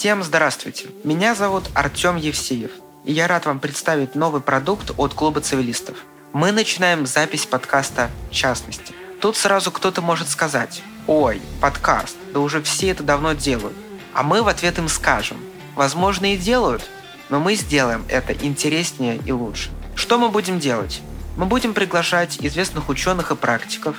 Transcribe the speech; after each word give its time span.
Всем 0.00 0.22
здравствуйте. 0.22 0.86
Меня 1.04 1.34
зовут 1.34 1.64
Артем 1.74 2.16
Евсеев. 2.16 2.70
И 3.04 3.12
я 3.12 3.28
рад 3.28 3.44
вам 3.44 3.60
представить 3.60 4.14
новый 4.14 4.40
продукт 4.40 4.92
от 4.96 5.12
Клуба 5.12 5.42
цивилистов. 5.42 5.98
Мы 6.32 6.52
начинаем 6.52 7.04
запись 7.04 7.44
подкаста 7.44 8.10
частности. 8.30 8.94
Тут 9.20 9.36
сразу 9.36 9.70
кто-то 9.70 10.00
может 10.00 10.30
сказать, 10.30 10.82
ой, 11.06 11.42
подкаст, 11.60 12.16
да 12.32 12.40
уже 12.40 12.62
все 12.62 12.88
это 12.88 13.02
давно 13.02 13.34
делают. 13.34 13.76
А 14.14 14.22
мы 14.22 14.42
в 14.42 14.48
ответ 14.48 14.78
им 14.78 14.88
скажем, 14.88 15.36
возможно 15.76 16.32
и 16.32 16.38
делают, 16.38 16.88
но 17.28 17.38
мы 17.38 17.54
сделаем 17.54 18.06
это 18.08 18.32
интереснее 18.32 19.20
и 19.26 19.32
лучше. 19.32 19.68
Что 19.96 20.16
мы 20.16 20.30
будем 20.30 20.60
делать? 20.60 21.02
Мы 21.36 21.44
будем 21.44 21.74
приглашать 21.74 22.38
известных 22.40 22.88
ученых 22.88 23.32
и 23.32 23.36
практиков 23.36 23.98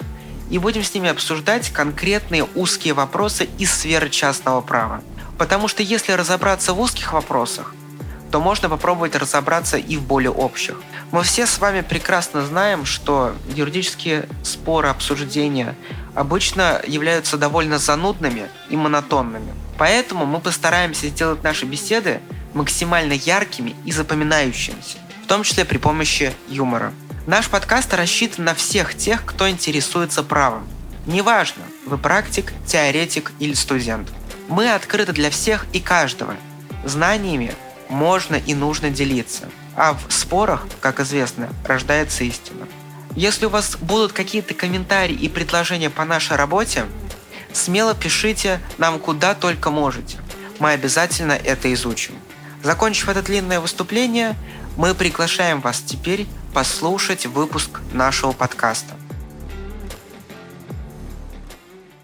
и 0.50 0.58
будем 0.58 0.84
с 0.84 0.96
ними 0.96 1.10
обсуждать 1.10 1.70
конкретные 1.70 2.48
узкие 2.56 2.96
вопросы 2.96 3.48
из 3.60 3.72
сферы 3.72 4.10
частного 4.10 4.62
права. 4.62 5.04
Потому 5.42 5.68
что 5.68 5.82
если 5.82 6.12
разобраться 6.12 6.72
в 6.72 6.80
узких 6.80 7.14
вопросах, 7.14 7.74
то 8.32 8.40
можно 8.40 8.70
попробовать 8.70 9.16
разобраться 9.16 9.76
и 9.76 9.98
в 9.98 10.04
более 10.04 10.30
общих. 10.30 10.80
Мы 11.12 11.24
все 11.24 11.48
с 11.48 11.58
вами 11.58 11.82
прекрасно 11.82 12.46
знаем, 12.46 12.86
что 12.86 13.34
юридические 13.48 14.30
споры, 14.44 14.90
обсуждения 14.90 15.76
обычно 16.14 16.80
являются 16.86 17.40
довольно 17.40 17.80
занудными 17.80 18.50
и 18.70 18.78
монотонными. 18.78 19.52
Поэтому 19.80 20.28
мы 20.28 20.42
постараемся 20.42 21.08
сделать 21.08 21.42
наши 21.42 21.66
беседы 21.66 22.22
максимально 22.54 23.14
яркими 23.14 23.76
и 23.84 23.92
запоминающимися, 23.92 25.00
в 25.24 25.28
том 25.28 25.42
числе 25.42 25.66
при 25.66 25.80
помощи 25.80 26.34
юмора. 26.50 26.94
Наш 27.26 27.50
подкаст 27.50 27.92
рассчитан 27.96 28.46
на 28.46 28.54
всех 28.54 28.96
тех, 28.96 29.26
кто 29.26 29.50
интересуется 29.50 30.22
правом. 30.22 30.68
Неважно, 31.08 31.64
вы 31.88 31.98
практик, 31.98 32.54
теоретик 32.68 33.32
или 33.40 33.56
студент. 33.56 34.08
Мы 34.52 34.70
открыты 34.70 35.14
для 35.14 35.30
всех 35.30 35.66
и 35.72 35.80
каждого. 35.80 36.36
Знаниями 36.84 37.56
можно 37.88 38.36
и 38.36 38.54
нужно 38.54 38.90
делиться. 38.90 39.50
А 39.78 39.94
в 39.94 40.12
спорах, 40.12 40.68
как 40.82 41.00
известно, 41.00 41.48
рождается 41.64 42.26
истина. 42.26 42.68
Если 43.16 43.46
у 43.46 43.50
вас 43.50 43.78
будут 43.78 44.12
какие-то 44.12 44.54
комментарии 44.54 45.16
и 45.16 45.30
предложения 45.30 45.90
по 45.90 46.04
нашей 46.04 46.36
работе, 46.36 46.84
смело 47.54 47.96
пишите 47.96 48.60
нам 48.78 49.00
куда 49.00 49.36
только 49.36 49.72
можете. 49.72 50.18
Мы 50.60 50.72
обязательно 50.72 51.32
это 51.32 51.74
изучим. 51.74 52.16
Закончив 52.62 53.08
это 53.08 53.22
длинное 53.22 53.62
выступление, 53.62 54.36
мы 54.76 54.94
приглашаем 54.94 55.62
вас 55.62 55.80
теперь 55.80 56.28
послушать 56.54 57.26
выпуск 57.26 57.80
нашего 57.94 58.34
подкаста. 58.34 58.96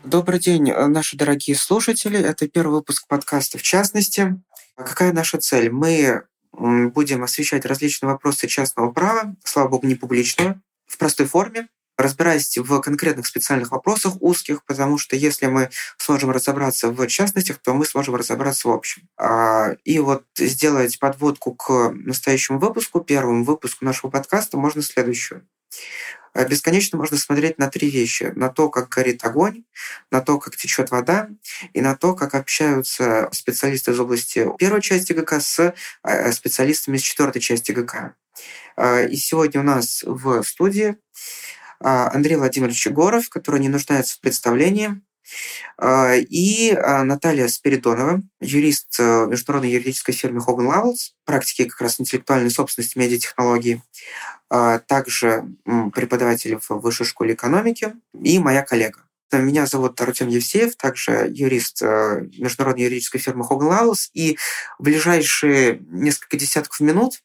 Добрый 0.08 0.40
день, 0.40 0.72
наши 0.72 1.18
дорогие 1.18 1.58
слушатели. 1.58 2.18
Это 2.18 2.48
первый 2.48 2.76
выпуск 2.76 3.08
подкаста 3.10 3.58
в 3.58 3.62
частности. 3.62 4.42
Какая 4.78 5.12
наша 5.12 5.38
цель? 5.38 5.70
Мы 5.70 6.24
будем 6.54 7.24
освещать 7.24 7.66
различные 7.66 8.14
вопросы 8.14 8.48
частного 8.48 8.90
права, 8.94 9.36
слава 9.44 9.68
богу, 9.68 9.86
не 9.86 9.96
публичную, 9.96 10.62
в 10.86 10.98
простой 10.98 11.26
форме, 11.26 11.68
разбираясь 11.98 12.58
в 12.58 12.80
конкретных 12.80 13.28
специальных 13.28 13.72
вопросах 13.72 14.14
узких, 14.22 14.64
потому 14.64 14.98
что 14.98 15.18
если 15.18 15.48
мы 15.48 15.72
сможем 15.98 16.32
разобраться 16.32 16.90
в 16.90 17.06
частностях, 17.08 17.58
то 17.58 17.74
мы 17.74 17.86
сможем 17.86 18.16
разобраться 18.16 18.70
в 18.70 18.72
общем. 18.72 19.10
А, 19.18 19.72
и 19.84 20.00
вот 20.00 20.24
сделать 20.38 20.98
подводку 21.00 21.54
к 21.54 21.92
настоящему 21.92 22.60
выпуску, 22.60 23.02
первому 23.02 23.44
выпуску 23.44 23.84
нашего 23.84 24.10
подкаста, 24.10 24.56
можно 24.56 24.82
следующую. 24.82 25.46
Э, 26.38 26.48
бесконечно 26.48 26.98
можно 26.98 27.18
смотреть 27.18 27.58
на 27.58 27.68
три 27.68 27.90
вещи. 27.90 28.32
На 28.36 28.50
то, 28.50 28.70
как 28.70 28.90
горит 28.90 29.26
огонь, 29.26 29.64
на 30.12 30.22
то, 30.22 30.38
как 30.38 30.56
течет 30.56 30.92
вода, 30.92 31.30
и 31.74 31.82
на 31.82 31.96
то, 31.96 32.14
как 32.14 32.36
общаются 32.36 33.28
специалисты 33.32 33.92
из 33.92 34.00
области 34.00 34.48
первой 34.60 34.82
части 34.82 35.14
ГК 35.14 35.40
с 35.40 35.74
э, 36.04 36.32
специалистами 36.32 36.98
из 36.98 37.02
четвертой 37.02 37.42
части 37.42 37.72
ГК. 37.72 38.14
Э, 38.78 39.08
и 39.08 39.16
сегодня 39.16 39.62
у 39.62 39.64
нас 39.64 40.04
в 40.06 40.44
студии 40.44 40.98
Андрей 41.80 42.38
Владимирович 42.38 42.88
Егоров, 42.88 43.30
который 43.30 43.60
не 43.60 43.70
нуждается 43.70 44.16
в 44.16 44.22
представлении, 44.22 45.00
и 45.80 46.78
Наталья 47.04 47.48
Спиридонова, 47.48 48.22
юрист 48.40 49.00
международной 49.00 49.72
юридической 49.72 50.14
фирмы 50.14 50.40
Hogan 50.40 50.72
Lovells, 50.72 51.12
практики 51.26 51.66
как 51.66 51.82
раз 51.82 52.00
интеллектуальной 52.00 52.50
собственности 52.50 52.98
медиатехнологии. 52.98 53.82
А, 54.50 54.80
также 54.80 55.46
преподаватель 55.94 56.58
в 56.58 56.80
Высшей 56.80 57.06
школе 57.06 57.34
экономики 57.34 57.94
и 58.14 58.40
моя 58.40 58.64
коллега. 58.64 59.02
Меня 59.34 59.66
зовут 59.66 60.00
Артем 60.00 60.30
Евсеев, 60.30 60.78
также 60.78 61.30
юрист 61.30 61.82
э, 61.82 62.22
международной 62.38 62.86
юридической 62.86 63.20
фирмы 63.20 63.46
Hogan 63.46 63.70
Lovells. 63.70 64.10
И 64.14 64.38
в 64.80 64.84
ближайшие 64.84 65.82
несколько 65.90 66.38
десятков 66.38 66.80
минут 66.80 67.22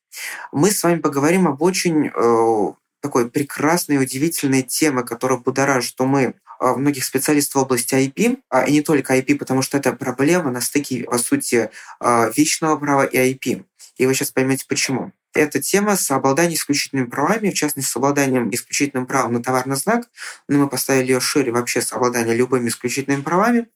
мы 0.51 0.73
с 0.73 0.83
вами 0.83 0.99
поговорим 0.99 1.47
об 1.47 1.63
очень 1.63 2.09
э, 2.09 2.73
такой 3.01 3.31
прекрасной 3.31 3.97
и 3.97 3.99
удивительной 3.99 4.63
теме, 4.63 5.05
которая 5.05 5.39
будоражит 5.39 6.01
умы 6.01 6.23
э, 6.23 6.33
многих 6.77 7.05
специалистов 7.05 7.55
в 7.55 7.65
области 7.65 7.95
IP, 7.95 8.39
а 8.49 8.65
и 8.65 8.73
не 8.73 8.83
только 8.83 9.17
IP, 9.17 9.37
потому 9.37 9.63
что 9.63 9.79
это 9.79 9.93
проблема 9.93 10.51
на 10.51 10.61
стыке, 10.61 11.05
по 11.05 11.19
сути, 11.19 11.71
вечного 12.01 12.77
права 12.77 13.05
и 13.05 13.35
IP. 13.35 13.65
И 13.97 14.07
вы 14.07 14.15
сейчас 14.15 14.31
поймете, 14.31 14.65
почему. 14.69 15.13
Эта 15.35 15.63
тема 15.63 15.97
с 15.97 16.11
обладанием 16.11 16.55
исключительными 16.55 17.07
правами, 17.07 17.51
в 17.51 17.55
частности, 17.55 17.89
с 17.89 17.97
обладанием 17.97 18.51
исключительным 18.51 19.07
правом 19.07 19.35
на 19.35 19.43
товарный 19.43 19.77
знак, 19.77 20.11
но 20.47 20.59
мы 20.59 20.69
поставили 20.69 21.13
ее 21.13 21.21
шире 21.21 21.53
вообще 21.53 21.81
с 21.81 21.93
обладанием 21.93 22.37
любыми 22.37 22.69
исключительными 22.69 23.23
правами. 23.23 23.69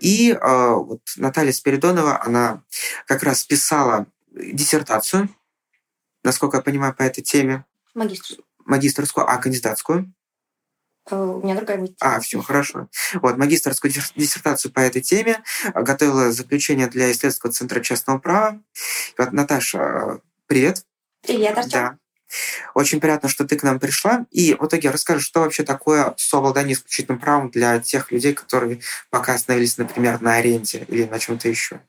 И 0.00 0.32
э, 0.32 0.70
вот 0.74 1.00
Наталья 1.16 1.52
Спиридонова, 1.52 2.22
она 2.22 2.62
как 3.06 3.22
раз 3.22 3.44
писала 3.44 4.06
диссертацию, 4.32 5.28
насколько 6.24 6.58
я 6.58 6.62
понимаю, 6.62 6.94
по 6.94 7.02
этой 7.02 7.22
теме. 7.22 7.64
Магистрскую. 7.94 8.44
Магистрскую, 8.64 9.30
а 9.30 9.36
кандидатскую? 9.38 10.12
Э, 11.10 11.16
у 11.16 11.42
меня 11.42 11.54
другая 11.54 11.78
будет. 11.78 11.96
А, 12.00 12.20
все, 12.20 12.40
хорошо. 12.40 12.88
Вот, 13.14 13.36
магистрскую 13.36 13.92
диссертацию 14.16 14.72
по 14.72 14.80
этой 14.80 15.02
теме, 15.02 15.42
готовила 15.74 16.32
заключение 16.32 16.86
для 16.86 17.10
исследовательского 17.10 17.52
центра 17.52 17.80
частного 17.80 18.18
права. 18.18 18.60
Вот, 19.18 19.32
Наташа, 19.32 20.20
Привет. 20.52 20.84
Привет, 21.22 21.56
Артем. 21.56 21.70
Да. 21.70 21.96
Очень 22.74 23.00
приятно, 23.00 23.30
что 23.30 23.46
ты 23.46 23.56
к 23.56 23.62
нам 23.62 23.80
пришла. 23.80 24.26
И 24.30 24.52
в 24.52 24.66
итоге 24.66 24.90
расскажи, 24.90 25.24
что 25.24 25.40
вообще 25.40 25.62
такое 25.62 26.12
сообладание 26.18 26.74
исключительным 26.74 27.18
правом 27.18 27.50
для 27.50 27.80
тех 27.80 28.12
людей, 28.12 28.34
которые 28.34 28.80
пока 29.08 29.32
остановились, 29.32 29.78
например, 29.78 30.20
на 30.20 30.34
аренде 30.34 30.84
или 30.88 31.04
на 31.04 31.18
чем-то 31.18 31.48
еще. 31.48 31.80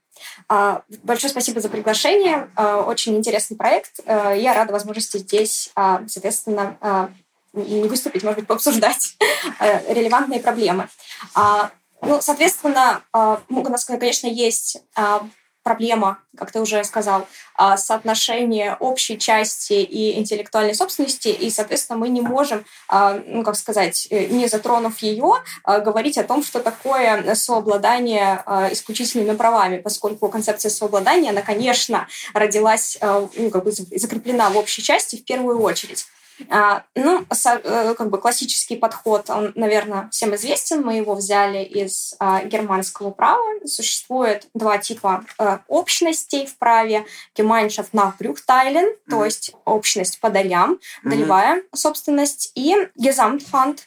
А, 0.48 0.84
большое 1.04 1.30
спасибо 1.30 1.60
за 1.60 1.68
приглашение. 1.68 2.50
А, 2.56 2.84
очень 2.84 3.18
интересный 3.18 3.58
проект. 3.58 4.00
А, 4.06 4.32
я 4.32 4.54
рада 4.54 4.72
возможности 4.72 5.18
здесь, 5.18 5.70
соответственно, 5.76 7.14
не 7.54 7.88
выступить, 7.88 8.24
может 8.24 8.40
быть, 8.40 8.48
пообсуждать 8.48 9.16
релевантные 9.60 10.40
проблемы. 10.40 10.90
Ну, 11.36 12.20
соответственно, 12.20 13.04
у 13.14 13.70
нас, 13.70 13.86
конечно, 13.86 14.28
есть 14.28 14.82
проблема, 15.64 16.20
как 16.38 16.52
ты 16.52 16.60
уже 16.60 16.84
сказал, 16.84 17.26
а, 17.56 17.78
соотношение 17.78 18.76
общей 18.80 19.18
части 19.18 19.74
и 19.74 20.20
интеллектуальной 20.20 20.76
собственности, 20.76 21.30
и, 21.30 21.50
соответственно, 21.50 21.98
мы 21.98 22.10
не 22.10 22.22
можем, 22.22 22.66
а, 22.90 23.22
ну, 23.26 23.44
как 23.44 23.56
сказать, 23.56 24.08
э, 24.10 24.26
не 24.26 24.48
затронув 24.48 25.00
ее, 25.00 25.36
а, 25.64 25.80
говорить 25.80 26.18
о 26.18 26.24
том, 26.24 26.44
что 26.44 26.60
такое 26.60 27.34
сообладание 27.36 28.44
исключительными 28.72 29.36
правами, 29.36 29.78
поскольку 29.78 30.28
концепция 30.28 30.70
сообладания, 30.70 31.30
она, 31.30 31.42
конечно, 31.42 32.08
родилась, 32.34 32.98
ну, 33.02 33.50
как 33.50 33.64
бы 33.64 33.72
закреплена 33.72 34.50
в 34.50 34.58
общей 34.58 34.82
части 34.82 35.16
в 35.16 35.24
первую 35.24 35.62
очередь. 35.62 36.06
А, 36.50 36.84
ну, 36.96 37.26
э, 37.30 37.94
как 37.96 38.10
бы 38.10 38.18
классический 38.18 38.76
подход, 38.76 39.30
он, 39.30 39.52
наверное, 39.56 40.10
всем 40.12 40.36
известен. 40.36 40.82
Мы 40.82 40.96
его 40.98 41.16
взяли 41.16 41.64
из 41.64 42.16
а, 42.20 42.44
германского 42.44 43.12
права. 43.12 43.44
Существует 43.66 44.48
два 44.54 44.78
типа 44.78 45.26
э, 45.40 45.60
общностей 45.68 46.46
в 46.46 46.58
праве. 46.58 47.06
Nach 47.94 48.18
Brüchteilen, 48.18 48.86
mm-hmm. 48.86 49.10
то 49.10 49.26
есть 49.26 49.52
общность 49.66 50.20
по 50.20 50.30
долям, 50.30 50.80
долевая 51.04 51.64
собственность, 51.74 52.52
и 52.56 52.76
Gesamtpfand, 53.00 53.80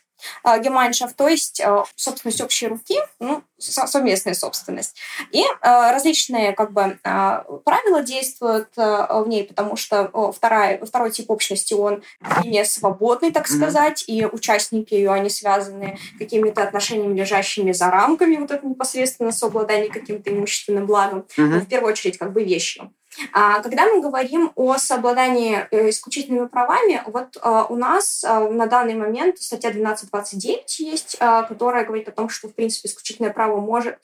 Э, 0.44 0.61
Gemeinschaft, 0.61 1.14
то 1.17 1.28
есть 1.28 1.61
э, 1.61 1.84
собственность 1.94 2.40
общей 2.40 2.69
руки, 2.69 2.96
ну, 3.20 3.43
совместная 3.58 4.34
собственность. 4.34 4.96
И 5.31 5.40
э, 5.43 5.46
различные 5.62 6.52
как 6.52 6.73
бы 6.73 6.99
правила 7.02 8.02
действуют 8.02 8.69
в 8.76 9.25
ней, 9.26 9.44
потому 9.44 9.76
что 9.76 10.32
вторая, 10.32 10.84
второй 10.84 11.11
тип 11.11 11.31
общности, 11.31 11.75
он 11.75 12.02
менее 12.43 12.64
свободный, 12.64 13.32
так 13.32 13.49
сказать, 13.49 14.05
mm-hmm. 14.08 14.12
и 14.12 14.26
участники 14.26 14.94
ее, 14.94 15.12
они 15.12 15.31
связаны 15.31 15.99
какими-то 16.19 16.62
отношениями, 16.62 17.19
лежащими 17.19 17.73
за 17.73 17.90
рамками 17.90 18.37
вот 18.37 18.50
это 18.50 18.67
непосредственно 18.67 19.32
совладания 19.32 19.90
каким-то 19.90 20.31
имущественным 20.31 20.87
благом, 20.87 21.25
mm-hmm. 21.37 21.61
в 21.61 21.67
первую 21.67 21.93
очередь 21.93 22.19
как 22.19 22.32
бы 22.32 22.44
вещью. 22.44 22.93
А, 23.32 23.60
когда 23.62 23.86
мы 23.86 24.00
говорим 24.00 24.52
о 24.54 24.78
сообладании 24.78 25.66
э, 25.70 25.90
исключительными 25.90 26.46
правами, 26.46 27.02
вот 27.06 27.36
а, 27.40 27.64
у 27.64 27.76
нас 27.76 28.24
а, 28.24 28.48
на 28.48 28.66
данный 28.66 28.94
момент 28.94 29.38
статья 29.38 29.70
1229 29.70 30.78
есть, 30.80 31.16
которая 31.18 31.84
говорит 31.84 32.08
о 32.08 32.12
том, 32.12 32.28
что, 32.28 32.48
в 32.48 32.54
принципе, 32.54 32.88
исключительное 32.88 33.32
право 33.32 33.60
может 33.60 33.98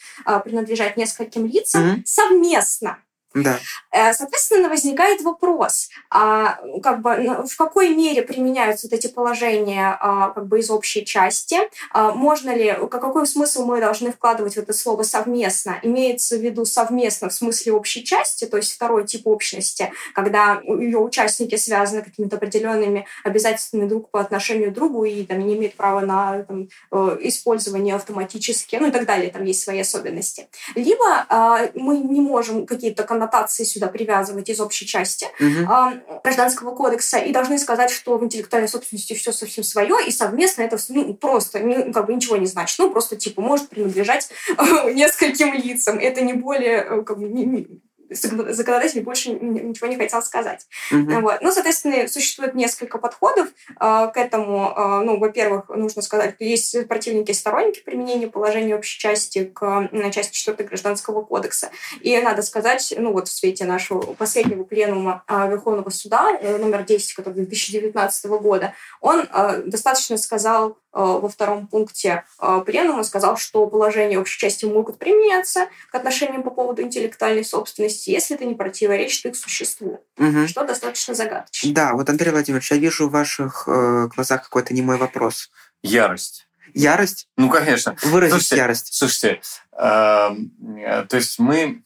принадлежать 0.44 0.96
нескольким 0.96 1.46
лицам 1.46 1.82
mm-hmm. 1.82 2.02
совместно. 2.04 2.98
Да. 3.34 3.58
Э, 3.90 4.12
соответственно, 4.12 4.68
возникает 4.68 5.22
вопрос, 5.22 5.88
а, 6.10 6.58
как 6.82 7.00
бы, 7.00 7.44
в 7.48 7.56
какой 7.56 7.94
мере 7.94 8.22
применяются 8.22 8.86
вот 8.86 8.94
эти 8.96 9.06
положения 9.06 9.96
а, 10.00 10.30
как 10.30 10.46
бы 10.46 10.60
из 10.60 10.70
общей 10.70 11.04
части? 11.04 11.56
А, 11.92 12.12
можно 12.12 12.54
ли, 12.54 12.76
какой 12.90 13.26
смысл 13.26 13.64
мы 13.64 13.80
должны 13.80 14.12
вкладывать 14.12 14.54
в 14.54 14.58
это 14.58 14.72
слово 14.72 15.02
«совместно»? 15.02 15.78
Имеется 15.82 16.36
в 16.36 16.40
виду 16.40 16.64
совместно 16.64 17.28
в 17.28 17.34
смысле 17.34 17.72
общей 17.72 18.04
части, 18.04 18.44
то 18.44 18.58
есть 18.58 18.72
второй 18.72 19.06
тип 19.06 19.26
общности, 19.26 19.92
когда 20.14 20.60
ее 20.66 20.98
участники 20.98 21.56
связаны 21.56 22.02
какими-то 22.02 22.36
определенными 22.36 23.06
обязательствами 23.24 23.88
друг 23.88 24.10
по 24.10 24.20
отношению 24.20 24.70
к 24.70 24.74
другу 24.74 25.04
и 25.04 25.24
там, 25.24 25.38
не 25.38 25.56
имеют 25.56 25.74
права 25.74 26.00
на 26.00 26.42
там, 26.44 26.68
э, 26.90 27.18
использование 27.22 27.94
автоматически, 27.94 28.76
ну 28.76 28.88
и 28.88 28.90
так 28.90 29.06
далее, 29.06 29.30
там 29.30 29.44
есть 29.44 29.62
свои 29.62 29.80
особенности. 29.80 30.48
Либо 30.74 31.70
мы 31.74 31.98
не 31.98 32.20
можем 32.20 32.66
какие-то 32.66 33.04
коннотации 33.22 33.64
сюда 33.64 33.86
привязывать 33.86 34.48
из 34.48 34.60
общей 34.60 34.86
части 34.86 35.26
угу. 35.38 36.20
Гражданского 36.24 36.74
кодекса 36.74 37.18
и 37.18 37.32
должны 37.32 37.58
сказать, 37.58 37.90
что 37.90 38.18
в 38.18 38.24
интеллектуальной 38.24 38.68
собственности 38.68 39.14
все 39.14 39.32
совсем 39.32 39.64
свое, 39.64 39.94
и 40.06 40.10
совместно 40.10 40.62
это 40.62 40.76
ну, 40.88 41.14
просто 41.14 41.60
ну, 41.60 41.92
как 41.92 42.06
бы 42.06 42.14
ничего 42.14 42.36
не 42.36 42.46
значит. 42.46 42.78
Ну, 42.78 42.90
просто 42.90 43.16
типа 43.16 43.40
может 43.40 43.68
принадлежать 43.68 44.30
нескольким 44.92 45.54
лицам. 45.54 45.98
Это 45.98 46.22
не 46.22 46.32
более 46.32 46.78
э, 46.78 47.02
как 47.02 47.18
бы, 47.18 47.28
не, 47.28 47.68
законодатель 48.14 49.02
больше 49.02 49.30
ничего 49.30 49.86
не 49.86 49.96
хотел 49.96 50.22
сказать. 50.22 50.66
Mm-hmm. 50.92 51.20
Вот. 51.20 51.38
Ну, 51.42 51.52
соответственно, 51.52 52.08
существует 52.08 52.54
несколько 52.54 52.98
подходов 52.98 53.48
э, 53.48 53.74
к 53.78 54.12
этому. 54.16 54.72
Э, 54.76 55.02
ну, 55.04 55.18
во-первых, 55.18 55.68
нужно 55.68 56.02
сказать, 56.02 56.34
что 56.36 56.44
есть 56.44 56.88
противники 56.88 57.30
и 57.30 57.34
сторонники 57.34 57.82
применения 57.82 58.28
положения 58.28 58.76
общей 58.76 58.98
части 58.98 59.44
к 59.44 59.88
э, 59.92 60.10
части 60.10 60.34
4 60.34 60.68
Гражданского 60.68 61.22
кодекса. 61.22 61.70
И 62.00 62.16
надо 62.18 62.42
сказать, 62.42 62.94
ну, 62.96 63.12
вот 63.12 63.28
в 63.28 63.32
свете 63.32 63.64
нашего 63.64 64.14
последнего 64.14 64.64
пленума 64.64 65.24
э, 65.28 65.48
Верховного 65.50 65.90
суда, 65.90 66.36
э, 66.40 66.56
номер 66.58 66.84
10, 66.84 67.14
который 67.14 67.34
2019 67.34 68.26
года, 68.26 68.74
он 69.00 69.28
э, 69.32 69.62
достаточно 69.66 70.16
сказал 70.16 70.76
во 70.94 71.26
втором 71.26 71.68
пункте 71.68 72.22
пленума 72.66 73.02
сказал, 73.02 73.38
что 73.38 73.66
положения 73.66 74.18
общей 74.18 74.38
части 74.38 74.66
могут 74.66 74.98
применяться 74.98 75.68
к 75.90 75.94
отношениям 75.94 76.42
по 76.42 76.50
поводу 76.50 76.82
интеллектуальной 76.82 77.46
собственности, 77.46 78.01
если 78.08 78.36
это 78.36 78.44
не 78.44 78.54
противоречит 78.54 79.26
их 79.26 79.36
существу, 79.36 80.04
угу. 80.16 80.48
что 80.48 80.64
достаточно 80.64 81.14
загадочно. 81.14 81.72
Да, 81.72 81.92
вот, 81.92 82.08
Андрей 82.08 82.30
Владимирович, 82.30 82.70
я 82.70 82.78
вижу 82.78 83.08
в 83.08 83.12
ваших 83.12 83.64
э, 83.66 84.08
глазах 84.14 84.44
какой-то 84.44 84.74
немой 84.74 84.96
вопрос. 84.96 85.50
Ярость. 85.82 86.46
Ярость? 86.74 87.28
Ну, 87.36 87.50
конечно. 87.50 87.96
Выразить 88.02 88.34
слушайте, 88.34 88.56
ярость. 88.56 88.94
Слушайте, 88.94 89.40
э, 89.72 91.06
то 91.08 91.16
есть 91.16 91.38
мы 91.38 91.82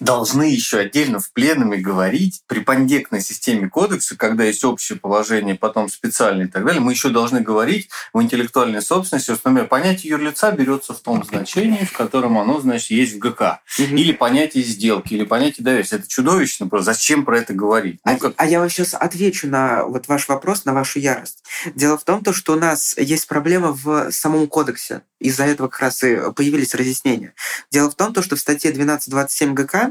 должны 0.00 0.44
еще 0.44 0.78
отдельно 0.78 1.20
в 1.20 1.32
пленуме 1.32 1.78
говорить 1.78 2.42
при 2.46 2.60
пандектной 2.60 3.20
системе 3.20 3.68
кодекса, 3.68 4.16
когда 4.16 4.44
есть 4.44 4.64
общее 4.64 4.98
положение, 4.98 5.54
потом 5.54 5.88
специальное 5.88 6.46
и 6.46 6.48
так 6.48 6.64
далее, 6.64 6.80
мы 6.80 6.92
еще 6.92 7.08
должны 7.08 7.40
говорить 7.40 7.88
в 8.12 8.22
интеллектуальной 8.22 8.82
собственности, 8.82 9.30
вот, 9.30 9.44
например, 9.44 9.68
понятие 9.68 10.10
юрлица 10.10 10.52
берется 10.52 10.92
в 10.94 11.00
том 11.00 11.24
значении, 11.24 11.84
в 11.84 11.92
котором 11.92 12.38
оно, 12.38 12.60
значит, 12.60 12.90
есть 12.90 13.14
в 13.14 13.18
ГК. 13.18 13.60
Угу. 13.78 13.96
Или 13.96 14.12
понятие 14.12 14.64
сделки, 14.64 15.14
или 15.14 15.24
понятие 15.24 15.64
доверия. 15.64 15.86
Это 15.90 16.08
чудовищно 16.08 16.68
просто. 16.68 16.92
Зачем 16.92 17.24
про 17.24 17.38
это 17.38 17.54
говорить? 17.54 18.00
Ну, 18.04 18.12
а, 18.12 18.16
как... 18.16 18.34
а 18.36 18.46
я 18.46 18.60
вам 18.60 18.70
сейчас 18.70 18.94
отвечу 18.94 19.48
на 19.48 19.84
вот 19.84 20.08
ваш 20.08 20.28
вопрос, 20.28 20.64
на 20.64 20.72
вашу 20.72 20.98
ярость. 20.98 21.42
Дело 21.74 21.98
в 21.98 22.04
том, 22.04 22.22
то, 22.22 22.32
что 22.32 22.54
у 22.54 22.56
нас 22.56 22.96
есть 22.98 23.26
проблема 23.26 23.72
в 23.72 24.10
самом 24.10 24.46
кодексе. 24.46 25.02
Из-за 25.18 25.44
этого 25.44 25.68
как 25.68 25.80
раз 25.80 26.02
и 26.02 26.18
появились 26.34 26.74
разъяснения. 26.74 27.34
Дело 27.70 27.90
в 27.90 27.94
том, 27.94 28.12
то, 28.12 28.22
что 28.22 28.36
в 28.36 28.40
статье 28.40 28.70
12.27 28.72 29.54
ГК 29.54 29.85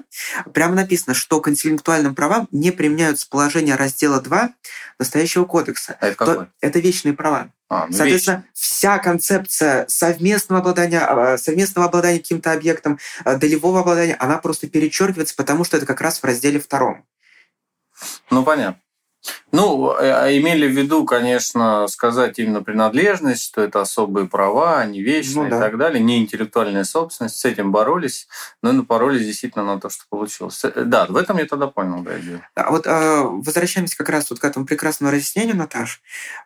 прямо 0.53 0.75
написано, 0.75 1.13
что 1.13 1.39
к 1.42 1.47
интеллектуальным 1.50 2.15
правам 2.15 2.47
не 2.51 2.71
применяются 2.71 3.27
положения 3.30 3.75
раздела 3.75 4.21
2 4.21 4.51
настоящего 5.00 5.45
кодекса. 5.45 5.97
А 6.00 6.07
это 6.07 6.15
какой? 6.15 6.47
Это 6.62 6.80
вечные 6.80 7.13
права. 7.13 7.50
А, 7.68 7.88
ну 7.88 7.94
Соответственно, 7.94 8.38
вечно. 8.38 8.50
вся 8.53 9.00
концепция 9.00 9.88
совместного 9.88 10.62
обладания, 10.62 11.00
а, 11.00 11.38
совместного 11.38 11.88
обладания 11.88 12.19
каким-то 12.19 12.51
объектом, 12.51 13.00
а, 13.24 13.36
долевого 13.36 13.80
обладания, 13.80 14.15
она 14.19 14.38
просто 14.38 14.68
перечеркивается, 14.68 15.36
потому 15.36 15.63
что 15.63 15.77
это 15.77 15.86
как 15.86 16.01
раз 16.01 16.19
в 16.19 16.24
разделе 16.24 16.59
втором. 16.59 17.06
Ну, 18.30 18.44
понятно. 18.44 18.80
Ну, 19.51 19.92
э, 19.92 20.12
а 20.12 20.38
имели 20.38 20.68
в 20.68 20.72
виду, 20.72 21.06
конечно, 21.06 21.88
сказать 21.88 22.39
именно 22.39 22.63
принадлежность, 22.63 23.44
что 23.44 23.62
это 23.62 23.81
особые 23.81 24.27
права, 24.27 24.80
они 24.80 25.01
вечные 25.01 25.45
ну, 25.45 25.50
да. 25.50 25.57
и 25.57 25.60
так 25.60 25.77
далее, 25.77 26.04
не 26.04 26.19
интеллектуальная 26.19 26.83
собственность. 26.83 27.39
С 27.39 27.45
этим 27.45 27.72
боролись, 27.72 28.27
но 28.62 28.72
напоролись 28.72 29.25
действительно 29.25 29.66
на 29.66 29.80
то, 29.80 29.89
что 29.89 30.04
получилось. 30.10 30.63
Э, 30.63 30.83
да, 30.86 31.06
в 31.06 31.16
этом 31.16 31.38
я 31.38 31.45
тогда 31.45 31.68
понял, 31.68 32.01
да, 32.01 32.19
идею. 32.19 32.42
А 32.56 32.72
вот 32.72 32.86
э, 32.86 33.22
возвращаемся 33.22 33.98
как 33.98 34.10
раз 34.10 34.30
вот 34.30 34.39
к 34.39 34.44
этому 34.45 34.66
прекрасному 34.66 35.12
разъяснению, 35.12 35.56
Наташ. 35.56 36.01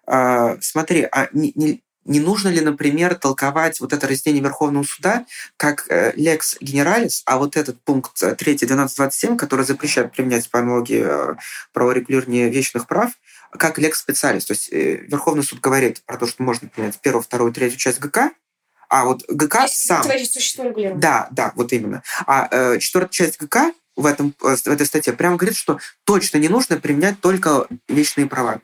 Э, 0.07 0.57
смотри, 0.61 1.07
а 1.11 1.29
не, 1.33 1.51
не, 1.55 1.83
не 2.09 2.19
нужно 2.19 2.49
ли, 2.49 2.59
например, 2.59 3.15
толковать 3.15 3.79
вот 3.79 3.93
это 3.93 4.07
разделение 4.07 4.43
Верховного 4.43 4.83
суда 4.83 5.25
как 5.57 5.85
э, 5.89 6.11
lex 6.13 6.59
generalis, 6.59 7.21
а 7.25 7.37
вот 7.37 7.55
этот 7.55 7.79
пункт 7.83 8.15
3 8.17 8.35
12.27, 8.55 9.37
который 9.37 9.63
запрещает 9.63 10.11
применять 10.11 10.49
по 10.49 10.59
аналогии 10.59 11.03
э, 11.05 11.35
праворегулирования 11.71 12.49
вечных 12.49 12.87
прав, 12.87 13.11
как 13.51 13.77
lex 13.77 13.93
specialis. 14.07 14.41
То 14.41 14.53
есть 14.53 14.73
э, 14.73 15.05
Верховный 15.07 15.43
суд 15.43 15.59
говорит 15.59 16.01
про 16.05 16.17
то, 16.17 16.25
что 16.25 16.41
можно 16.41 16.67
применять 16.67 16.99
первую, 16.99 17.21
вторую, 17.21 17.53
третью 17.53 17.77
часть 17.77 17.99
ГК, 17.99 18.31
а 18.89 19.05
вот 19.05 19.23
ГК 19.29 19.63
Если 19.63 19.87
сам... 19.87 20.01
Да, 20.95 21.27
да, 21.29 21.53
вот 21.55 21.71
именно. 21.73 22.01
А 22.25 22.47
э, 22.49 22.79
четвертая 22.79 23.11
часть 23.11 23.39
ГК 23.39 23.71
в, 23.95 24.07
этом, 24.07 24.33
в 24.39 24.67
этой 24.67 24.85
статье 24.87 25.13
прямо 25.13 25.37
говорит, 25.37 25.55
что 25.55 25.79
точно 26.05 26.39
не 26.39 26.47
нужно 26.47 26.77
применять 26.77 27.21
только 27.21 27.67
вечные 27.87 28.25
права. 28.25 28.61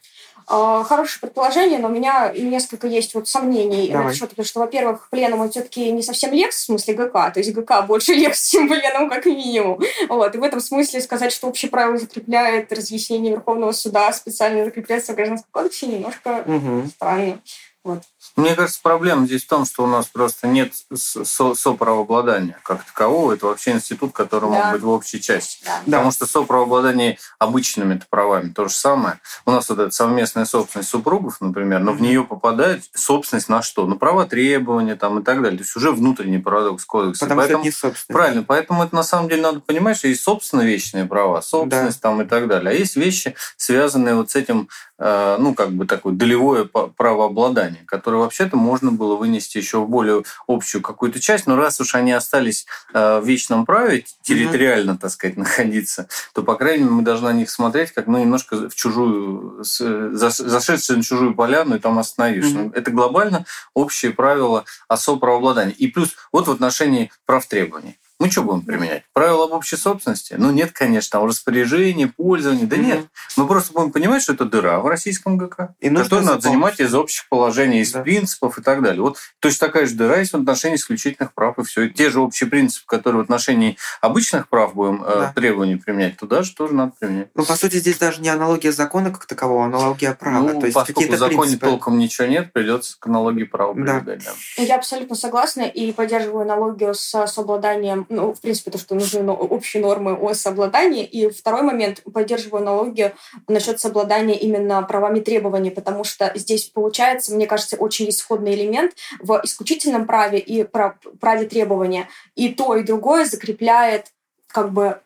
А, 0.48 0.84
хорошее 0.84 1.22
предположение, 1.22 1.80
но 1.80 1.88
у 1.88 1.92
меня 1.92 2.32
несколько 2.32 2.88
есть 2.88 3.16
вот 3.16 3.28
сомнений 3.28 3.90
Давай. 3.90 4.08
насчет, 4.08 4.30
потому 4.30 4.46
что, 4.46 4.60
во-первых, 4.60 5.10
пленум 5.10 5.42
он 5.42 5.50
все-таки 5.50 5.92
не 5.92 6.04
совсем 6.04 6.32
лекс, 6.34 6.58
в 6.58 6.66
смысле 6.66 6.94
ГК, 6.94 7.32
то 7.32 7.40
есть 7.40 7.52
ГК 7.54 7.82
больше 7.82 8.14
лекс, 8.16 8.50
чем 8.50 8.68
пленум, 8.68 9.10
как 9.10 9.26
минимум. 9.26 9.80
Вот. 10.08 10.36
И 10.36 10.38
в 10.38 10.44
этом 10.44 10.60
смысле 10.60 11.02
сказать, 11.02 11.32
что 11.32 11.48
общее 11.48 11.72
правило 11.72 11.98
закрепляет 11.98 12.72
разъяснение 12.72 13.32
Верховного 13.32 13.72
суда, 13.72 14.12
специально 14.14 14.66
закрепляется 14.66 15.14
в 15.14 15.16
Гражданском 15.16 15.50
кодексе, 15.52 15.88
немножко 15.88 16.44
угу. 16.46 16.88
странно. 16.90 17.40
Вот. 17.86 18.02
Мне 18.36 18.56
кажется, 18.56 18.80
проблема 18.82 19.28
здесь 19.28 19.44
в 19.44 19.48
том, 19.48 19.64
что 19.64 19.84
у 19.84 19.88
нас 19.88 20.08
просто 20.08 20.48
нет 20.48 20.74
со 20.96 21.54
соправообладания 21.54 22.60
как 22.64 22.84
такового. 22.84 23.34
Это 23.34 23.46
вообще 23.46 23.74
институт, 23.74 24.12
который 24.12 24.50
да. 24.50 24.56
мог 24.56 24.74
быть 24.74 24.82
в 24.82 24.90
общей 24.90 25.22
части. 25.22 25.64
Да. 25.64 25.82
Потому 25.86 26.12
что 26.12 26.26
соправообладание 26.26 27.20
обычными 27.38 28.02
правами 28.10 28.50
то 28.50 28.68
же 28.68 28.74
самое. 28.74 29.20
У 29.46 29.52
нас 29.52 29.70
вот 29.70 29.78
эта 29.78 29.92
совместная 29.92 30.46
собственность 30.46 30.90
супругов, 30.90 31.40
например, 31.42 31.80
но 31.82 31.94
в 31.94 32.02
нее 32.02 32.24
попадает 32.24 32.84
собственность 32.96 33.50
на 33.50 33.62
что? 33.62 33.86
На 33.86 33.98
права 33.98 34.26
требования 34.26 34.96
там, 34.96 35.20
и 35.20 35.24
так 35.24 35.44
далее. 35.44 35.60
То 35.60 35.64
есть 35.64 35.76
уже 35.76 35.92
внутренний 35.92 36.40
парадокс 36.40 36.86
кодекса. 36.86 37.26
Потому 37.26 37.42
поэтому, 37.42 37.64
что 37.64 37.68
это 37.68 37.68
не 37.68 37.72
собственность. 37.72 38.08
Правильно. 38.08 38.44
Поэтому 38.44 38.84
это 38.84 38.96
на 38.96 39.04
самом 39.04 39.30
деле 39.30 39.44
надо 39.44 39.60
понимать, 39.60 39.98
что 39.98 40.08
есть 40.08 40.24
собственно 40.24 40.62
вечные 40.64 41.06
права, 41.06 41.42
собственность 41.42 42.02
да. 42.02 42.10
там 42.10 42.22
и 42.24 42.26
так 42.26 42.48
далее. 42.48 42.72
А 42.72 42.74
есть 42.74 42.96
вещи, 42.96 43.36
связанные 43.58 44.16
вот 44.16 44.32
с 44.32 44.36
этим, 44.36 44.70
э, 44.98 45.38
ну, 45.40 45.54
как 45.54 45.72
бы 45.72 45.86
такое 45.86 46.14
долевое 46.14 46.66
правообладание, 46.66 47.75
которое 47.86 48.18
вообще-то 48.18 48.58
можно 48.58 48.92
было 48.92 49.16
вынести 49.16 49.58
еще 49.58 49.80
в 49.80 49.90
более 49.90 50.24
общую 50.48 50.82
какую-то 50.82 51.20
часть, 51.20 51.48
но 51.48 51.56
раз 51.56 51.80
уж 51.82 51.96
они 51.96 52.12
остались 52.12 52.66
э, 52.94 53.20
в 53.20 53.26
вечном 53.26 53.66
праве, 53.66 54.06
территориально, 54.22 54.92
mm-hmm. 54.92 54.98
так 55.00 55.12
сказать, 55.12 55.38
находиться, 55.38 56.08
то, 56.34 56.44
по 56.44 56.56
крайней 56.56 56.84
мере, 56.84 56.96
мы 56.96 57.02
должны 57.02 57.26
на 57.26 57.34
них 57.34 57.50
смотреть 57.50 57.92
как, 57.92 58.08
ну, 58.08 58.18
немножко 58.20 58.70
в 58.70 58.76
чужую, 58.76 59.64
зашедшие 59.64 60.98
на 60.98 61.04
чужую 61.04 61.34
поляну 61.36 61.76
и 61.76 61.80
там 61.80 62.00
остановишься. 62.00 62.56
Mm-hmm. 62.56 62.72
Это 62.76 62.92
глобально 62.92 63.46
общие 63.74 64.12
правила 64.12 64.66
особого 64.88 65.20
правообладания. 65.20 65.74
И 65.74 65.88
плюс 65.88 66.16
вот 66.32 66.48
в 66.48 66.52
отношении 66.52 67.12
прав 67.26 67.46
требований. 67.48 67.98
Мы 68.26 68.32
что 68.32 68.42
будем 68.42 68.62
применять? 68.62 69.04
Правила 69.14 69.46
об 69.46 69.52
общей 69.52 69.78
собственности? 69.78 70.36
Ну, 70.38 70.52
нет, 70.52 70.72
конечно. 70.72 71.20
Там 71.20 71.28
распоряжение, 71.28 72.08
пользование. 72.08 72.66
Да 72.66 72.76
mm-hmm. 72.76 72.86
нет. 72.86 73.06
Мы 73.38 73.48
просто 73.48 73.74
будем 73.74 73.92
понимать, 73.92 74.24
что 74.24 74.34
это 74.34 74.46
дыра 74.46 74.80
в 74.80 74.88
российском 74.88 75.38
ГК, 75.38 75.76
и 75.80 75.90
которую 75.90 76.26
надо 76.26 76.42
занимать 76.42 76.80
из 76.80 76.94
общих 76.96 77.30
положений, 77.30 77.82
из 77.82 77.92
да. 77.92 78.02
принципов 78.02 78.58
и 78.58 78.64
так 78.64 78.82
далее. 78.82 79.02
Вот 79.02 79.18
точно 79.40 79.68
такая 79.68 79.86
же 79.86 79.94
дыра 79.94 80.18
есть 80.18 80.34
в 80.34 80.38
отношении 80.38 80.78
исключительных 80.78 81.34
прав 81.34 81.60
и 81.60 81.64
все. 81.64 81.84
И 81.84 81.90
те 81.92 82.10
же 82.10 82.20
общие 82.20 82.50
принципы, 82.50 82.88
которые 82.88 83.22
в 83.22 83.24
отношении 83.24 83.78
обычных 84.02 84.50
прав 84.50 84.74
будем 84.74 85.04
э, 85.04 85.08
да. 85.08 85.30
э, 85.30 85.40
требований 85.40 85.76
применять, 85.76 86.18
туда 86.18 86.42
же 86.42 86.56
тоже 86.56 86.74
надо 86.74 86.94
применять. 87.00 87.28
Ну, 87.36 87.46
по 87.46 87.56
сути, 87.56 87.76
здесь 87.76 87.98
даже 87.98 88.22
не 88.22 88.30
аналогия 88.30 88.72
закона 88.72 89.12
как 89.12 89.28
такового, 89.28 89.64
а 89.64 89.68
аналогия 89.68 90.14
права. 90.14 90.54
Ну, 90.54 90.60
То 90.60 90.66
есть 90.66 90.74
поскольку 90.74 91.14
в 91.14 91.18
законе 91.18 91.38
принципы... 91.38 91.66
толком 91.68 92.00
ничего 92.00 92.28
нет, 92.28 92.52
придется 92.54 92.98
к 93.00 93.06
аналогии 93.06 93.44
права 93.44 93.76
да. 93.76 94.00
прибегать. 94.00 94.26
Да. 94.26 94.64
Я 94.64 94.78
абсолютно 94.78 95.16
согласна 95.16 95.62
и 95.62 95.92
поддерживаю 95.92 96.42
аналогию 96.42 96.96
с 96.96 97.28
соблюданием 97.28 98.08
ну, 98.16 98.34
в 98.34 98.42
принципе, 98.42 98.72
то, 98.72 98.78
что 98.78 98.96
нужны 98.96 99.32
общие 99.32 99.82
нормы 99.82 100.14
о 100.14 100.34
сообладании. 100.34 101.06
И 101.06 101.30
второй 101.30 101.62
момент, 101.62 102.02
поддерживаю 102.12 102.62
аналогию 102.62 103.14
насчет 103.48 103.80
сообладания 103.80 104.36
именно 104.36 104.82
правами 104.84 105.20
требования, 105.20 105.72
потому 105.72 106.04
что 106.04 106.32
здесь 106.36 106.66
получается, 106.66 107.34
мне 107.36 107.48
кажется, 107.48 107.76
очень 107.76 108.10
исходный 108.10 108.56
элемент 108.56 108.94
в 109.20 109.42
исключительном 109.44 110.06
праве 110.06 110.40
и 110.40 110.64
праве 110.64 111.48
требования. 111.48 112.10
И 112.36 112.50
то, 112.50 112.76
и 112.76 112.84
другое 112.84 113.26
закрепляет 113.26 114.08
как 114.48 114.72
бы 114.72 115.00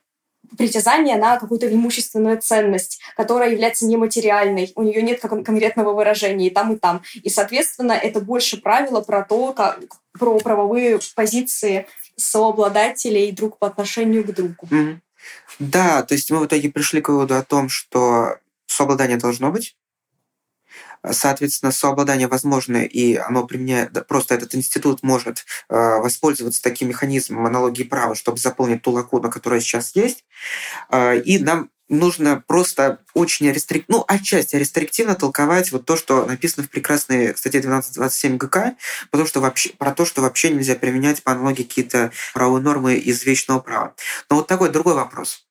притязание 0.57 1.15
на 1.15 1.37
какую-то 1.37 1.71
имущественную 1.71 2.39
ценность, 2.41 2.99
которая 3.15 3.51
является 3.51 3.85
нематериальной, 3.85 4.71
у 4.75 4.83
нее 4.83 5.01
нет 5.01 5.19
конкретного 5.21 5.93
выражения 5.93 6.47
и 6.47 6.49
там, 6.49 6.73
и 6.73 6.77
там. 6.77 7.01
И, 7.21 7.29
соответственно, 7.29 7.93
это 7.93 8.19
больше 8.19 8.61
правило 8.61 9.01
про 9.01 9.23
то, 9.23 9.53
как, 9.53 9.79
про 10.17 10.37
правовые 10.39 10.99
позиции 11.15 11.87
сообладателей 12.19 13.31
друг 13.31 13.57
по 13.57 13.67
отношению 13.67 14.23
к 14.23 14.33
другу. 14.33 14.67
Mm-hmm. 14.69 14.99
Да, 15.59 16.03
то 16.03 16.13
есть 16.13 16.31
мы 16.31 16.39
в 16.39 16.45
итоге 16.45 16.69
пришли 16.69 17.01
к 17.01 17.09
выводу 17.09 17.35
о 17.35 17.43
том, 17.43 17.69
что 17.69 18.37
сообладание 18.65 19.17
должно 19.17 19.51
быть, 19.51 19.75
Соответственно, 21.09 21.71
сообладание 21.71 22.27
возможно, 22.27 22.77
и 22.77 23.15
оно 23.15 23.45
применяет, 23.45 24.07
просто 24.07 24.35
этот 24.35 24.55
институт 24.55 25.03
может 25.03 25.45
э, 25.69 25.75
воспользоваться 25.75 26.61
таким 26.61 26.89
механизмом 26.89 27.45
аналогии 27.45 27.83
права, 27.83 28.15
чтобы 28.15 28.37
заполнить 28.37 28.81
ту 28.81 28.91
лакуну, 28.91 29.29
которая 29.29 29.59
сейчас 29.61 29.95
есть. 29.95 30.25
Э, 30.91 31.17
и 31.17 31.39
нам 31.39 31.69
нужно 31.89 32.41
просто 32.47 32.99
очень 33.13 33.51
рестриктивно, 33.51 33.99
ну, 33.99 34.05
отчасти 34.07 34.55
рестриктивно 34.55 35.15
толковать 35.15 35.71
вот 35.71 35.85
то, 35.85 35.97
что 35.97 36.25
написано 36.25 36.65
в 36.65 36.69
прекрасной 36.69 37.35
статье 37.35 37.59
1227 37.59 38.37
ГК, 38.37 38.75
потому 39.09 39.27
что 39.27 39.41
вообще, 39.41 39.71
про 39.71 39.91
то, 39.91 40.05
что 40.05 40.21
вообще 40.21 40.51
нельзя 40.51 40.75
применять 40.75 41.23
по 41.23 41.31
аналогии 41.31 41.63
какие-то 41.63 42.11
правовые 42.33 42.63
нормы 42.63 42.95
из 42.95 43.23
вечного 43.25 43.59
права. 43.59 43.95
Но 44.29 44.37
вот 44.37 44.47
такой 44.47 44.69
другой 44.69 44.93
вопрос. 44.93 45.45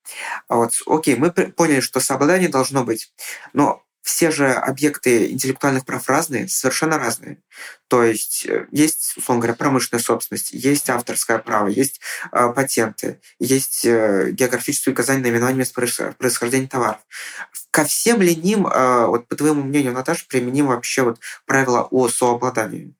Вот, 0.48 0.72
окей, 0.86 1.16
мы 1.16 1.30
поняли, 1.30 1.80
что 1.80 2.00
сообладание 2.00 2.48
должно 2.48 2.84
быть, 2.84 3.12
но 3.52 3.82
все 4.08 4.30
же 4.30 4.50
объекты 4.50 5.30
интеллектуальных 5.30 5.84
прав 5.84 6.08
разные, 6.08 6.48
совершенно 6.48 6.98
разные. 6.98 7.42
То 7.88 8.02
есть 8.02 8.46
э, 8.46 8.66
есть, 8.70 9.18
условно 9.18 9.42
говоря, 9.42 9.54
промышленная 9.54 10.02
собственность, 10.02 10.50
есть 10.52 10.88
авторское 10.88 11.36
право, 11.36 11.68
есть 11.68 12.00
э, 12.32 12.48
патенты, 12.54 13.20
есть 13.38 13.84
э, 13.84 14.30
географические 14.30 14.94
указания 14.94 15.20
наименования 15.20 15.66
происхождения 16.16 16.68
товаров. 16.68 17.00
Ко 17.70 17.84
всем 17.84 18.22
ли 18.22 18.34
ним, 18.34 18.66
э, 18.66 19.06
вот 19.06 19.28
по 19.28 19.36
твоему 19.36 19.62
мнению, 19.62 19.92
Наташа, 19.92 20.24
применим 20.26 20.68
вообще 20.68 21.02
вот 21.02 21.20
правила 21.44 21.82
о 21.90 22.08
сообладании? 22.08 22.94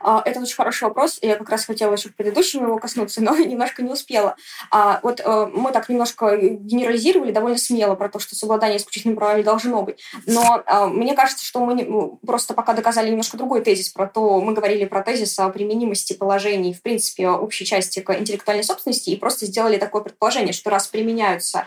А, 0.00 0.22
это 0.24 0.40
очень 0.40 0.54
хороший 0.54 0.84
вопрос. 0.84 1.18
Я 1.22 1.36
как 1.36 1.48
раз 1.48 1.64
хотела 1.64 1.92
еще 1.92 2.08
в 2.08 2.16
предыдущем 2.16 2.64
его 2.64 2.78
коснуться, 2.78 3.22
но 3.22 3.36
немножко 3.38 3.82
не 3.82 3.90
успела. 3.90 4.36
А 4.70 5.00
вот 5.02 5.20
э, 5.20 5.46
мы 5.52 5.72
так 5.72 5.88
немножко 5.88 6.36
генерализировали 6.36 7.32
довольно 7.32 7.58
смело 7.58 7.94
про 7.94 8.08
то, 8.08 8.18
что 8.18 8.34
совладание 8.34 8.78
исключительными 8.78 9.16
правами 9.16 9.42
должно 9.42 9.82
быть. 9.82 10.00
Но 10.26 10.62
а, 10.66 10.86
мне 10.86 11.14
кажется, 11.14 11.44
что 11.44 11.64
мы 11.64 11.74
ну, 11.84 12.18
просто 12.26 12.54
пока 12.54 12.72
доказали 12.72 13.10
немножко 13.10 13.36
другой 13.36 13.62
тезис 13.62 13.88
про 13.90 14.06
то, 14.06 14.40
мы 14.40 14.52
говорили 14.52 14.84
про 14.84 15.02
тезис 15.02 15.38
о 15.38 15.48
применимости 15.48 16.12
положений, 16.12 16.74
в 16.74 16.82
принципе, 16.82 17.28
общей 17.28 17.64
части 17.64 18.00
к 18.00 18.14
интеллектуальной 18.18 18.64
собственности 18.64 19.10
и 19.10 19.16
просто 19.16 19.46
сделали 19.46 19.76
такое 19.78 20.02
предположение, 20.02 20.52
что 20.52 20.70
раз 20.70 20.86
применяются 20.86 21.66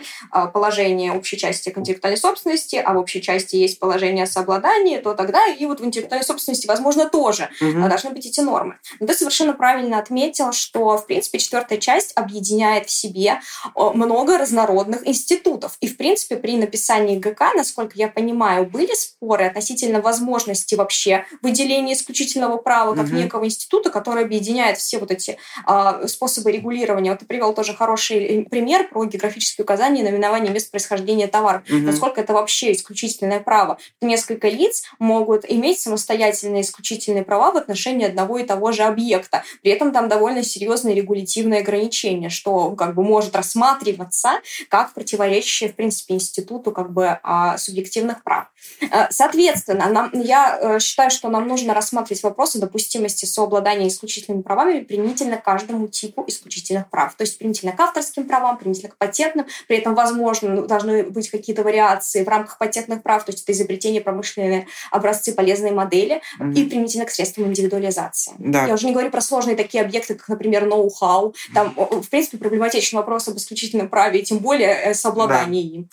положения 0.54 1.14
общей 1.14 1.38
части 1.38 1.70
к 1.70 1.78
интеллектуальной 1.78 2.18
собственности, 2.18 2.76
а 2.76 2.94
в 2.94 2.98
общей 2.98 3.22
части 3.22 3.56
есть 3.56 3.80
положение 3.80 4.24
о 4.24 4.28
сообладании, 4.28 4.98
то 4.98 5.14
тогда 5.14 5.48
и 5.48 5.66
вот 5.66 5.80
в 5.80 5.86
интеллектуальной 5.86 6.26
собственности, 6.26 6.68
возможно, 6.68 7.10
тоже 7.10 7.50
угу. 7.62 7.88
должны 7.88 8.12
быть 8.16 8.26
эти 8.26 8.40
нормы. 8.40 8.80
Но 9.00 9.08
ты 9.08 9.14
совершенно 9.14 9.54
правильно 9.54 10.00
отметил, 10.00 10.52
что, 10.54 10.98
в 10.98 11.06
принципе, 11.06 11.38
четвертая 11.38 11.78
часть 11.78 12.14
объединяет 12.16 12.88
в 12.88 12.92
себе 12.92 13.42
много 13.76 14.38
разнородных 14.38 15.08
институтов. 15.08 15.78
И, 15.82 15.88
в 15.88 15.98
принципе, 15.98 16.38
при 16.38 16.58
написании 16.58 17.18
ГК, 17.18 17.54
насколько 17.54 17.94
я 17.96 18.08
понимаю, 18.08 18.66
были 18.66 18.94
споры 18.96 19.46
относительно 19.46 20.02
возможности 20.02 20.76
вообще 20.76 21.26
выделения 21.42 21.94
исключительного 21.94 22.58
права 22.58 22.96
как 22.96 23.06
угу. 23.06 23.16
некого 23.16 23.46
института, 23.46 23.90
который 23.90 24.24
объединяет 24.24 24.78
все 24.78 24.98
вот 24.98 25.12
эти 25.12 25.38
э, 25.68 26.08
способы 26.08 26.52
регулирования. 26.52 27.12
Вот 27.12 27.20
ты 27.20 27.26
привел 27.26 27.54
тоже 27.54 27.74
хороший 27.74 28.48
пример 28.50 28.88
про 28.90 29.06
географические 29.06 29.64
указания 29.64 30.02
и 30.02 30.04
наименование 30.04 30.52
мест 30.52 30.72
происхождения 30.72 31.28
товаров. 31.28 31.64
Угу. 31.70 31.78
Насколько 31.78 32.22
это 32.22 32.34
вообще 32.34 32.72
исключительное 32.72 33.40
право. 33.40 33.78
Несколько 34.02 34.48
лиц 34.48 34.84
могут 35.00 35.46
иметь 35.50 35.80
самостоятельные 35.80 36.62
исключительные 36.62 37.24
права 37.24 37.52
в 37.52 37.58
отношении 37.58 38.05
отношении 38.06 38.16
одного 38.16 38.40
и 38.40 38.44
того 38.44 38.72
же 38.72 38.84
объекта. 38.84 39.44
При 39.62 39.72
этом 39.72 39.92
там 39.92 40.08
довольно 40.08 40.44
серьезные 40.44 40.96
регулятивные 40.96 41.62
ограничения, 41.62 42.30
что 42.30 42.72
как 42.72 42.96
бы 42.96 43.04
может 43.04 43.36
рассматриваться 43.36 44.42
как 44.70 44.94
противоречащее, 44.94 45.70
в 45.70 45.76
принципе, 45.76 46.16
институту 46.16 46.72
как 46.72 46.92
бы 46.92 47.20
а, 47.24 47.58
субъективных 47.58 48.24
прав. 48.24 48.48
Э, 48.82 49.08
соответственно, 49.10 49.90
нам, 49.90 50.12
я 50.14 50.58
э, 50.60 50.80
считаю, 50.80 51.12
что 51.12 51.30
нам 51.30 51.48
нужно 51.48 51.74
рассматривать 51.74 52.24
вопросы 52.24 52.60
допустимости 52.60 53.26
сообладания 53.26 53.88
исключительными 53.88 54.42
правами 54.42 54.80
применительно 54.82 55.38
к 55.38 55.44
каждому 55.44 55.88
типу 55.88 56.24
исключительных 56.28 56.90
прав. 56.90 57.16
То 57.16 57.24
есть 57.24 57.38
применительно 57.38 57.74
к 57.74 57.80
авторским 57.80 58.28
правам, 58.28 58.58
применительно 58.58 58.92
к 58.92 58.98
патентным. 58.98 59.46
При 59.68 59.78
этом, 59.78 59.96
возможно, 59.96 60.64
должны 60.64 61.04
быть 61.04 61.30
какие-то 61.30 61.64
вариации 61.64 62.24
в 62.24 62.28
рамках 62.28 62.58
патентных 62.58 63.04
прав, 63.04 63.26
то 63.26 63.32
есть 63.32 63.44
это 63.44 63.52
изобретение 63.52 64.02
промышленные 64.02 64.68
образцы 64.92 65.34
полезной 65.34 65.72
модели 65.72 66.22
mm-hmm. 66.40 66.54
и 66.54 66.66
применительно 66.66 67.06
к 67.06 67.12
средствам 67.12 67.48
индивидуализации 67.48 67.85
реализации. 67.86 68.34
Да. 68.38 68.66
Я 68.66 68.74
уже 68.74 68.86
не 68.86 68.94
говорю 68.94 69.12
про 69.12 69.22
сложные 69.22 69.56
такие 69.56 69.84
объекты, 69.84 70.16
как, 70.16 70.28
например, 70.28 70.66
ноу-хау. 70.66 71.36
Там, 71.54 71.74
в 71.76 72.10
принципе, 72.10 72.38
проблематичный 72.38 72.98
вопрос 72.98 73.28
об 73.28 73.38
исключительном 73.38 73.90
праве, 73.90 74.20
и 74.20 74.24
тем 74.24 74.40
более 74.40 74.74
э, 74.74 74.94
совладании 74.94 75.70
да. 75.70 75.76
им. 75.76 75.90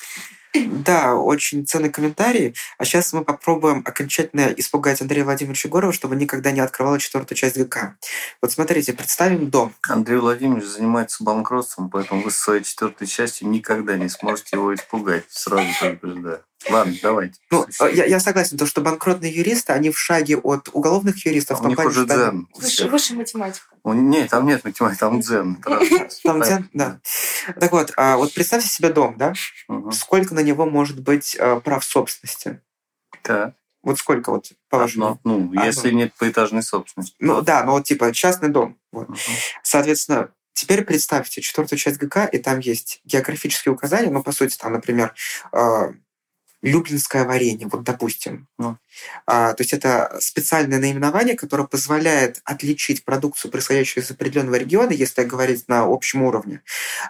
Да, 0.54 1.14
очень 1.14 1.66
ценный 1.66 1.88
комментарий. 1.88 2.54
А 2.76 2.84
сейчас 2.84 3.14
мы 3.14 3.24
попробуем 3.24 3.82
окончательно 3.86 4.52
испугать 4.56 5.00
Андрея 5.00 5.24
Владимировича 5.24 5.68
Егорова, 5.68 5.94
чтобы 5.94 6.14
никогда 6.14 6.50
не 6.50 6.60
открывала 6.60 6.98
четвертую 6.98 7.38
часть 7.38 7.56
ГК. 7.56 7.96
Вот 8.42 8.52
смотрите, 8.52 8.92
представим 8.92 9.48
дом. 9.48 9.72
Андрей 9.88 10.18
Владимирович 10.18 10.66
занимается 10.66 11.24
банкротством, 11.24 11.88
поэтому 11.88 12.22
вы 12.22 12.30
со 12.30 12.38
своей 12.38 12.64
четвертой 12.64 13.06
частью 13.06 13.48
никогда 13.48 13.96
не 13.96 14.10
сможете 14.10 14.56
его 14.56 14.74
испугать. 14.74 15.24
Сразу 15.28 15.66
предупреждаю. 15.80 16.42
Ладно, 16.70 16.94
давайте. 17.02 17.40
Ну, 17.50 17.66
я, 17.80 18.04
я 18.04 18.20
согласен, 18.20 18.56
то, 18.56 18.66
что 18.66 18.80
банкротные 18.80 19.32
юристы, 19.32 19.72
они 19.72 19.90
в 19.90 19.98
шаге 19.98 20.36
от 20.36 20.68
уголовных 20.72 21.24
юристов. 21.24 21.60
А 21.60 21.64
у 21.64 21.68
них 21.68 21.76
плане, 21.76 21.90
уже 21.90 22.06
дзен. 22.06 22.48
Выше, 22.54 22.88
выше 22.88 23.14
математика. 23.14 23.66
Нет, 23.84 24.30
там 24.30 24.46
нет 24.46 24.64
математики, 24.64 25.00
там 25.00 25.20
дзен. 25.20 25.62
Там 26.22 26.40
дзен, 26.40 26.70
да. 26.72 27.00
Так 27.58 27.72
вот, 27.72 27.92
а 27.96 28.16
вот 28.16 28.32
представьте 28.32 28.68
себе 28.68 28.90
дом, 28.90 29.16
да? 29.18 29.34
Сколько 29.92 30.34
на 30.34 30.40
него 30.40 30.66
может 30.66 31.00
быть 31.00 31.36
а, 31.38 31.60
прав 31.60 31.84
собственности? 31.84 32.60
Да. 33.24 33.54
Вот 33.82 33.98
сколько 33.98 34.30
вот, 34.30 34.52
по-вашему? 34.68 35.20
Ну, 35.24 35.52
если 35.64 35.90
нет 35.90 36.12
поэтажной 36.18 36.62
собственности. 36.62 37.16
Ну, 37.18 37.42
да, 37.42 37.64
ну 37.64 37.72
вот 37.72 37.84
типа 37.84 38.12
частный 38.12 38.48
дом. 38.48 38.78
Соответственно, 39.62 40.30
Теперь 40.54 40.84
представьте 40.84 41.40
четвертую 41.40 41.78
часть 41.78 41.98
ГК, 41.98 42.26
и 42.26 42.38
там 42.38 42.58
есть 42.58 43.00
географические 43.04 43.72
указания, 43.72 44.10
ну, 44.10 44.22
по 44.22 44.32
сути, 44.32 44.56
там, 44.58 44.72
например, 44.72 45.14
люблинское 46.62 47.24
варенье, 47.24 47.66
вот 47.66 47.82
допустим. 47.82 48.48
Ну. 48.58 48.78
А, 49.26 49.52
то 49.52 49.62
есть 49.62 49.72
это 49.72 50.16
специальное 50.20 50.78
наименование, 50.78 51.36
которое 51.36 51.66
позволяет 51.66 52.40
отличить 52.44 53.04
продукцию, 53.04 53.50
происходящую 53.50 54.04
из 54.04 54.10
определенного 54.10 54.56
региона, 54.56 54.92
если 54.92 55.24
говорить 55.24 55.68
на 55.68 55.82
общем 55.82 56.22
уровне, 56.22 56.62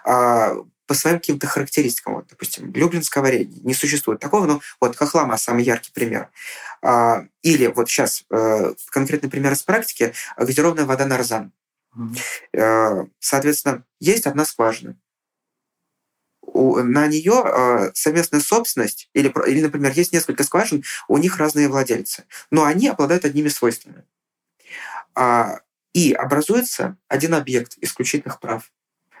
а, 0.03 0.55
по 0.87 0.93
своим 0.95 1.19
каким-то 1.19 1.47
характеристикам. 1.47 2.15
Вот, 2.15 2.27
допустим, 2.27 2.73
люблинское 2.73 3.23
варенье. 3.23 3.61
Не 3.61 3.73
существует 3.73 4.19
такого, 4.19 4.45
но 4.45 4.61
вот 4.81 4.95
хохлама 4.95 5.37
самый 5.37 5.63
яркий 5.63 5.91
пример. 5.93 6.29
А, 6.81 7.25
или 7.43 7.67
вот 7.67 7.89
сейчас 7.89 8.25
э, 8.29 8.73
конкретный 8.89 9.29
пример 9.29 9.53
из 9.53 9.63
практики– 9.63 10.13
газированная 10.37 10.85
вода 10.85 11.05
нарзан. 11.05 11.53
Mm-hmm. 11.95 13.09
Соответственно, 13.19 13.85
есть 13.99 14.25
одна 14.25 14.45
скважина 14.45 14.97
на 16.53 17.07
нее 17.07 17.33
а, 17.33 17.91
совместная 17.93 18.41
собственность, 18.41 19.09
или, 19.13 19.33
или, 19.47 19.61
например, 19.61 19.91
есть 19.93 20.13
несколько 20.13 20.43
скважин, 20.43 20.83
у 21.07 21.17
них 21.17 21.37
разные 21.37 21.67
владельцы, 21.67 22.25
но 22.51 22.63
они 22.63 22.87
обладают 22.87 23.25
одними 23.25 23.49
свойствами. 23.49 24.03
А, 25.15 25.59
и 25.93 26.13
образуется 26.13 26.97
один 27.07 27.35
объект 27.35 27.77
исключительных 27.81 28.39
прав 28.39 28.71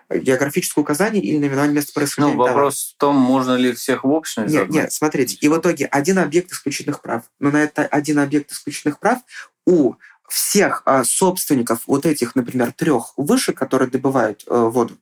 географическое 0.09 0.81
указание 0.83 1.23
или 1.23 1.37
наименование 1.37 1.75
места 1.75 1.93
происхождения. 1.93 2.37
Ну, 2.37 2.43
вопрос 2.43 2.93
в 2.95 2.99
том, 2.99 3.15
можно 3.15 3.55
ли 3.55 3.73
всех 3.73 4.03
в 4.03 4.09
общность 4.09 4.53
Нет, 4.53 4.69
нет, 4.69 4.91
смотрите. 4.91 5.37
И 5.39 5.47
в 5.47 5.57
итоге 5.57 5.85
один 5.85 6.19
объект 6.19 6.51
исключительных 6.51 7.01
прав. 7.01 7.23
Но 7.39 7.51
на 7.51 7.63
это 7.63 7.85
один 7.85 8.19
объект 8.19 8.51
исключительных 8.51 8.99
прав 8.99 9.19
у 9.65 9.95
всех 10.29 10.81
а, 10.85 11.03
собственников 11.03 11.81
вот 11.87 12.05
этих, 12.05 12.35
например, 12.35 12.71
трех 12.71 13.13
выше, 13.17 13.53
которые 13.53 13.89
добывают 13.89 14.43
э, 14.47 14.55
воду 14.55 14.97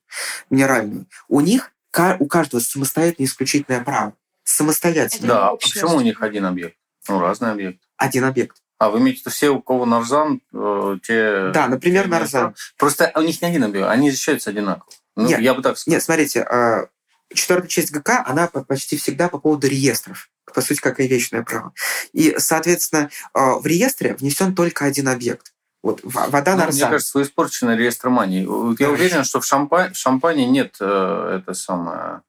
минеральную, 0.50 1.06
у 1.28 1.40
них 1.40 1.72
у 2.20 2.28
каждого 2.28 2.60
самостоятельное 2.62 3.28
исключительное 3.28 3.84
право. 3.84 4.14
Самостоятельно. 4.44 5.28
Да, 5.28 5.50
а 5.50 5.56
почему 5.56 5.96
у 5.96 6.02
них 6.02 6.22
один 6.22 6.46
объект? 6.46 6.78
Ну, 7.08 7.20
разный 7.20 7.52
объект. 7.52 7.80
Один 7.98 8.26
объект. 8.26 8.58
А 8.78 8.90
вы 8.90 9.00
имеете 9.00 9.20
в 9.20 9.22
виду 9.22 9.30
все, 9.32 9.50
у 9.50 9.62
кого 9.62 9.86
нарзан, 9.86 10.42
э, 10.54 10.98
те... 11.04 11.52
Да, 11.54 11.68
например, 11.68 12.08
нарзан. 12.08 12.56
Просто 12.78 13.12
у 13.16 13.22
них 13.22 13.42
не 13.42 13.48
один 13.48 13.64
объект, 13.64 13.88
они 13.88 14.10
защищаются 14.10 14.50
одинаково. 14.50 14.92
Ну, 15.16 15.28
нет, 15.28 15.40
я 15.40 15.54
бы 15.54 15.62
так 15.62 15.78
сказал. 15.78 15.96
Нет, 15.96 16.04
смотрите, 16.04 16.42
а, 16.42 16.88
четвертая 17.34 17.68
часть 17.68 17.92
ГК, 17.92 18.24
она 18.26 18.48
почти 18.48 18.98
всегда 18.98 19.30
по 19.30 19.38
поводу 19.38 19.68
реестров 19.68 20.32
по 20.54 20.62
сути, 20.62 20.80
как 20.80 21.00
и 21.00 21.08
вечное 21.08 21.44
право. 21.44 21.74
И, 22.14 22.36
соответственно, 22.38 23.10
а, 23.34 23.56
в 23.56 23.66
реестре 23.66 24.16
внесен 24.16 24.56
только 24.56 24.86
один 24.86 25.08
объект. 25.08 25.54
Вот 25.84 26.02
вода 26.04 26.56
ну, 26.56 26.66
Мне 26.72 26.82
кажется, 26.82 27.18
вы 27.18 27.24
испорчены 27.24 27.72
реестр 27.72 28.10
мании. 28.10 28.42
Я 28.80 28.90
уверен, 28.90 29.24
что 29.24 29.42
в, 29.42 29.46
шампа... 29.46 29.90
в 29.94 29.98
шампане 29.98 30.46
нет 30.46 30.76
э, 30.80 31.40
это 31.40 31.54
самое 31.56 32.22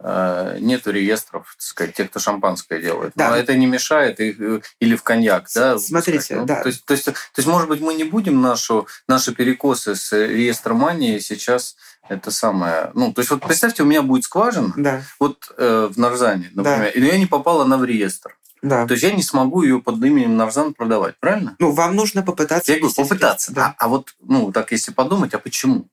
э, 0.00 0.58
нету 0.60 0.90
реестров, 0.90 1.54
так 1.56 1.62
сказать, 1.62 1.94
тех, 1.94 2.10
кто 2.10 2.20
шампанское 2.20 2.80
делает. 2.80 3.12
Да. 3.14 3.30
Но 3.30 3.36
это 3.36 3.54
не 3.56 3.66
мешает 3.66 4.20
их, 4.20 4.40
э, 4.40 4.60
или 4.80 4.94
в 4.94 5.02
коньяк, 5.02 5.48
да? 5.54 5.78
Смотрите, 5.78 6.36
ну, 6.36 6.44
да. 6.44 6.62
То 6.62 6.68
есть, 6.68 6.84
то, 6.84 6.92
есть, 6.92 7.06
то 7.06 7.12
есть, 7.36 7.48
может 7.48 7.68
быть, 7.68 7.80
мы 7.80 7.94
не 7.94 8.04
будем 8.04 8.40
нашу, 8.40 8.86
наши 9.06 9.34
перекосы 9.34 9.94
с 9.94 10.12
реестра 10.12 10.74
мании 10.74 11.18
сейчас 11.18 11.76
это 12.08 12.30
самое... 12.30 12.90
Ну, 12.94 13.12
то 13.12 13.20
есть 13.20 13.30
вот 13.30 13.42
представьте, 13.42 13.82
у 13.82 13.86
меня 13.86 14.02
будет 14.02 14.24
скважина, 14.24 14.72
да. 14.76 15.02
вот 15.18 15.52
э, 15.56 15.88
в 15.90 15.98
Нарзане, 15.98 16.50
например, 16.54 16.92
да. 16.94 17.00
и 17.00 17.02
я 17.02 17.18
не 17.18 17.26
попала 17.26 17.64
на 17.64 17.76
в 17.76 17.84
реестр. 17.84 18.36
Да. 18.62 18.86
То 18.86 18.92
есть 18.92 19.04
я 19.04 19.12
не 19.12 19.22
смогу 19.22 19.62
ее 19.62 19.80
под 19.80 20.02
именем 20.02 20.36
Нарзан 20.36 20.74
продавать, 20.74 21.16
правильно? 21.20 21.56
Ну, 21.58 21.72
вам 21.72 21.96
нужно 21.96 22.22
попытаться. 22.22 22.72
Я 22.72 22.78
говорю, 22.78 22.94
попытаться. 22.94 23.52
Да. 23.52 23.74
А, 23.78 23.84
а 23.84 23.88
вот, 23.88 24.14
ну, 24.20 24.52
так 24.52 24.72
если 24.72 24.92
подумать, 24.92 25.34
а 25.34 25.38
почему? 25.38 25.88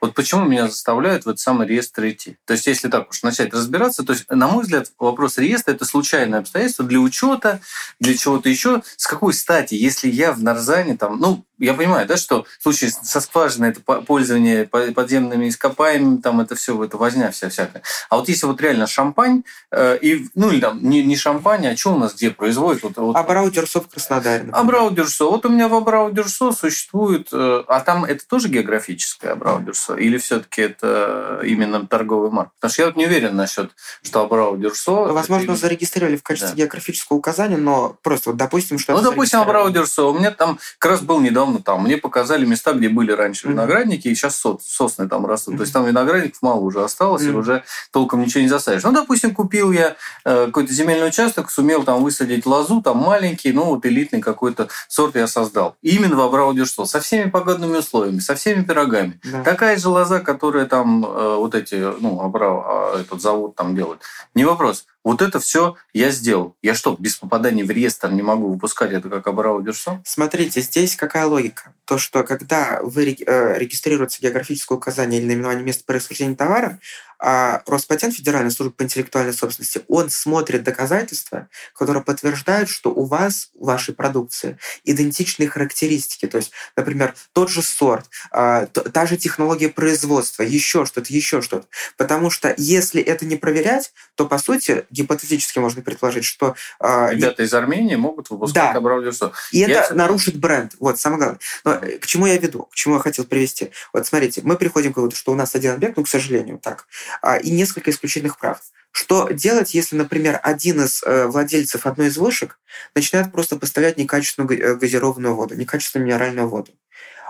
Вот 0.00 0.14
почему 0.14 0.44
меня 0.44 0.68
заставляют 0.68 1.24
в 1.24 1.28
этот 1.28 1.40
самый 1.40 1.66
реестр 1.66 2.08
идти? 2.08 2.36
То 2.44 2.52
есть, 2.52 2.66
если 2.66 2.88
так 2.88 3.10
уж 3.10 3.22
начать 3.22 3.52
разбираться, 3.52 4.04
то 4.04 4.12
есть, 4.12 4.30
на 4.30 4.48
мой 4.48 4.62
взгляд, 4.62 4.90
вопрос 4.98 5.38
реестра– 5.38 5.72
это 5.74 5.84
случайное 5.84 6.40
обстоятельство 6.40 6.84
для 6.84 6.98
учета, 7.00 7.60
для 8.00 8.16
чего-то 8.16 8.48
еще. 8.48 8.82
С 8.96 9.06
какой 9.06 9.34
стати, 9.34 9.74
если 9.74 10.08
я 10.08 10.32
в 10.32 10.42
Нарзане, 10.42 10.96
там, 10.96 11.18
ну, 11.18 11.44
я 11.58 11.74
понимаю, 11.74 12.06
да, 12.06 12.16
что 12.16 12.46
в 12.58 12.62
случае 12.62 12.90
со 12.90 13.20
скважиной 13.20 13.70
это 13.70 13.80
пользование 13.80 14.64
подземными 14.66 15.48
ископаемыми, 15.48 16.18
там 16.18 16.40
это 16.40 16.54
все, 16.54 16.82
это 16.84 16.96
возня 16.96 17.30
вся 17.30 17.48
всякая. 17.48 17.82
А 18.08 18.16
вот 18.16 18.28
если 18.28 18.46
вот 18.46 18.60
реально 18.60 18.86
шампань, 18.86 19.42
э, 19.72 19.98
и, 20.00 20.28
ну 20.34 20.50
или 20.50 20.60
там 20.60 20.80
не, 20.82 21.02
не 21.02 21.16
шампань, 21.16 21.66
а 21.66 21.76
что 21.76 21.94
у 21.94 21.98
нас 21.98 22.14
где 22.14 22.30
производят? 22.30 22.82
Вот, 22.84 22.96
вот... 22.96 23.16
Абрау 23.16 23.50
Дюрсо 23.50 23.80
в 23.80 23.88
Краснодаре. 23.88 24.44
Например. 24.44 24.60
Абрау 24.60 24.90
Дюрсо. 24.90 25.24
Вот 25.24 25.44
у 25.46 25.48
меня 25.48 25.68
в 25.68 25.74
Абрау 25.74 26.12
Дюрсо 26.12 26.52
существует, 26.52 27.28
э, 27.32 27.64
а 27.66 27.80
там 27.80 28.04
это 28.04 28.26
тоже 28.26 28.48
географическое 28.48 29.32
Абрау 29.32 29.60
Дюрсо? 29.60 29.87
Или 29.94 30.18
все-таки 30.18 30.62
это 30.62 31.40
именно 31.44 31.86
торговый 31.86 32.30
марк? 32.30 32.50
Потому 32.56 32.72
что 32.72 32.82
я 32.82 32.86
вот 32.86 32.96
не 32.96 33.06
уверен 33.06 33.36
насчет, 33.36 33.70
что 34.02 34.22
Абрау 34.22 34.56
Дюрсо... 34.56 34.92
Возможно, 34.92 35.52
это... 35.52 35.60
зарегистрировали 35.60 36.16
в 36.16 36.22
качестве 36.22 36.50
да. 36.50 36.56
географического 36.56 37.16
указания, 37.16 37.56
но 37.56 37.96
просто 38.02 38.30
вот 38.30 38.36
допустим, 38.36 38.78
что... 38.78 38.92
Ну, 38.92 39.02
допустим, 39.02 39.40
Абрау 39.40 39.70
Дюрсо. 39.70 40.04
У 40.04 40.18
меня 40.18 40.30
там 40.30 40.58
как 40.78 40.92
раз 40.92 41.00
был 41.00 41.20
недавно 41.20 41.62
там 41.62 41.82
мне 41.82 41.96
показали 41.96 42.44
места, 42.44 42.72
где 42.72 42.88
были 42.88 43.12
раньше 43.12 43.48
виноградники, 43.48 44.08
и 44.08 44.14
сейчас 44.14 44.42
сосны 44.60 45.08
там 45.08 45.26
растут. 45.26 45.56
То 45.56 45.62
есть 45.62 45.72
там 45.72 45.86
виноградников 45.86 46.42
мало 46.42 46.60
уже 46.60 46.82
осталось, 46.84 47.22
и 47.22 47.30
уже 47.30 47.64
толком 47.92 48.20
ничего 48.20 48.42
не 48.42 48.48
засадишь. 48.48 48.82
Ну, 48.82 48.92
допустим, 48.92 49.34
купил 49.34 49.72
я 49.72 49.96
э, 50.24 50.46
какой-то 50.46 50.72
земельный 50.72 51.08
участок, 51.08 51.50
сумел 51.50 51.84
там 51.84 52.02
высадить 52.02 52.46
лозу, 52.46 52.82
там 52.82 52.98
маленький, 52.98 53.52
ну, 53.52 53.64
вот 53.64 53.86
элитный 53.86 54.20
какой-то 54.20 54.68
сорт 54.88 55.16
я 55.16 55.26
создал. 55.26 55.76
именно 55.82 56.16
в 56.16 56.20
Абрау-Дюрсо, 56.20 56.84
со 56.84 57.00
всеми 57.00 57.30
погодными 57.30 57.78
условиями, 57.78 58.18
со 58.18 58.34
всеми 58.34 58.62
пирогами. 58.62 59.20
Да. 59.24 59.42
Такая 59.42 59.77
же 59.78 59.88
лоза, 59.88 60.20
которая 60.20 60.66
там 60.66 61.04
э, 61.04 61.36
вот 61.36 61.54
эти, 61.54 61.74
ну, 61.74 62.20
Абрау, 62.20 62.62
а, 62.64 63.00
этот 63.00 63.20
завод 63.20 63.54
там 63.54 63.74
делает. 63.74 64.00
Не 64.34 64.44
вопрос. 64.44 64.86
Вот 65.08 65.22
это 65.22 65.40
все 65.40 65.74
я 65.94 66.10
сделал. 66.10 66.54
Я 66.60 66.74
что, 66.74 66.94
без 66.98 67.16
попадания 67.16 67.64
в 67.64 67.70
реестр 67.70 68.10
не 68.10 68.20
могу 68.20 68.52
выпускать 68.52 68.92
это 68.92 69.08
как 69.08 69.26
Абрау 69.26 69.62
Дюрсо? 69.62 70.02
Смотрите, 70.04 70.60
здесь 70.60 70.96
какая 70.96 71.24
логика? 71.24 71.72
То, 71.86 71.96
что 71.96 72.22
когда 72.24 72.80
вы 72.82 73.16
э, 73.18 73.58
регистрируется 73.58 74.20
географическое 74.20 74.76
указание 74.76 75.18
или 75.18 75.28
наименование 75.28 75.64
места 75.64 75.84
происхождения 75.86 76.36
товара, 76.36 76.78
а 77.20 77.62
Роспатент, 77.66 78.14
Федеральная 78.14 78.50
служба 78.50 78.74
по 78.74 78.82
интеллектуальной 78.84 79.32
собственности, 79.32 79.82
он 79.88 80.08
смотрит 80.08 80.62
доказательства, 80.62 81.48
которые 81.74 82.04
подтверждают, 82.04 82.68
что 82.68 82.90
у 82.90 83.04
вас, 83.04 83.50
у 83.54 83.66
вашей 83.66 83.92
продукции, 83.94 84.56
идентичные 84.84 85.48
характеристики. 85.48 86.26
То 86.26 86.36
есть, 86.36 86.52
например, 86.76 87.14
тот 87.32 87.50
же 87.50 87.62
сорт, 87.62 88.08
а, 88.30 88.66
та 88.66 89.06
же 89.06 89.16
технология 89.16 89.68
производства, 89.68 90.44
еще 90.44 90.84
что-то, 90.84 91.12
еще 91.12 91.42
что-то. 91.42 91.66
Потому 91.96 92.30
что 92.30 92.54
если 92.56 93.02
это 93.02 93.26
не 93.26 93.36
проверять, 93.36 93.92
то, 94.14 94.26
по 94.26 94.38
сути, 94.38 94.84
гипотетически 95.02 95.58
можно 95.58 95.82
предположить, 95.82 96.24
что... 96.24 96.54
А, 96.78 97.10
Ребята 97.10 97.42
из 97.42 97.54
Армении 97.54 97.96
могут 97.96 98.30
выпускать 98.30 98.72
да. 98.72 98.78
Абрау-Дюрсо. 98.78 99.32
И 99.52 99.58
я 99.58 99.68
это 99.68 99.94
нарушит 99.94 100.36
бренд. 100.36 100.74
Вот, 100.78 100.98
самое 100.98 101.18
главное. 101.18 101.40
Но 101.64 101.72
э, 101.74 101.98
к 101.98 102.06
чему 102.06 102.26
я 102.26 102.36
веду? 102.38 102.64
К 102.64 102.74
чему 102.74 102.96
я 102.96 103.00
хотел 103.00 103.24
привести? 103.24 103.70
Вот 103.92 104.06
смотрите, 104.06 104.42
мы 104.44 104.56
приходим 104.56 104.92
к 104.92 104.96
выводу, 104.96 105.16
что 105.16 105.32
у 105.32 105.34
нас 105.34 105.54
один 105.54 105.72
объект, 105.72 105.96
ну, 105.96 106.04
к 106.04 106.08
сожалению, 106.08 106.58
так, 106.58 106.86
а, 107.22 107.36
и 107.36 107.50
несколько 107.50 107.90
исключительных 107.90 108.38
прав. 108.38 108.60
Что 108.90 109.28
делать, 109.30 109.74
если, 109.74 109.96
например, 109.96 110.40
один 110.42 110.82
из 110.82 111.02
э, 111.04 111.26
владельцев 111.26 111.86
одной 111.86 112.08
из 112.08 112.16
вышек 112.16 112.58
начинает 112.94 113.30
просто 113.30 113.56
поставлять 113.56 113.96
некачественную 113.96 114.60
э, 114.60 114.74
газированную 114.74 115.34
воду, 115.34 115.54
некачественную 115.54 116.06
минеральную 116.06 116.48
воду? 116.48 116.72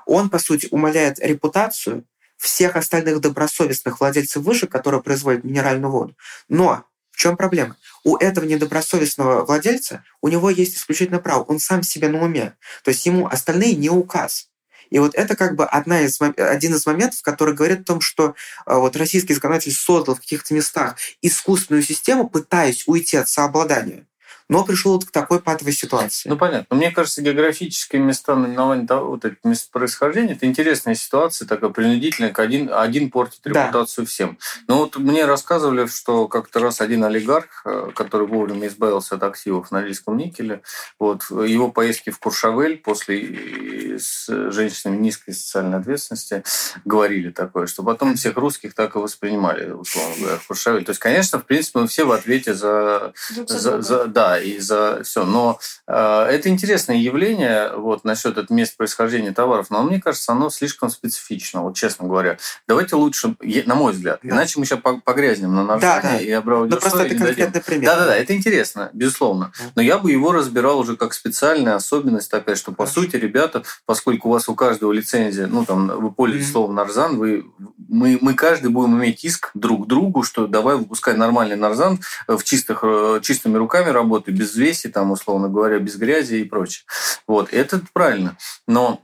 Он, 0.06 0.30
по 0.30 0.38
сути, 0.38 0.68
умаляет 0.70 1.18
репутацию 1.18 2.04
всех 2.38 2.76
остальных 2.76 3.20
добросовестных 3.20 4.00
владельцев 4.00 4.42
вышек, 4.42 4.70
которые 4.70 5.02
производят 5.02 5.44
минеральную 5.44 5.90
воду. 5.90 6.16
Но 6.48 6.84
в 7.18 7.20
чем 7.20 7.36
проблема? 7.36 7.76
У 8.04 8.16
этого 8.16 8.44
недобросовестного 8.44 9.44
владельца 9.44 10.04
у 10.22 10.28
него 10.28 10.50
есть 10.50 10.76
исключительное 10.76 11.18
право. 11.18 11.42
Он 11.42 11.58
сам 11.58 11.82
себе 11.82 12.08
на 12.08 12.22
уме. 12.22 12.54
То 12.84 12.92
есть 12.92 13.04
ему 13.06 13.26
остальные 13.26 13.74
не 13.74 13.90
указ. 13.90 14.50
И 14.90 15.00
вот 15.00 15.16
это 15.16 15.34
как 15.34 15.56
бы 15.56 15.64
одна 15.64 16.02
из, 16.02 16.20
один 16.20 16.76
из 16.76 16.86
моментов, 16.86 17.20
который 17.22 17.54
говорит 17.54 17.80
о 17.80 17.84
том, 17.84 18.00
что 18.00 18.36
а, 18.66 18.78
вот 18.78 18.94
российский 18.94 19.34
законодатель 19.34 19.72
создал 19.72 20.14
в 20.14 20.20
каких-то 20.20 20.54
местах 20.54 20.94
искусственную 21.20 21.82
систему, 21.82 22.28
пытаясь 22.28 22.86
уйти 22.86 23.16
от 23.16 23.28
сообладания 23.28 24.06
но 24.48 24.64
пришел 24.64 24.92
вот 24.92 25.04
к 25.04 25.10
такой 25.10 25.40
патовой 25.40 25.72
ситуации. 25.72 26.28
Ну, 26.28 26.36
понятно. 26.36 26.76
Мне 26.76 26.90
кажется, 26.90 27.22
географические 27.22 28.02
места 28.02 28.34
наименования 28.34 28.86
того, 28.86 29.10
вот 29.10 29.24
этих 29.24 29.38
мест 29.44 29.70
происхождения, 29.70 30.32
это 30.32 30.46
интересная 30.46 30.94
ситуация, 30.94 31.46
такая 31.46 31.70
принудительная, 31.70 32.32
один, 32.32 32.70
один 32.72 33.10
портит 33.10 33.46
репутацию 33.46 34.04
да. 34.04 34.08
всем. 34.10 34.38
Но 34.66 34.78
вот 34.78 34.96
мне 34.96 35.24
рассказывали, 35.24 35.86
что 35.86 36.28
как-то 36.28 36.60
раз 36.60 36.80
один 36.80 37.04
олигарх, 37.04 37.62
э, 37.64 37.90
который 37.94 38.26
вовремя 38.26 38.68
избавился 38.68 39.16
от 39.16 39.22
активов 39.22 39.70
на 39.70 39.80
Норильском 39.80 40.16
никеле, 40.16 40.62
вот, 40.98 41.30
его 41.30 41.70
поездки 41.70 42.10
в 42.10 42.18
Куршавель 42.18 42.78
после 42.78 43.98
с 43.98 44.28
женщинами 44.50 44.96
низкой 44.96 45.32
социальной 45.32 45.78
ответственности 45.78 46.42
говорили 46.84 47.30
такое, 47.30 47.66
что 47.66 47.82
потом 47.82 48.14
всех 48.14 48.36
русских 48.36 48.74
так 48.74 48.96
и 48.96 48.98
воспринимали, 48.98 49.70
условно 49.70 50.14
говоря, 50.20 50.38
в 50.38 50.46
Куршавель. 50.46 50.84
То 50.84 50.90
есть, 50.90 51.00
конечно, 51.00 51.38
в 51.38 51.44
принципе, 51.44 51.80
мы 51.80 51.88
все 51.88 52.04
в 52.04 52.12
ответе 52.12 52.54
за, 52.54 53.12
за, 53.46 53.82
за 53.82 54.06
да, 54.06 54.37
и 54.40 54.58
за 54.58 55.02
все. 55.04 55.24
Но 55.24 55.58
э, 55.86 55.92
это 56.30 56.48
интересное 56.48 56.96
явление 56.96 57.72
вот 57.76 58.04
насчет 58.04 58.38
этого 58.38 58.56
мест 58.56 58.76
происхождения 58.76 59.32
товаров, 59.32 59.70
но 59.70 59.82
мне 59.82 60.00
кажется, 60.00 60.32
оно 60.32 60.50
слишком 60.50 60.90
специфично, 60.90 61.62
вот 61.62 61.76
честно 61.76 62.06
говоря. 62.06 62.38
Давайте 62.66 62.96
лучше, 62.96 63.36
на 63.66 63.74
мой 63.74 63.92
взгляд, 63.92 64.20
да. 64.22 64.28
иначе 64.30 64.58
мы 64.58 64.66
сейчас 64.66 64.80
погрязнем 65.04 65.54
на 65.54 65.64
нарушение 65.64 66.02
да, 66.02 66.10
да. 66.10 66.20
и 66.20 66.30
обрабатываем. 66.30 66.70
Ну 66.70 66.80
просто 66.80 67.02
это 67.04 67.14
конкретный 67.14 67.60
пример. 67.60 67.90
Да-да-да, 67.90 68.16
это 68.16 68.34
интересно, 68.34 68.90
безусловно. 68.92 69.52
Да. 69.58 69.64
Но 69.76 69.82
я 69.82 69.98
бы 69.98 70.10
его 70.10 70.32
разбирал 70.32 70.78
уже 70.78 70.96
как 70.96 71.14
специальная 71.14 71.74
особенность 71.74 72.30
такая, 72.30 72.56
что 72.56 72.72
по 72.72 72.84
Хорошо. 72.84 73.02
сути, 73.02 73.16
ребята, 73.16 73.62
поскольку 73.86 74.28
у 74.28 74.32
вас 74.32 74.48
у 74.48 74.54
каждого 74.54 74.92
лицензия, 74.92 75.46
ну 75.46 75.64
там 75.64 75.88
вы 75.88 76.10
пользуетесь 76.10 76.48
mm-hmm. 76.48 76.52
словом 76.52 76.74
нарзан, 76.74 77.18
вы, 77.18 77.46
мы, 77.88 78.18
мы 78.20 78.34
каждый 78.34 78.70
будем 78.70 78.98
иметь 78.98 79.24
иск 79.24 79.50
друг 79.54 79.84
к 79.84 79.88
другу, 79.88 80.22
что 80.22 80.46
давай 80.46 80.76
выпускай 80.76 81.16
нормальный 81.16 81.56
нарзан 81.56 82.00
в 82.26 82.42
чистых, 82.44 82.80
э, 82.82 83.20
чистыми 83.22 83.56
руками 83.56 83.90
работы 83.90 84.30
без 84.30 84.50
взвеси, 84.50 84.88
там, 84.88 85.10
условно 85.10 85.48
говоря, 85.48 85.78
без 85.78 85.96
грязи 85.96 86.36
и 86.36 86.44
прочее. 86.44 86.84
Вот, 87.26 87.52
это 87.52 87.80
правильно. 87.92 88.36
Но 88.66 89.02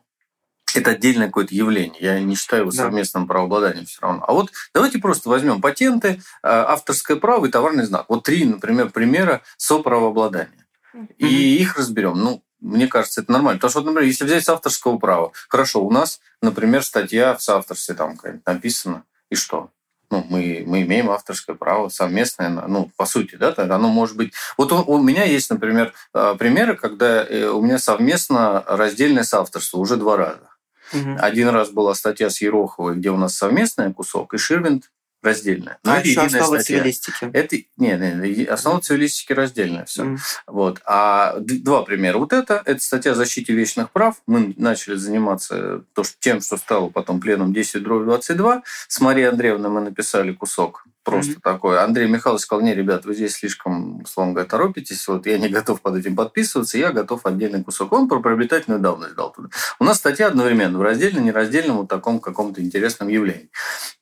это 0.75 0.91
отдельное 0.91 1.29
какое-то 1.29 1.55
явление. 1.55 1.97
Я 2.01 2.21
не 2.21 2.35
считаю 2.35 2.63
его 2.63 2.71
совместным 2.71 3.27
правообладанием 3.27 3.87
все 3.87 4.01
равно. 4.01 4.25
А 4.27 4.33
вот 4.33 4.51
давайте 4.75 4.99
просто 4.99 5.29
возьмем 5.29 5.61
патенты, 5.61 6.21
а, 6.43 6.73
авторское 6.73 7.17
право 7.17 7.47
и 7.47 7.51
товарный 7.51 7.85
знак. 7.85 8.07
Вот 8.09 8.25
три, 8.25 8.45
например, 8.45 8.91
примера 8.91 9.43
соправообладания. 9.57 10.67
Mm-hmm. 10.95 11.15
И 11.19 11.59
их 11.59 11.77
разберем. 11.77 12.19
Ну, 12.19 12.44
мне 12.65 12.89
кажется, 12.89 13.21
это 13.21 13.33
нормально. 13.33 13.59
Потому 13.59 13.71
что, 13.71 13.81
вот, 13.81 13.87
например, 13.87 14.09
если 14.09 14.25
взять 14.25 14.45
с 14.45 14.49
авторского 14.49 14.99
права, 14.99 15.33
хорошо, 15.49 15.85
у 15.85 15.91
нас, 15.91 16.21
например, 16.43 16.83
статья 16.83 17.35
в 17.35 17.43
соавторстве 17.43 17.95
там 17.95 18.19
написана, 18.47 19.05
и 19.31 19.35
что? 19.35 19.71
ну, 20.15 20.25
мы, 20.29 20.63
мы 20.67 20.83
имеем 20.83 21.11
авторское 21.11 21.57
право 21.57 21.89
совместное, 21.89 22.49
ну, 22.49 22.91
по 22.97 23.07
сути, 23.07 23.35
да, 23.37 23.53
тогда 23.53 23.77
оно 23.77 23.89
может 23.89 24.17
быть... 24.17 24.33
Вот 24.57 24.73
у, 24.73 24.77
у 24.83 25.03
меня 25.03 25.25
есть, 25.25 25.51
например, 25.51 25.93
э, 26.13 26.37
примеры, 26.39 26.77
когда 26.77 27.25
э, 27.25 27.47
у 27.47 27.61
меня 27.61 27.79
совместно 27.79 28.63
раздельное 28.67 29.25
соавторство 29.25 29.79
уже 29.79 29.97
два 29.97 30.17
раза. 30.17 30.49
Угу. 30.93 31.17
Один 31.19 31.49
раз 31.49 31.71
была 31.71 31.95
статья 31.95 32.31
с 32.31 32.41
Ероховой, 32.41 32.97
где 32.97 33.11
у 33.11 33.17
нас 33.17 33.37
совместный 33.37 33.93
кусок, 33.93 34.35
и 34.35 34.39
Ширвинд 34.39 34.91
раздельная. 35.25 35.79
Но 35.83 35.93
а 35.93 35.99
это 35.99 36.09
еще 36.09 36.21
основа 36.21 36.59
статья. 36.59 36.79
цивилистики. 36.79 37.31
Это, 37.33 37.57
не, 37.77 37.97
не, 37.97 38.45
основа 38.45 38.81
цивилистики 38.81 39.33
раздельная. 39.33 39.85
Все. 39.87 40.05
Mm. 40.05 40.19
Вот. 40.47 40.81
А 40.85 41.37
два 41.41 41.83
примера. 41.83 42.19
Вот 42.19 42.33
это, 42.33 42.63
это 42.65 42.83
статья 42.83 43.13
о 43.13 43.15
защите 43.15 43.53
вечных 43.53 43.91
прав. 43.91 44.17
Мы 44.27 44.55
начали 44.57 44.95
заниматься 44.95 45.85
то, 45.95 46.05
что, 46.05 46.17
тем, 46.21 46.41
что 46.41 46.57
стало 46.57 46.91
потом 46.91 47.21
пленом 47.21 47.53
10 47.53 47.83
22. 47.83 48.63
С 48.89 49.01
Марией 49.01 49.29
Андреевной 49.29 49.71
мы 49.71 49.81
написали 49.81 50.33
кусок 50.33 50.85
просто 51.05 51.35
mm-hmm. 51.35 51.43
такое. 51.43 51.85
Андрей 51.85 52.09
Михайлович 52.09 52.43
сказал, 52.43 52.65
не, 52.65 52.75
ребят, 52.75 53.05
вы 53.05 53.15
здесь 53.15 53.35
слишком, 53.35 54.03
условно 54.03 54.33
говоря, 54.33 54.49
торопитесь, 54.49 55.07
вот 55.07 55.27
я 55.27 55.39
не 55.39 55.49
готов 55.51 55.81
под 55.81 55.97
этим 55.97 56.17
подписываться, 56.17 56.79
я 56.79 56.91
готов 56.91 57.25
отдельный 57.27 57.63
кусок. 57.63 57.93
Он 57.93 58.09
про 58.09 58.21
приобретательную 58.21 58.81
давность 58.81 59.15
дал 59.15 59.33
туда. 59.33 59.49
У 59.79 59.85
нас 59.85 59.99
статья 59.99 60.29
одновременно 60.29 60.79
в 60.79 60.83
раздельном, 60.83 61.25
нераздельном, 61.25 61.77
вот 61.77 61.89
таком 61.89 62.19
каком-то 62.19 62.63
интересном 62.63 63.09
явлении. 63.09 63.51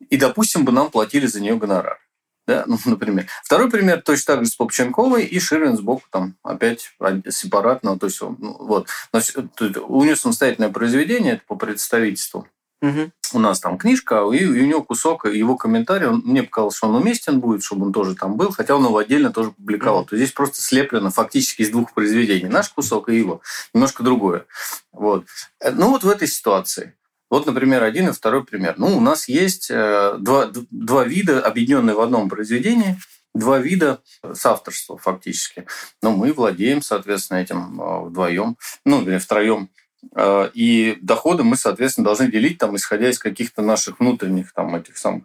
И, 0.08 0.16
допустим, 0.16 0.64
бы 0.64 0.72
нам 0.72 0.90
платили 0.90 1.26
за 1.26 1.40
нее 1.40 1.56
гонорар. 1.56 1.98
Да, 2.46 2.64
ну, 2.66 2.78
например. 2.84 3.26
Второй 3.44 3.70
пример 3.70 4.02
точно 4.02 4.34
так 4.34 4.44
же 4.44 4.50
с 4.50 4.56
Попченковой 4.56 5.24
и 5.24 5.38
Ширин 5.38 5.76
сбоку 5.76 6.04
там 6.10 6.36
опять 6.42 6.92
сепаратно. 7.28 7.98
То 7.98 8.06
есть, 8.06 8.20
ну, 8.20 8.36
вот. 8.38 8.88
Но 9.12 9.20
у 9.86 10.04
нее 10.04 10.16
самостоятельное 10.16 10.70
произведение 10.70 11.34
это 11.34 11.42
по 11.46 11.56
представительству 11.56 12.46
Угу. 12.82 13.12
У 13.34 13.38
нас 13.38 13.60
там 13.60 13.78
книжка, 13.78 14.16
и, 14.32 14.44
у 14.44 14.66
него 14.66 14.82
кусок 14.82 15.24
его 15.24 15.56
комментарий, 15.56 16.08
он, 16.08 16.22
мне 16.24 16.42
показалось, 16.42 16.76
что 16.76 16.88
он 16.88 16.96
уместен 16.96 17.40
будет, 17.40 17.62
чтобы 17.62 17.86
он 17.86 17.92
тоже 17.92 18.14
там 18.16 18.36
был, 18.36 18.50
хотя 18.50 18.76
он 18.76 18.84
его 18.84 18.98
отдельно 18.98 19.32
тоже 19.32 19.52
публиковал. 19.52 20.00
Угу. 20.00 20.08
То 20.08 20.16
есть 20.16 20.24
здесь 20.26 20.34
просто 20.34 20.60
слеплено 20.60 21.10
фактически 21.10 21.62
из 21.62 21.70
двух 21.70 21.94
произведений. 21.94 22.48
Наш 22.48 22.68
кусок 22.70 23.08
и 23.08 23.16
его. 23.16 23.40
Немножко 23.72 24.02
другое. 24.02 24.46
Вот. 24.90 25.24
Э, 25.60 25.70
ну 25.70 25.90
вот 25.90 26.02
в 26.02 26.08
этой 26.08 26.28
ситуации. 26.28 26.94
Вот, 27.30 27.46
например, 27.46 27.82
один 27.82 28.10
и 28.10 28.12
второй 28.12 28.44
пример. 28.44 28.74
Ну, 28.76 28.94
у 28.94 29.00
нас 29.00 29.26
есть 29.26 29.70
э, 29.70 30.16
два, 30.18 30.50
два 30.70 31.04
вида, 31.04 31.40
объединенные 31.40 31.96
в 31.96 32.00
одном 32.00 32.28
произведении, 32.28 32.98
два 33.34 33.58
вида 33.58 34.02
соавторства 34.34 34.98
фактически. 34.98 35.64
Но 36.02 36.10
мы 36.10 36.34
владеем, 36.34 36.82
соответственно, 36.82 37.38
этим 37.38 37.80
э, 37.80 38.00
вдвоем, 38.04 38.58
ну, 38.84 39.00
или 39.00 39.16
втроем. 39.16 39.70
Э, 40.14 40.50
и 40.54 40.98
доходы 41.00 41.44
мы, 41.44 41.56
соответственно, 41.56 42.04
должны 42.04 42.30
делить, 42.30 42.58
там, 42.58 42.76
исходя 42.76 43.08
из 43.10 43.18
каких-то 43.18 43.62
наших 43.62 44.00
внутренних 44.00 44.52
там, 44.52 44.74
этих 44.74 44.98
самых 44.98 45.24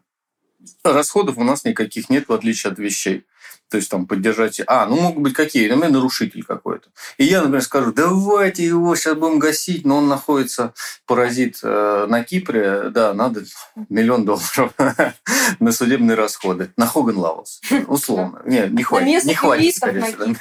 расходов. 0.83 1.37
У 1.37 1.43
нас 1.43 1.63
никаких 1.63 2.09
нет, 2.09 2.27
в 2.27 2.33
отличие 2.33 2.71
от 2.71 2.79
вещей 2.79 3.25
то 3.69 3.77
есть 3.77 3.89
там 3.89 4.05
поддержать... 4.05 4.61
А, 4.65 4.85
ну 4.85 4.95
могут 4.95 5.23
быть 5.23 5.33
какие? 5.33 5.67
Например, 5.67 5.91
нарушитель 5.91 6.43
какой-то. 6.43 6.87
И 7.17 7.25
я, 7.25 7.39
например, 7.39 7.61
скажу, 7.61 7.91
давайте 7.91 8.63
его 8.63 8.95
сейчас 8.95 9.15
будем 9.15 9.39
гасить, 9.39 9.85
но 9.85 9.97
он 9.97 10.07
находится, 10.07 10.73
паразит, 11.05 11.59
э, 11.63 12.05
на 12.07 12.23
Кипре, 12.23 12.89
да, 12.89 13.13
надо 13.13 13.43
миллион 13.89 14.23
долларов 14.23 14.73
на 15.59 15.71
судебные 15.71 16.15
расходы. 16.15 16.71
На 16.77 16.85
Хоган 16.85 17.17
Лаус, 17.17 17.61
условно. 17.87 18.41
Нет, 18.45 18.71
не 18.71 18.83
хватит. 18.83 19.25
Не 19.25 19.35
хватит, 19.35 19.75
скорее 19.75 20.03
всего. 20.03 20.33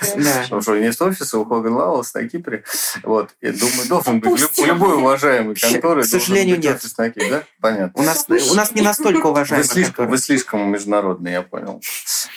Потому 0.42 0.62
что 0.62 0.74
есть 0.76 1.00
офиса 1.00 1.38
у 1.38 1.44
Хоган 1.44 1.72
Лаус 1.72 2.14
на 2.14 2.28
Кипре. 2.28 2.62
Вот, 3.02 3.30
я 3.40 3.52
думаю, 3.52 3.88
должен 3.88 4.20
быть 4.20 4.58
любой 4.58 4.96
уважаемый 4.96 5.56
конторы. 5.56 6.02
К 6.02 6.06
сожалению, 6.06 6.60
нет. 6.60 6.80
Да? 6.96 7.42
Понятно. 7.60 8.00
У 8.00 8.04
нас, 8.04 8.26
у 8.28 8.54
нас 8.54 8.72
не 8.72 8.82
настолько 8.82 9.26
уважаемый. 9.26 9.64
Вы 9.64 9.68
слишком, 9.68 10.08
вы 10.08 10.18
слишком 10.18 10.70
международный, 10.70 11.32
я 11.32 11.42
понял. 11.42 11.82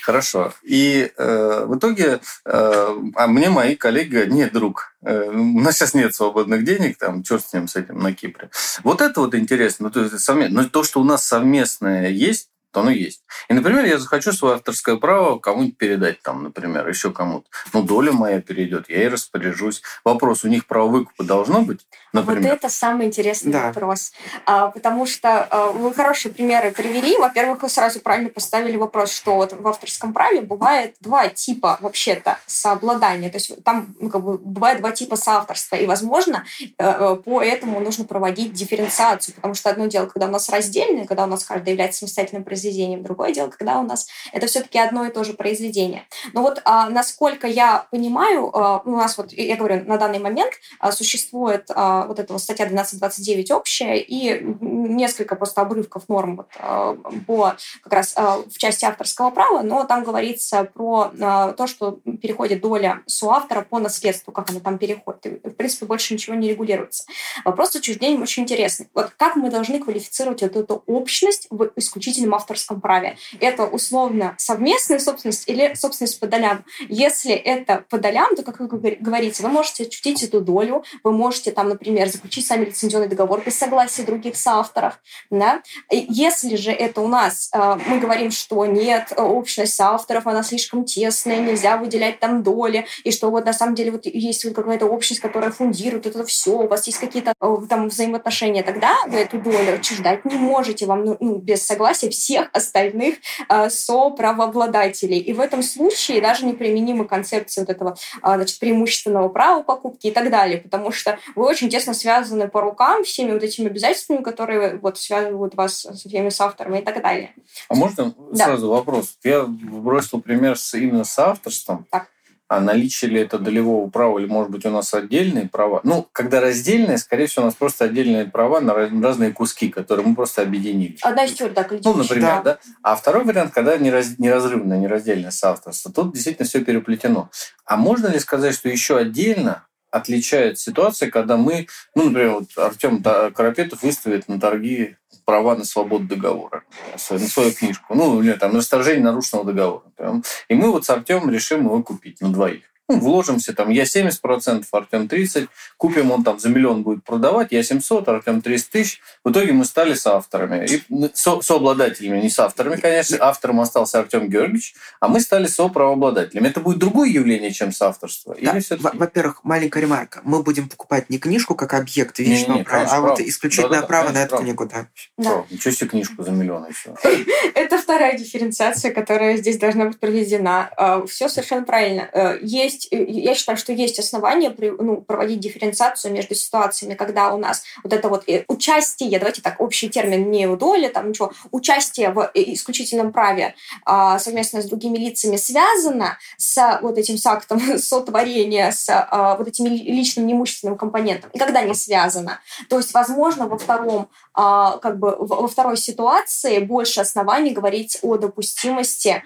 Хорошо. 0.02 0.54
И 0.63 0.79
э, 1.18 1.65
в 1.65 1.78
итоге 1.78 2.20
э, 2.46 3.00
а 3.15 3.28
мне 3.28 3.50
мои 3.50 3.76
коллеги 3.76 4.10
говорят, 4.10 4.34
нет, 4.34 4.54
друг, 4.54 4.96
э, 5.04 5.30
у 5.30 5.60
нас 5.60 5.76
сейчас 5.76 5.94
нет 5.94 6.13
свободных 6.13 6.63
денег, 6.63 6.98
там, 6.98 7.24
черт 7.24 7.46
с 7.46 7.54
ним, 7.54 7.68
с 7.68 7.76
этим 7.76 8.00
на 8.00 8.13
Кипре. 8.13 8.50
Вот 8.84 9.02
это 9.02 9.22
вот 9.22 9.36
интересно. 9.36 9.86
Ну, 9.86 9.92
то, 9.92 10.02
есть, 10.02 10.20
совместно. 10.20 10.62
Но 10.62 10.70
то, 10.70 10.84
что 10.84 11.02
у 11.02 11.04
нас 11.04 11.26
совместное 11.26 12.10
есть, 12.10 12.50
то 12.71 12.82
оно 12.82 12.91
есть. 12.91 13.23
И, 13.49 13.53
например, 13.53 13.86
я 13.86 13.97
захочу 13.97 14.32
свое 14.32 14.55
авторское 14.55 14.97
право 14.97 15.39
кому-нибудь 15.39 15.77
передать, 15.77 16.21
там, 16.21 16.43
например, 16.43 16.88
еще 16.88 17.12
кому-то. 17.12 17.47
Ну, 17.73 17.82
доля 17.82 18.12
моя 18.12 18.41
перейдет, 18.41 18.89
я 18.89 19.03
и 19.03 19.08
распоряжусь. 19.08 19.82
Вопрос, 20.03 20.43
у 20.43 20.47
них 20.47 20.67
право 20.67 20.88
выкупа 20.88 21.23
должно 21.23 21.62
быть? 21.62 21.88
Например. 22.13 22.43
Вот 22.43 22.58
это 22.58 22.69
самый 22.69 23.08
интересный 23.08 23.51
да. 23.51 23.67
вопрос. 23.67 24.12
А, 24.45 24.67
потому 24.67 25.08
что 25.08 25.43
а, 25.43 25.71
вы 25.71 25.93
хорошие 25.93 26.32
примеры 26.32 26.71
привели. 26.71 27.17
Во-первых, 27.17 27.63
вы 27.63 27.69
сразу 27.69 27.99
правильно 28.01 28.29
поставили 28.29 28.77
вопрос, 28.77 29.12
что 29.12 29.36
вот 29.36 29.53
в 29.53 29.67
авторском 29.67 30.13
праве 30.13 30.41
бывает 30.41 30.95
два 30.99 31.27
типа 31.27 31.79
вообще-то 31.82 32.38
сообладания. 32.45 33.29
То 33.29 33.38
есть 33.38 33.63
там 33.63 33.95
ну, 33.99 34.10
как 34.10 34.23
бы, 34.23 34.38
бывает 34.38 34.79
два 34.79 34.91
типа 34.91 35.15
соавторства. 35.15 35.75
И, 35.75 35.88
возможно, 35.88 36.45
э, 36.62 36.67
э, 36.77 37.15
по 37.15 37.41
этому 37.41 37.79
нужно 37.79 38.05
проводить 38.05 38.53
дифференциацию. 38.53 39.36
Потому 39.36 39.55
что 39.55 39.69
одно 39.69 39.88
дело, 39.88 40.05
когда 40.05 40.27
у 40.27 40.32
нас 40.32 40.49
раздельное, 40.49 41.05
когда 41.05 41.23
у 41.23 41.27
нас 41.27 41.43
каждый 41.43 41.71
является 41.71 41.99
самостоятельным 41.99 42.43
производителем, 42.43 42.59
произведением. 42.60 43.04
Другое 43.04 43.32
дело, 43.32 43.50
когда 43.50 43.80
у 43.80 43.84
нас 43.84 44.08
это 44.34 44.48
все-таки 44.48 44.78
одно 44.78 45.06
и 45.06 45.12
то 45.12 45.24
же 45.24 45.34
произведение. 45.34 46.04
Но 46.34 46.41
вот 46.41 46.62
а, 46.65 46.89
насколько 46.89 47.48
я 47.48 47.88
понимаю, 47.91 48.50
а, 48.54 48.82
у 48.86 48.91
нас 48.91 49.17
вот, 49.17 49.32
я 49.32 49.56
говорю, 49.56 49.86
на 49.86 49.98
данный 49.98 50.19
момент 50.19 50.54
а, 50.80 50.91
существует 50.91 51.69
а, 51.74 52.06
вот 52.06 52.19
эта 52.19 52.34
вот 52.34 52.41
статья 52.41 52.65
1229 52.65 53.52
общая 53.52 53.98
и 53.98 54.43
несколько 54.62 55.36
просто 55.36 55.62
обрывков 55.62 56.10
норм 56.10 56.38
вот, 56.38 56.48
а, 56.60 56.98
по 57.26 57.56
как 57.84 57.93
раз 57.93 58.13
а, 58.15 58.39
в 58.39 58.58
части 58.58 58.86
авторского 58.86 59.30
права, 59.30 59.62
но 59.62 59.86
там 59.86 60.04
говорится 60.04 60.63
про 60.65 61.12
а, 61.22 61.54
то, 61.54 61.67
что 61.67 62.00
переходит 62.22 62.62
доля 62.62 63.02
соавтора 63.06 63.62
по 63.62 63.80
наследству, 63.80 64.34
как 64.34 64.50
она 64.50 64.60
там 64.60 64.78
переходит. 64.78 65.26
И, 65.26 65.30
в 65.48 65.54
принципе, 65.56 65.86
больше 65.86 66.13
ничего 66.13 66.36
не 66.36 66.50
регулируется. 66.50 67.06
Вопрос 67.45 67.72
с 67.72 67.76
отчуждением 67.78 68.22
очень 68.22 68.43
интересный. 68.43 68.89
Вот 68.93 69.12
как 69.17 69.36
мы 69.36 69.50
должны 69.50 69.80
квалифицировать 69.80 70.41
вот 70.41 70.56
эту 70.56 70.84
общность 70.88 71.48
в 71.50 71.72
исключительном 71.76 72.36
авторском 72.36 72.48
авторском 72.49 72.81
праве. 72.81 73.17
Это 73.39 73.65
условно 73.65 74.35
совместная 74.38 74.99
собственность 74.99 75.47
или 75.47 75.73
собственность 75.75 76.19
по 76.19 76.27
долям. 76.27 76.65
Если 76.88 77.31
это 77.31 77.85
по 77.89 77.97
долям, 77.97 78.35
то, 78.35 78.43
как 78.43 78.59
вы 78.59 78.97
говорите, 78.99 79.43
вы 79.43 79.49
можете 79.49 79.88
чутить 79.88 80.23
эту 80.23 80.41
долю, 80.41 80.83
вы 81.03 81.12
можете 81.12 81.51
там, 81.51 81.69
например, 81.69 82.09
заключить 82.09 82.47
сами 82.47 82.65
лицензионный 82.65 83.07
договор 83.07 83.41
без 83.45 83.57
согласия 83.57 84.03
других 84.03 84.35
соавторов. 84.35 84.99
Да? 85.29 85.62
Если 85.91 86.55
же 86.55 86.71
это 86.71 87.01
у 87.01 87.07
нас, 87.07 87.49
э, 87.53 87.77
мы 87.88 87.99
говорим, 87.99 88.31
что 88.31 88.65
нет, 88.65 89.13
общность 89.15 89.75
соавторов, 89.75 90.25
она 90.25 90.43
слишком 90.43 90.85
тесная, 90.85 91.39
нельзя 91.39 91.77
выделять 91.77 92.19
там 92.19 92.43
доли, 92.43 92.85
и 93.03 93.12
что 93.12 93.29
вот 93.29 93.45
на 93.45 93.53
самом 93.53 93.75
деле 93.75 93.91
вот 93.91 94.05
есть 94.05 94.45
вот 94.45 94.55
какая-то 94.55 94.85
общность, 94.88 95.21
которая 95.21 95.51
фундирует 95.51 96.05
это 96.05 96.25
все, 96.25 96.51
у 96.51 96.67
вас 96.67 96.88
есть 96.88 96.99
какие-то 96.99 97.33
э, 97.39 97.57
там 97.69 97.89
взаимоотношения, 97.89 98.63
тогда 98.63 98.95
вы 99.07 99.19
эту 99.19 99.39
долю 99.39 99.75
отчуждать 99.75 100.25
не 100.25 100.35
можете, 100.35 100.85
вам 100.85 101.05
ну, 101.05 101.17
ну 101.19 101.38
без 101.38 101.65
согласия 101.65 102.09
всех 102.09 102.38
всех 102.39 102.49
остальных 102.54 103.17
э, 103.47 103.69
соправообладателей. 103.69 105.19
И 105.19 105.34
в 105.34 105.39
этом 105.39 105.63
случае 105.63 106.21
даже 106.21 106.45
неприменимы 106.45 107.06
концепции 107.06 107.62
вот 107.62 107.69
этого 107.69 107.97
э, 108.23 108.36
значит, 108.36 108.60
преимущественного 108.60 109.30
права 109.30 109.63
покупки 109.63 110.08
и 110.08 110.12
так 110.12 110.30
далее, 110.30 110.60
потому 110.60 110.91
что 110.91 111.19
вы 111.36 111.45
очень 111.45 111.69
тесно 111.69 111.93
связаны 111.93 112.47
по 112.47 112.62
рукам 112.62 113.04
всеми 113.04 113.32
вот 113.32 113.43
этими 113.43 113.67
обязательствами, 113.67 114.23
которые 114.23 114.78
вот 114.78 114.97
связывают 114.97 115.56
вас 115.56 115.82
со 115.82 115.93
всеми 115.93 116.30
с 116.30 116.39
авторами 116.41 116.80
и 116.80 116.82
так 116.82 117.02
далее. 117.02 117.34
А 117.67 117.75
можно 117.75 118.13
да. 118.32 118.45
сразу 118.45 118.69
вопрос? 118.69 119.17
Я 119.23 119.43
бросил 119.43 120.21
пример 120.21 120.58
с, 120.58 120.73
именно 120.73 121.04
с 121.04 121.17
авторством. 121.19 121.86
Так 121.91 122.08
а 122.49 122.59
наличие 122.59 123.12
ли 123.12 123.21
это 123.21 123.38
долевого 123.38 123.88
права, 123.91 124.17
или, 124.17 124.25
может 124.25 124.51
быть, 124.51 124.65
у 124.65 124.71
нас 124.71 124.91
отдельные 124.93 125.47
права. 125.47 125.81
Ну, 125.83 126.07
когда 126.12 126.41
раздельные, 126.41 126.97
скорее 126.97 127.27
всего, 127.27 127.43
у 127.43 127.45
нас 127.45 127.53
просто 127.53 127.85
отдельные 127.85 128.25
права 128.25 128.59
на 128.59 128.73
разные 128.73 129.31
куски, 129.31 129.69
которые 129.69 130.07
мы 130.07 130.15
просто 130.15 130.41
объединили. 130.41 130.97
Одна 131.03 131.27
четвертая 131.27 131.67
Ну, 131.83 131.93
например, 131.93 132.41
да. 132.41 132.41
да. 132.41 132.59
А 132.81 132.95
второй 132.95 133.23
вариант, 133.23 133.53
когда 133.53 133.77
нераз... 133.77 134.17
неразрывное, 134.17 134.79
нераздельное 134.79 135.29
соавторство. 135.29 135.93
Тут 135.93 136.13
действительно 136.13 136.47
все 136.47 136.65
переплетено. 136.65 137.29
А 137.65 137.77
можно 137.77 138.07
ли 138.07 138.17
сказать, 138.17 138.55
что 138.55 138.67
еще 138.67 138.97
отдельно 138.97 139.67
отличает 139.91 140.57
ситуация, 140.57 141.12
когда 141.12 141.38
мы, 141.38 141.67
ну, 141.93 142.05
например, 142.05 142.31
вот 142.31 142.49
Артем 142.57 143.03
Карапетов 143.03 143.83
выставит 143.83 144.27
на 144.27 144.39
торги 144.39 144.97
права 145.30 145.56
на 145.56 145.63
свободу 145.63 146.06
договора, 146.06 146.63
на 147.12 147.20
свою 147.20 147.52
книжку, 147.52 147.94
ну, 147.94 148.20
или 148.20 148.34
там, 148.34 148.52
на 148.52 148.58
расторжение 148.58 149.04
нарушенного 149.04 149.46
договора. 149.46 150.22
И 150.48 150.56
мы 150.56 150.72
вот 150.72 150.86
с 150.86 150.89
Артемом 150.89 151.30
решим 151.30 151.65
его 151.65 151.84
купить 151.84 152.20
на 152.20 152.34
двоих 152.34 152.63
ну, 152.89 152.99
вложимся, 152.99 153.54
там, 153.54 153.69
я 153.69 153.84
70%, 153.84 154.65
Артем 154.71 155.04
30%, 155.04 155.47
купим, 155.78 156.12
он 156.12 156.23
там 156.23 156.39
за 156.39 156.49
миллион 156.49 156.84
будет 156.84 157.04
продавать, 157.04 157.49
я 157.52 157.63
700, 157.63 158.08
Артем 158.10 158.41
300 158.41 158.71
тысяч. 158.71 159.02
В 159.23 159.32
итоге 159.32 159.54
мы 159.54 159.65
стали 159.65 159.93
соавторами. 159.93 160.65
И 160.65 160.84
со, 161.13 161.41
сообладателями, 161.41 162.19
не 162.19 162.30
соавторами, 162.30 162.78
конечно, 162.78 163.17
автором 163.21 163.60
остался 163.62 163.99
Артем 163.99 164.28
Георгиевич, 164.28 164.73
а 164.99 165.08
мы 165.08 165.19
стали 165.19 165.47
соправообладателями. 165.47 166.47
Это 166.47 166.60
будет 166.60 166.80
другое 166.80 167.10
явление, 167.10 167.52
чем 167.52 167.71
соавторство? 167.71 168.36
Да. 168.41 168.58
Во-первых, 168.93 169.43
маленькая 169.43 169.82
ремарка. 169.82 170.21
Мы 170.23 170.41
будем 170.41 170.67
покупать 170.67 171.10
не 171.10 171.19
книжку 171.19 171.56
как 171.56 171.73
объект 171.73 172.19
вечного 172.19 172.54
не, 172.54 172.60
не, 172.60 172.63
права, 172.63 172.88
а 172.89 173.02
вот 173.02 173.19
исключительное 173.19 173.82
да, 173.82 173.82
да, 173.82 173.88
право 173.88 174.10
на 174.10 174.19
эту 174.19 174.30
право. 174.32 174.43
книгу. 174.43 174.65
Да. 174.65 174.88
Да. 175.17 175.45
Ничего 175.49 175.73
себе 175.73 175.89
книжку 175.89 176.23
за 176.23 176.32
миллион 176.32 176.67
еще. 176.67 176.95
Это 177.56 177.78
вторая 177.78 178.17
дифференциация, 178.17 178.91
которая 178.91 179.38
здесь 179.38 179.58
должна 179.58 179.86
быть 179.86 179.99
проведена. 179.99 180.69
А, 180.78 181.06
Все 181.06 181.30
совершенно 181.30 181.63
правильно. 181.63 182.10
Э, 182.13 182.39
есть 182.41 182.79
есть, 182.80 182.88
э, 182.92 183.04
я 183.04 183.36
считаю, 183.36 183.58
что 183.58 183.74
есть 183.74 184.00
основания 184.00 184.56
ну, 184.80 185.02
проводить 185.02 185.39
дифференциацию 185.39 186.13
между 186.13 186.36
ситуациями, 186.36 186.96
когда 186.96 187.34
у 187.34 187.38
нас 187.38 187.63
вот 187.84 187.94
это 187.94 188.10
вот 188.10 188.24
э, 188.28 188.46
участие, 188.48 189.20
давайте 189.20 189.42
так, 189.42 189.60
общий 189.60 189.89
термин, 189.89 190.32
не 190.32 190.48
доля, 190.56 190.89
там 190.89 191.10
ничего, 191.10 191.32
участие 191.52 192.12
в 192.12 192.32
исключительном 192.34 193.12
праве 193.12 193.56
а, 193.86 194.20
совместно 194.20 194.62
с 194.62 194.65
другими 194.65 194.98
лицами 194.98 195.38
связано 195.38 196.18
с 196.38 196.80
вот 196.82 196.98
этим 196.98 197.18
с 197.18 197.26
актом 197.26 197.78
сотворения, 197.80 198.72
с 198.72 198.88
а, 198.89 199.36
вот 199.38 199.48
этим 199.48 199.65
личным 199.65 200.28
неимущественным 200.28 200.78
компонентом, 200.78 201.30
и 201.34 201.39
когда 201.39 201.62
не 201.62 201.74
связано. 201.74 202.39
То 202.70 202.78
есть, 202.78 202.94
возможно, 202.94 203.48
во 203.48 203.58
втором, 203.58 204.10
а, 204.34 204.78
как 204.78 205.00
бы, 205.00 205.15
во 205.20 205.48
второй 205.48 205.78
ситуации 205.78 206.60
больше 206.60 207.02
оснований 207.02 207.52
говорить 207.52 208.00
о 208.02 208.18
допустимости 208.18 209.24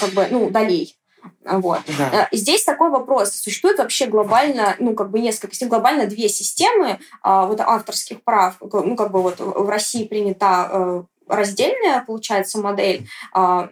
как 0.00 0.10
бы, 0.10 0.26
ну, 0.30 0.50
долей. 0.50 0.96
Вот. 1.44 1.80
Да. 1.98 2.28
Э, 2.30 2.36
здесь 2.36 2.64
такой 2.64 2.90
вопрос. 2.90 3.32
Существует 3.32 3.78
вообще 3.78 4.06
глобально, 4.06 4.76
ну, 4.78 4.94
как 4.94 5.10
бы 5.10 5.20
несколько, 5.20 5.54
глобально 5.66 6.06
две 6.06 6.28
системы 6.28 6.98
а, 7.22 7.46
вот 7.46 7.60
авторских 7.60 8.22
прав. 8.22 8.56
Ну, 8.60 8.96
как 8.96 9.10
бы 9.10 9.22
вот 9.22 9.40
в 9.40 9.68
России 9.68 10.04
принята 10.04 10.68
э, 10.70 11.02
раздельная, 11.30 12.04
получается, 12.04 12.58
модель, 12.58 13.08
а, 13.32 13.70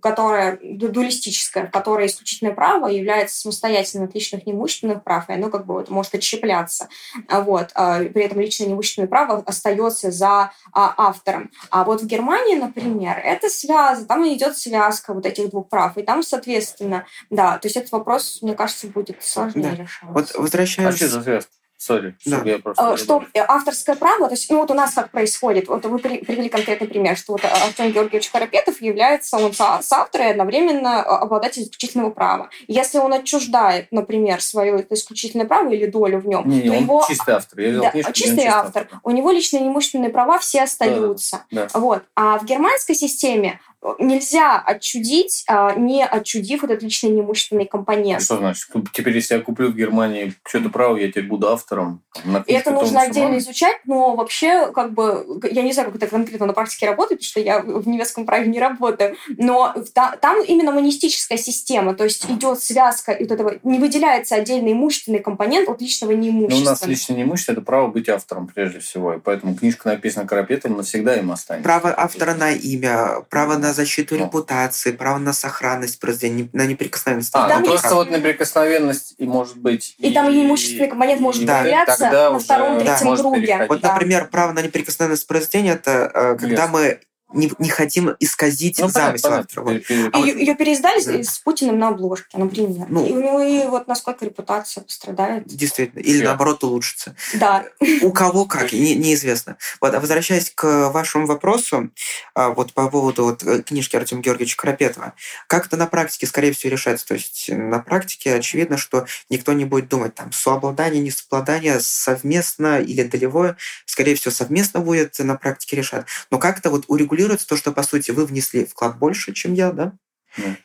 которая 0.00 0.58
дуалистическая, 0.62 1.66
в 1.66 1.70
которой 1.70 2.06
исключительное 2.06 2.54
право 2.54 2.86
является 2.88 3.38
самостоятельным 3.38 4.08
от 4.08 4.14
личных 4.14 4.46
неимущественных 4.46 5.04
прав, 5.04 5.28
и 5.28 5.32
оно 5.32 5.50
как 5.50 5.66
бы 5.66 5.74
вот 5.74 5.90
может 5.90 6.14
отщепляться. 6.14 6.88
Вот. 7.28 7.70
А, 7.74 8.00
при 8.00 8.24
этом 8.24 8.40
личное 8.40 8.68
неимущественное 8.68 9.08
право 9.08 9.42
остается 9.46 10.10
за 10.10 10.52
а, 10.72 10.94
автором. 10.96 11.50
А 11.70 11.84
вот 11.84 12.02
в 12.02 12.06
Германии, 12.06 12.56
например, 12.56 13.18
это 13.22 13.48
связано, 13.48 14.06
там 14.06 14.26
идет 14.28 14.56
связка 14.56 15.14
вот 15.14 15.26
этих 15.26 15.50
двух 15.50 15.68
прав, 15.68 15.96
и 15.96 16.02
там, 16.02 16.22
соответственно, 16.22 17.06
да, 17.30 17.58
то 17.58 17.66
есть 17.66 17.76
этот 17.76 17.92
вопрос, 17.92 18.38
мне 18.42 18.54
кажется, 18.54 18.86
будет 18.86 19.22
сложнее 19.22 19.70
да. 19.70 19.82
решаться. 19.82 20.06
Вот 20.12 20.34
возвращаясь... 20.34 20.94
А 20.94 20.96
что 20.96 21.08
за 21.08 21.22
связка? 21.22 21.57
Сори, 21.78 22.16
да. 22.26 22.42
я 22.44 22.58
просто... 22.58 22.96
Что 22.96 23.24
авторское 23.46 23.94
право, 23.94 24.26
то 24.26 24.34
есть, 24.34 24.50
ну 24.50 24.58
вот 24.58 24.70
у 24.72 24.74
нас 24.74 24.94
как 24.94 25.12
происходит, 25.12 25.68
вот 25.68 25.84
вы 25.84 25.98
привели 26.00 26.48
конкретный 26.48 26.88
пример, 26.88 27.16
что 27.16 27.32
вот 27.34 27.44
Артем 27.44 27.92
Георгиевич 27.92 28.30
Карапетов 28.30 28.82
является, 28.82 29.36
он 29.36 29.52
соавтор 29.54 30.22
и 30.22 30.24
одновременно 30.24 31.02
обладатель 31.02 31.62
исключительного 31.62 32.10
права. 32.10 32.50
Если 32.66 32.98
он 32.98 33.14
отчуждает, 33.14 33.92
например, 33.92 34.42
свое 34.42 34.84
исключительное 34.90 35.46
право 35.46 35.70
или 35.70 35.86
долю 35.86 36.18
в 36.18 36.26
нем, 36.26 36.48
не, 36.48 36.62
то 36.62 36.72
он 36.72 36.82
его... 36.82 37.04
чистый 37.06 37.34
автор. 37.34 37.60
Я 37.60 37.80
да, 37.80 37.90
книжку, 37.92 38.12
чистый 38.12 38.46
автор. 38.46 38.82
автор. 38.82 39.00
У 39.04 39.10
него 39.12 39.30
личные 39.30 39.60
неимущественные 39.60 40.10
права 40.10 40.40
все 40.40 40.64
остаются. 40.64 41.44
Да, 41.52 41.68
да. 41.72 41.78
Вот. 41.78 42.02
А 42.16 42.38
в 42.38 42.44
германской 42.44 42.96
системе 42.96 43.60
нельзя 43.98 44.58
отчудить, 44.58 45.44
а, 45.48 45.74
не 45.74 46.04
отчудив 46.04 46.64
этот 46.64 46.82
личный 46.82 47.10
неимущественный 47.10 47.66
компонент. 47.66 48.22
Что 48.22 48.36
значит? 48.36 48.68
Теперь, 48.92 49.14
если 49.14 49.34
я 49.34 49.40
куплю 49.40 49.70
в 49.70 49.76
Германии 49.76 50.34
что-то 50.46 50.68
право, 50.68 50.96
я 50.96 51.08
теперь 51.08 51.26
буду 51.26 51.48
автором? 51.48 52.02
Это 52.46 52.70
нужно 52.70 53.02
отдельно 53.02 53.38
изучать, 53.38 53.76
но 53.84 54.16
вообще, 54.16 54.72
как 54.72 54.92
бы, 54.92 55.40
я 55.50 55.62
не 55.62 55.72
знаю, 55.72 55.90
как 55.90 56.02
это 56.02 56.06
конкретно 56.08 56.46
на 56.46 56.52
практике 56.52 56.86
работает, 56.86 57.20
потому 57.20 57.30
что 57.30 57.40
я 57.40 57.60
в 57.60 57.86
немецком 57.86 58.26
праве 58.26 58.48
не 58.48 58.58
работаю, 58.58 59.16
но 59.36 59.74
там 59.94 60.42
именно 60.42 60.72
монистическая 60.72 61.38
система, 61.38 61.94
то 61.94 62.04
есть 62.04 62.28
идет 62.28 62.60
связка 62.60 63.12
и 63.12 63.22
вот 63.22 63.32
этого, 63.32 63.54
не 63.62 63.78
выделяется 63.78 64.34
отдельный 64.34 64.72
имущественный 64.72 65.20
компонент 65.20 65.68
от 65.68 65.80
личного 65.80 66.12
неимущества. 66.12 66.64
Но 66.64 66.70
у 66.70 66.70
нас 66.70 66.86
личное 66.86 67.16
неимущество– 67.16 67.52
это 67.54 67.62
право 67.62 67.88
быть 67.88 68.08
автором 68.08 68.48
прежде 68.48 68.80
всего, 68.80 69.14
и 69.14 69.20
поэтому 69.20 69.54
книжка 69.54 69.88
написана 69.88 70.26
Карапетом, 70.26 70.76
навсегда 70.76 71.16
им 71.16 71.30
останется. 71.30 71.64
Право 71.64 71.94
автора 71.96 72.34
на 72.34 72.52
имя, 72.52 73.22
право 73.30 73.56
на 73.56 73.67
на 73.68 73.74
защиту 73.74 74.16
ну. 74.16 74.24
репутации, 74.24 74.92
право 74.92 75.18
на 75.18 75.32
сохранность 75.32 76.00
произведения, 76.00 76.48
на 76.52 76.66
неприкосновенность. 76.66 77.30
А, 77.34 77.48
там 77.48 77.62
ну, 77.62 77.68
просто 77.68 77.94
вот 77.94 78.10
неприкосновенность 78.10 79.14
и 79.18 79.24
может 79.24 79.58
быть... 79.58 79.94
И, 79.98 80.08
и 80.08 80.14
там 80.14 80.30
и 80.30 80.42
имущественный 80.44 80.88
компонент 80.88 81.20
может 81.20 81.44
да. 81.44 81.60
появляться 81.60 82.10
на 82.10 82.38
втором, 82.38 82.78
третьем 82.78 83.14
да. 83.14 83.22
круге. 83.22 83.66
Вот, 83.68 83.80
да. 83.80 83.92
например, 83.92 84.28
право 84.28 84.52
на 84.52 84.62
неприкосновенность 84.62 85.26
произведения, 85.26 85.72
это 85.72 86.10
э, 86.14 86.36
когда 86.38 86.64
yes. 86.64 86.70
мы 86.70 87.00
не, 87.32 87.52
не 87.58 87.68
хотим 87.68 88.16
исказить 88.20 88.78
ну, 88.78 88.88
замысел 88.88 89.32
автора. 89.32 89.68
А 89.68 89.72
ее, 89.72 90.10
вот, 90.12 90.24
ее 90.24 90.54
переиздали 90.54 91.00
да. 91.00 91.22
с 91.22 91.38
Путиным 91.38 91.78
на 91.78 91.88
обложке, 91.88 92.38
например. 92.38 92.86
Ну, 92.88 93.06
и, 93.06 93.12
ну 93.12 93.40
и 93.46 93.66
вот 93.66 93.86
насколько 93.86 94.24
репутация 94.24 94.82
пострадает. 94.82 95.46
Действительно. 95.46 96.00
Или 96.00 96.18
Все. 96.18 96.24
наоборот 96.24 96.64
улучшится. 96.64 97.14
Да. 97.34 97.66
У 98.02 98.12
кого 98.12 98.46
как, 98.46 98.72
не, 98.72 98.94
неизвестно. 98.94 99.58
Вот, 99.80 99.94
а 99.94 100.00
возвращаясь 100.00 100.50
к 100.54 100.88
вашему 100.88 101.26
вопросу, 101.26 101.90
а, 102.34 102.50
вот 102.50 102.72
по 102.72 102.88
поводу 102.88 103.24
вот, 103.24 103.42
э, 103.42 103.62
книжки 103.62 103.96
Артема 103.96 104.22
Георгиевича 104.22 104.56
Карапетова, 104.56 105.12
как 105.48 105.66
это 105.66 105.76
на 105.76 105.86
практике, 105.86 106.26
скорее 106.26 106.52
всего, 106.52 106.72
решается? 106.72 107.06
То 107.06 107.14
есть 107.14 107.50
на 107.50 107.80
практике 107.80 108.34
очевидно, 108.34 108.78
что 108.78 109.06
никто 109.28 109.52
не 109.52 109.66
будет 109.66 109.88
думать, 109.88 110.14
там, 110.14 110.32
сообладание, 110.32 111.02
несообладание, 111.02 111.78
совместно 111.80 112.80
или 112.80 113.02
долевое, 113.02 113.56
скорее 113.84 114.14
всего, 114.14 114.32
совместно 114.32 114.80
будет 114.80 115.18
на 115.18 115.34
практике 115.34 115.76
решать. 115.76 116.06
Но 116.30 116.38
как-то 116.38 116.70
вот 116.70 116.84
урегулировать 116.88 117.17
регулируется 117.18 117.48
то, 117.48 117.56
что, 117.56 117.72
по 117.72 117.82
сути, 117.82 118.12
вы 118.12 118.24
внесли 118.24 118.64
вклад 118.64 118.98
больше, 118.98 119.32
чем 119.32 119.54
я, 119.54 119.72
да? 119.72 119.92
Mm. 120.36 120.56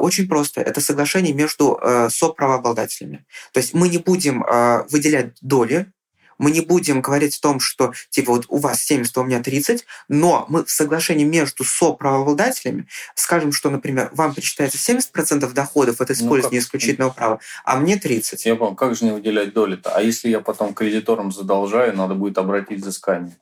Очень 0.00 0.28
просто. 0.28 0.60
Это 0.60 0.80
соглашение 0.80 1.32
между 1.32 1.78
э, 1.80 2.10
соправообладателями. 2.10 3.24
То 3.52 3.60
есть 3.60 3.72
мы 3.72 3.88
не 3.88 3.98
будем 3.98 4.44
э, 4.44 4.84
выделять 4.90 5.36
доли, 5.40 5.90
мы 6.36 6.50
не 6.50 6.60
будем 6.60 7.00
говорить 7.02 7.36
о 7.36 7.40
том, 7.40 7.60
что 7.60 7.92
типа 8.10 8.32
вот 8.32 8.46
у 8.48 8.58
вас 8.58 8.82
70, 8.82 9.16
а 9.16 9.20
у 9.20 9.24
меня 9.24 9.42
30, 9.42 9.84
но 10.08 10.46
мы 10.48 10.64
в 10.64 10.70
соглашении 10.70 11.24
между 11.24 11.64
соправообладателями 11.64 12.88
скажем, 13.14 13.52
что, 13.52 13.70
например, 13.70 14.10
вам 14.12 14.34
причитается 14.34 14.78
70% 14.78 15.52
доходов 15.52 16.00
от 16.00 16.10
использования 16.10 16.58
ну, 16.58 16.64
исключительного 16.64 17.10
права, 17.10 17.40
а 17.64 17.76
мне 17.76 17.96
30. 17.96 18.44
Я 18.46 18.56
понял, 18.56 18.74
как 18.74 18.94
же 18.94 19.04
не 19.04 19.12
выделять 19.12 19.52
доли-то? 19.52 19.90
А 19.94 20.02
если 20.02 20.28
я 20.28 20.40
потом 20.40 20.74
кредиторам 20.74 21.30
задолжаю, 21.32 21.96
надо 21.96 22.14
будет 22.14 22.38
обратить 22.38 22.80
взыскание? 22.80 23.36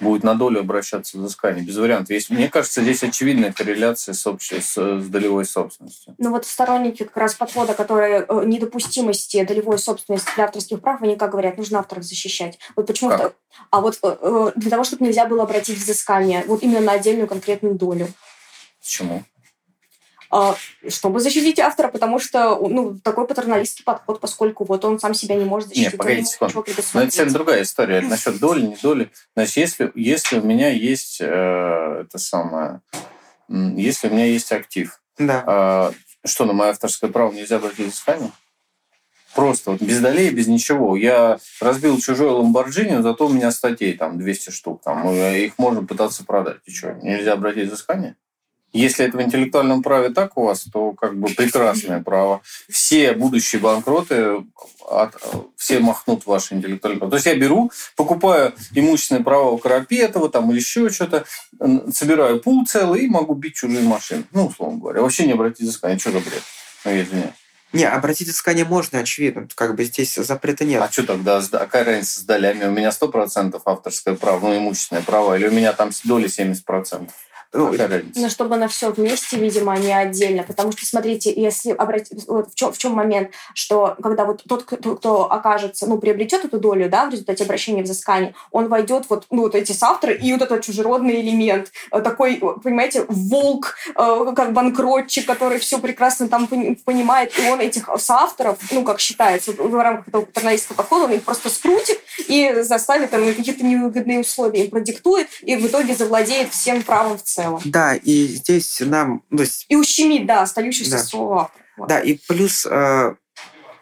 Будет 0.00 0.22
на 0.22 0.34
долю 0.34 0.60
обращаться 0.60 1.18
взыскание. 1.18 1.64
Без 1.64 1.76
вариантов. 1.76 2.10
Есть, 2.10 2.30
мне 2.30 2.48
кажется, 2.48 2.82
здесь 2.82 3.02
очевидная 3.02 3.52
корреляция 3.52 4.14
с, 4.14 4.26
общей, 4.26 4.60
с, 4.60 4.74
с 4.74 5.06
долевой 5.08 5.44
собственностью. 5.44 6.14
Ну 6.18 6.30
вот 6.30 6.46
сторонники 6.46 7.04
как 7.04 7.16
раз 7.16 7.34
подхода, 7.34 7.74
которые 7.74 8.26
э, 8.28 8.42
недопустимости 8.44 9.44
долевой 9.44 9.78
собственности 9.78 10.30
для 10.34 10.44
авторских 10.44 10.80
прав, 10.80 11.02
они 11.02 11.16
как 11.16 11.30
говорят, 11.30 11.58
нужно 11.58 11.78
авторов 11.78 12.04
защищать. 12.04 12.58
Вот 12.76 12.86
почему-то... 12.86 13.34
А 13.70 13.80
вот 13.80 13.98
э, 14.02 14.16
э, 14.20 14.52
для 14.56 14.70
того, 14.70 14.84
чтобы 14.84 15.04
нельзя 15.04 15.26
было 15.26 15.44
обратить 15.44 15.78
взыскание 15.78 16.44
вот 16.46 16.62
именно 16.62 16.80
на 16.80 16.92
отдельную 16.92 17.28
конкретную 17.28 17.74
долю. 17.74 18.08
Почему? 18.80 19.24
А, 20.30 20.56
чтобы 20.88 21.20
защитить 21.20 21.58
автора, 21.58 21.88
потому 21.88 22.18
что 22.18 22.56
ну, 22.68 22.98
такой 22.98 23.26
патерналистский 23.26 23.84
подход, 23.84 24.20
поскольку 24.20 24.64
вот 24.64 24.84
он 24.84 24.98
сам 24.98 25.14
себя 25.14 25.36
не 25.36 25.44
может 25.44 25.68
защитить. 25.68 25.92
Нет, 25.92 25.98
погодите 25.98 26.32
секунду. 26.32 26.54
Но 26.54 26.64
ну, 26.66 26.72
это 26.72 26.82
совсем 26.82 27.32
другая 27.32 27.62
история. 27.62 28.00
Насчет 28.00 28.38
доли, 28.38 28.62
не 28.62 28.76
доли. 28.76 29.10
Значит, 29.34 29.56
если, 29.56 29.92
если 29.94 30.38
у 30.38 30.42
меня 30.42 30.70
есть 30.70 31.18
э, 31.20 32.04
это 32.06 32.18
самое, 32.18 32.80
если 33.48 34.08
у 34.08 34.12
меня 34.12 34.26
есть 34.26 34.50
актив, 34.52 35.00
да. 35.18 35.92
э, 35.94 36.26
что, 36.26 36.44
на 36.44 36.52
мое 36.52 36.70
авторское 36.70 37.10
право 37.10 37.32
нельзя 37.32 37.56
обратить 37.56 37.86
взыскание? 37.86 38.30
Просто 39.34 39.72
вот 39.72 39.82
без 39.82 40.00
долей, 40.00 40.30
без 40.30 40.46
ничего. 40.46 40.96
Я 40.96 41.38
разбил 41.60 41.98
чужой 41.98 42.30
ламборджини, 42.30 43.02
зато 43.02 43.26
у 43.26 43.32
меня 43.32 43.50
статей 43.50 43.92
там 43.94 44.16
200 44.16 44.50
штук. 44.50 44.80
Там, 44.82 45.10
их 45.10 45.58
можно 45.58 45.84
пытаться 45.84 46.24
продать. 46.24 46.58
И 46.66 46.72
что, 46.72 46.92
нельзя 47.02 47.32
обратить 47.32 47.66
взыскание? 47.66 48.16
Если 48.74 49.06
это 49.06 49.16
в 49.16 49.22
интеллектуальном 49.22 49.84
праве 49.84 50.10
так 50.10 50.36
у 50.36 50.46
вас, 50.46 50.64
то 50.64 50.92
как 50.92 51.16
бы 51.16 51.28
прекрасное 51.28 52.02
право. 52.02 52.42
Все 52.68 53.12
будущие 53.12 53.60
банкроты, 53.60 54.44
от, 54.84 55.14
все 55.56 55.78
махнут 55.78 56.26
ваше 56.26 56.54
интеллектуальное 56.54 56.98
право. 56.98 57.10
То 57.12 57.16
есть 57.16 57.26
я 57.26 57.36
беру, 57.36 57.70
покупаю 57.94 58.52
имущественное 58.74 59.22
право 59.22 59.50
у 59.50 59.58
Карапетова 59.58 60.28
там, 60.28 60.50
или 60.50 60.58
еще 60.58 60.90
что-то, 60.90 61.24
собираю 61.92 62.40
пул 62.40 62.66
целый 62.66 63.04
и 63.04 63.08
могу 63.08 63.34
бить 63.34 63.54
чужие 63.54 63.84
машины. 63.84 64.24
Ну, 64.32 64.46
условно 64.46 64.80
говоря. 64.80 65.02
Вообще 65.02 65.24
не 65.24 65.32
обратить 65.34 65.60
взыскание. 65.60 65.98
Что 66.00 66.10
за 66.10 66.18
бред? 66.18 66.42
Ну, 66.84 66.90
извиняюсь. 66.90 67.30
Не, 67.72 67.88
обратить 67.88 68.26
взыскание 68.26 68.64
можно, 68.64 68.98
очевидно. 68.98 69.46
Как 69.54 69.76
бы 69.76 69.84
здесь 69.84 70.16
запрета 70.16 70.64
нет. 70.64 70.82
А 70.82 70.90
что 70.90 71.04
тогда? 71.04 71.38
А 71.38 71.42
какая 71.42 71.84
разница 71.84 72.18
с 72.20 72.22
долями? 72.22 72.64
У 72.64 72.72
меня 72.72 72.88
100% 72.88 73.60
авторское 73.64 74.16
право, 74.16 74.48
ну, 74.48 74.56
имущественное 74.56 75.02
право, 75.02 75.36
или 75.36 75.46
у 75.46 75.52
меня 75.52 75.72
там 75.72 75.90
доли 76.04 76.26
70%? 76.26 77.08
Ну, 77.56 77.72
Но 78.16 78.28
чтобы 78.28 78.56
на 78.56 78.66
все 78.66 78.90
вместе, 78.90 79.36
видимо, 79.36 79.74
а 79.74 79.78
не 79.78 79.92
отдельно. 79.92 80.42
Потому 80.42 80.72
что, 80.72 80.84
смотрите, 80.84 81.32
если 81.32 81.70
обратить... 81.70 82.26
Вот 82.26 82.50
в 82.50 82.54
чем, 82.56 82.72
в 82.72 82.78
чем 82.78 82.92
момент, 82.92 83.30
что 83.54 83.96
когда 84.02 84.24
вот 84.24 84.42
тот, 84.48 84.64
кто, 84.64 84.96
кто 84.96 85.30
окажется, 85.30 85.86
ну, 85.86 85.98
приобретет 85.98 86.44
эту 86.44 86.58
долю, 86.58 86.90
да, 86.90 87.06
в 87.06 87.10
результате 87.10 87.44
обращения 87.44 87.84
взыскания, 87.84 88.34
он 88.50 88.66
войдет 88.66 89.04
вот, 89.08 89.26
ну, 89.30 89.42
вот 89.42 89.54
эти 89.54 89.70
соавторы 89.70 90.16
и 90.16 90.32
вот 90.32 90.42
этот 90.42 90.64
чужеродный 90.64 91.20
элемент. 91.20 91.70
Э, 91.92 92.00
такой, 92.00 92.42
понимаете, 92.62 93.04
волк, 93.08 93.76
э, 93.94 94.32
как 94.34 94.52
банкротчик, 94.52 95.24
который 95.24 95.60
все 95.60 95.78
прекрасно 95.78 96.26
там 96.26 96.48
понимает, 96.48 97.38
и 97.38 97.48
он 97.48 97.60
этих 97.60 97.88
соавторов, 97.98 98.58
ну, 98.72 98.82
как 98.82 98.98
считается, 98.98 99.52
в 99.52 99.80
рамках 99.80 100.08
этого 100.08 100.24
патерналистского 100.24 100.76
подхода, 100.76 101.04
он 101.04 101.12
их 101.12 101.22
просто 101.22 101.50
скрутит 101.50 102.00
и 102.26 102.62
заставит 102.62 103.10
там 103.10 103.24
какие-то 103.32 103.64
невыгодные 103.64 104.20
условия 104.20 104.64
им 104.64 104.70
продиктует, 104.70 105.28
и 105.42 105.54
в 105.54 105.64
итоге 105.68 105.94
завладеет 105.94 106.50
всем 106.50 106.82
правом 106.82 107.16
в 107.16 107.22
целом 107.22 107.43
целом. 107.44 107.60
Да, 107.64 107.94
и 107.94 108.26
здесь 108.26 108.80
нам... 108.80 109.22
То 109.30 109.42
есть... 109.42 109.66
И 109.68 109.76
ущемить, 109.76 110.26
да, 110.26 110.42
остающихся 110.42 110.92
да. 110.92 110.98
слова. 110.98 111.50
Вот. 111.76 111.88
Да, 111.88 112.00
и 112.00 112.18
плюс 112.26 112.66
э, 112.70 113.14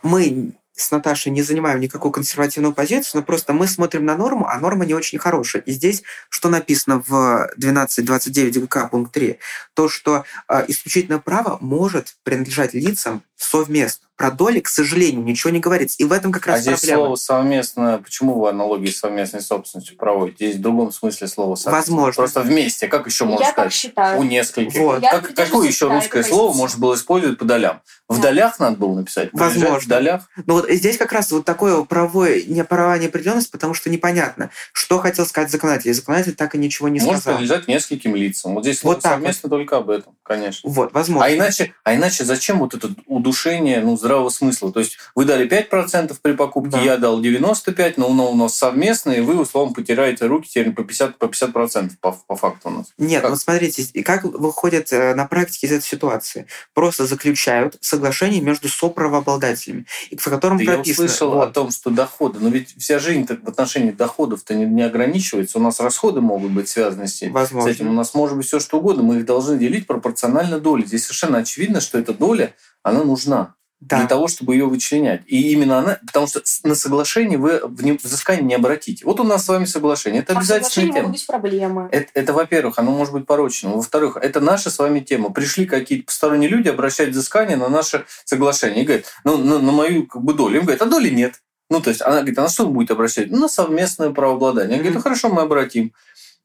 мы 0.02 0.54
с 0.74 0.90
Наташей 0.90 1.30
не 1.30 1.42
занимаем 1.42 1.80
никакую 1.80 2.12
консервативную 2.12 2.72
позицию, 2.72 3.20
но 3.20 3.22
просто 3.22 3.52
мы 3.52 3.66
смотрим 3.66 4.04
на 4.04 4.16
норму, 4.16 4.46
а 4.48 4.58
норма 4.58 4.84
не 4.84 4.94
очень 4.94 5.18
хорошая. 5.18 5.62
И 5.62 5.72
здесь, 5.72 6.02
что 6.28 6.48
написано 6.48 7.02
в 7.06 7.50
12.29 7.60 8.60
ГК 8.66 8.88
пункт 8.88 9.12
3, 9.12 9.38
то, 9.74 9.88
что 9.88 10.24
э, 10.48 10.64
исключительное 10.68 11.18
право 11.18 11.58
может 11.60 12.16
принадлежать 12.24 12.74
лицам 12.74 13.22
совместно. 13.42 14.06
Про 14.16 14.30
доли, 14.30 14.60
к 14.60 14.68
сожалению, 14.68 15.24
ничего 15.24 15.50
не 15.50 15.58
говорится. 15.58 15.96
И 15.98 16.04
в 16.04 16.12
этом 16.12 16.30
как 16.30 16.46
раз 16.46 16.58
а 16.60 16.62
здесь 16.62 16.80
проблема. 16.80 17.02
слово 17.02 17.16
совместно, 17.16 18.00
почему 18.04 18.38
вы 18.40 18.50
аналогии 18.50 18.90
с 18.90 18.98
совместной 18.98 19.40
собственностью 19.40 19.96
проводите? 19.96 20.46
Здесь 20.46 20.56
в 20.58 20.62
другом 20.62 20.92
смысле 20.92 21.26
слово 21.26 21.56
совместно. 21.56 21.72
Возможно. 21.72 22.22
Просто 22.22 22.40
вместе. 22.42 22.86
Как 22.88 23.06
еще 23.06 23.24
можно 23.24 23.42
Я 23.44 23.50
сказать? 23.50 23.72
так 23.72 23.72
считаю. 23.72 24.20
У 24.20 24.22
нескольких. 24.22 24.78
Вот. 24.78 25.02
Я 25.02 25.18
Как, 25.18 25.34
какое 25.34 25.66
еще 25.66 25.88
русское 25.88 26.22
слово 26.22 26.54
можно 26.54 26.78
было 26.78 26.94
использовать 26.94 27.38
по 27.38 27.44
долям? 27.44 27.80
В 28.08 28.16
Да. 28.16 28.22
долях 28.28 28.60
надо 28.60 28.76
было 28.76 28.94
написать? 28.94 29.30
Возможно. 29.32 29.80
В 29.80 29.86
долях? 29.88 30.28
Ну 30.46 30.54
вот 30.54 30.70
здесь 30.70 30.98
как 30.98 31.10
раз 31.12 31.32
вот 31.32 31.44
такое 31.44 31.82
правовое 31.82 32.42
не 32.42 32.62
права 32.62 32.98
неопределенность, 32.98 33.50
потому 33.50 33.74
что 33.74 33.90
непонятно, 33.90 34.50
что 34.72 34.98
хотел 35.00 35.26
сказать 35.26 35.50
законодатель. 35.50 35.90
И 35.90 35.94
законодатель 35.94 36.34
так 36.34 36.54
и 36.54 36.58
ничего 36.58 36.88
не 36.88 37.00
Может 37.00 37.22
сказал. 37.22 37.38
принадлежать 37.38 37.66
нескольким 37.66 38.14
лицам. 38.14 38.54
Вот 38.54 38.62
здесь 38.62 38.80
слово 38.80 38.94
Вот 38.94 39.02
так 39.02 39.14
совместно 39.14 39.48
только 39.48 39.78
об 39.78 39.90
этом, 39.90 40.14
конечно. 40.22 40.70
Вот, 40.70 40.92
возможно. 40.92 41.26
А 41.26 41.34
иначе, 41.34 41.72
а 41.82 41.94
иначе 41.94 42.24
зачем 42.24 42.58
вот 42.60 42.74
это 42.74 42.90
удушение 43.06 43.31
ну, 43.80 43.96
здравого 43.96 44.28
смысла? 44.28 44.72
То 44.72 44.80
есть 44.80 44.98
вы 45.14 45.24
дали 45.24 45.48
5% 45.48 46.16
при 46.20 46.32
покупке, 46.32 46.70
Да. 46.72 46.80
я 46.82 46.96
дал 46.96 47.20
95%, 47.20 47.94
но, 47.96 48.08
но 48.10 48.30
у 48.30 48.34
нас 48.34 48.56
совместно, 48.56 49.10
и 49.10 49.20
вы, 49.20 49.40
условно, 49.40 49.74
потеряете 49.74 50.26
руки 50.26 50.48
теперь 50.48 50.72
по 50.72 50.82
50%, 50.82 51.14
по 51.18 51.26
50% 51.26 51.90
по, 52.00 52.12
по 52.12 52.36
факту 52.36 52.68
у 52.68 52.72
нас. 52.72 52.86
Нет, 52.98 53.22
Как? 53.22 53.30
вот 53.30 53.40
смотрите, 53.40 53.82
и 53.92 54.02
как 54.02 54.24
выходит 54.24 54.92
э, 54.92 55.14
на 55.14 55.26
практике 55.26 55.66
из 55.66 55.72
этой 55.72 55.84
ситуации? 55.84 56.46
Просто 56.74 57.06
заключают 57.06 57.76
соглашение 57.80 58.40
между 58.40 58.68
соправообладателями, 58.68 59.86
в 60.16 60.24
котором 60.28 60.58
Да 60.58 60.64
я 60.64 60.72
прописано... 60.74 61.06
услышал 61.06 61.30
вот, 61.32 61.48
о 61.48 61.52
том, 61.52 61.70
что 61.70 61.90
доходы, 61.90 62.38
но 62.40 62.48
ведь 62.48 62.74
вся 62.78 62.98
жизнь 62.98 63.26
в 63.26 63.48
отношении 63.48 63.90
доходов-то 63.90 64.54
не, 64.54 64.64
не 64.64 64.82
ограничивается. 64.82 65.58
У 65.58 65.62
нас 65.62 65.80
расходы 65.80 66.20
могут 66.20 66.52
быть 66.52 66.68
связаны 66.68 67.06
с, 67.06 67.22
этим. 67.22 67.32
возможно. 67.32 67.72
с 67.72 67.74
этим. 67.76 67.88
У 67.88 67.92
нас 67.92 68.14
может 68.14 68.36
быть 68.36 68.46
все 68.46 68.60
что 68.60 68.78
угодно. 68.78 69.02
Мы 69.02 69.18
их 69.18 69.26
должны 69.26 69.58
делить 69.58 69.86
пропорционально 69.86 70.58
доле. 70.58 70.86
Здесь 70.86 71.04
совершенно 71.04 71.38
очевидно, 71.38 71.80
что 71.80 71.98
эта 71.98 72.12
доля, 72.12 72.54
она 72.82 73.04
нужна. 73.04 73.54
Да. 73.84 73.98
для 73.98 74.06
того, 74.06 74.28
чтобы 74.28 74.54
ее 74.54 74.66
вычленять. 74.66 75.22
И 75.26 75.50
именно 75.50 75.78
она, 75.78 75.98
потому 76.06 76.28
что 76.28 76.40
на 76.62 76.76
соглашение 76.76 77.36
вы 77.36 77.60
взыскание 77.66 78.44
не 78.44 78.54
обратите. 78.54 79.04
Вот 79.04 79.18
у 79.18 79.24
нас 79.24 79.44
с 79.44 79.48
вами 79.48 79.64
соглашение. 79.64 80.22
Это 80.22 80.38
А 80.38 80.42
соглашении 80.44 80.92
тема. 80.92 81.00
могут 81.00 81.16
быть 81.16 81.26
проблемы. 81.26 81.88
Это, 81.90 82.06
это, 82.14 82.32
во-первых, 82.32 82.78
оно 82.78 82.92
может 82.92 83.12
быть 83.12 83.26
порочным. 83.26 83.72
Во-вторых, 83.72 84.16
это 84.16 84.38
наша 84.38 84.70
с 84.70 84.78
вами 84.78 85.00
тема. 85.00 85.30
Пришли 85.30 85.66
какие-то 85.66 86.06
посторонние 86.06 86.48
люди 86.48 86.68
обращать 86.68 87.08
взыскание 87.08 87.56
на 87.56 87.68
наше 87.68 88.04
соглашение. 88.24 88.84
И 88.84 88.86
говорят, 88.86 89.06
ну, 89.24 89.36
на, 89.36 89.58
на 89.58 89.72
мою 89.72 90.06
как 90.06 90.22
бы 90.22 90.34
долю. 90.34 90.58
Им 90.58 90.62
говорят, 90.62 90.82
а 90.82 90.86
доли 90.86 91.10
нет. 91.10 91.42
Ну, 91.68 91.80
то 91.80 91.90
есть 91.90 92.02
она 92.02 92.18
говорит, 92.18 92.38
а 92.38 92.42
на 92.42 92.48
что 92.50 92.66
вы 92.66 92.74
будете 92.74 92.92
обращать? 92.92 93.32
Ну, 93.32 93.38
на 93.40 93.48
совместное 93.48 94.10
правообладание. 94.10 94.74
Они 94.74 94.78
говорят, 94.78 94.94
ну, 94.94 95.02
хорошо, 95.02 95.28
мы 95.28 95.42
обратим. 95.42 95.92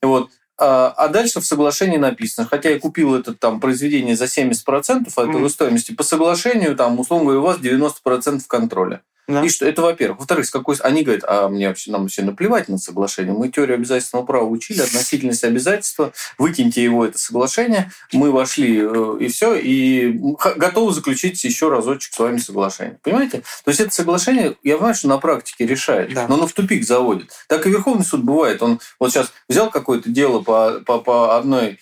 Вот. 0.02 0.32
А 0.60 0.94
а 0.98 1.08
дальше 1.10 1.40
в 1.40 1.46
соглашении 1.46 1.98
написано, 1.98 2.48
хотя 2.50 2.70
я 2.70 2.80
купил 2.80 3.16
это 3.16 3.34
там 3.34 3.60
произведение 3.60 4.16
за 4.16 4.26
70% 4.26 5.12
от 5.16 5.28
его 5.28 5.50
стоимости, 5.50 5.94
по 5.94 6.04
соглашению, 6.04 6.76
там, 6.76 7.00
условно 7.00 7.26
говоря, 7.26 7.40
у 7.40 7.44
вас 7.44 7.58
90% 7.60 8.42
контроля. 8.48 9.02
Да. 9.28 9.44
И 9.44 9.50
что 9.50 9.66
это, 9.68 9.82
во-первых. 9.82 10.20
Во-вторых, 10.20 10.46
с 10.46 10.50
какой... 10.50 10.78
Они 10.78 11.04
говорят, 11.04 11.26
а 11.28 11.50
мне 11.50 11.68
вообще, 11.68 11.92
нам 11.92 12.04
вообще 12.04 12.22
наплевать 12.22 12.70
на 12.70 12.78
соглашение. 12.78 13.34
Мы 13.34 13.50
теорию 13.50 13.76
обязательного 13.76 14.26
права 14.26 14.46
учили, 14.46 14.82
относительность 14.82 15.44
обязательства, 15.44 16.14
выкиньте 16.38 16.82
его, 16.82 17.06
это 17.06 17.18
соглашение. 17.18 17.92
Мы 18.14 18.32
вошли, 18.32 18.80
э, 18.82 19.18
и 19.20 19.28
все, 19.28 19.56
и 19.56 20.18
готовы 20.56 20.94
заключить 20.94 21.44
еще 21.44 21.70
разочек 21.70 22.14
с 22.14 22.20
вами 22.20 22.38
соглашение. 22.38 23.00
Понимаете? 23.04 23.44
То 23.66 23.72
есть 23.72 23.82
это 23.82 23.94
соглашение, 23.94 24.56
я 24.64 24.76
понимаю, 24.76 24.96
что 24.96 25.10
на 25.10 25.18
практике 25.18 25.66
решает, 25.66 26.14
Да. 26.14 26.28
но 26.28 26.36
оно 26.36 26.48
в 26.48 26.54
тупик 26.54 26.86
заводит. 26.86 27.32
Так 27.48 27.68
и 27.68 27.70
Верховный 27.70 28.06
суд 28.06 28.24
бывает. 28.24 28.62
Он 28.64 28.80
вот 29.00 29.12
сейчас 29.12 29.34
взял 29.50 29.70
какое-то 29.70 30.10
дело 30.10 30.40
по, 30.42 30.82
по, 30.86 31.00
по 31.00 31.38
одной 31.38 31.80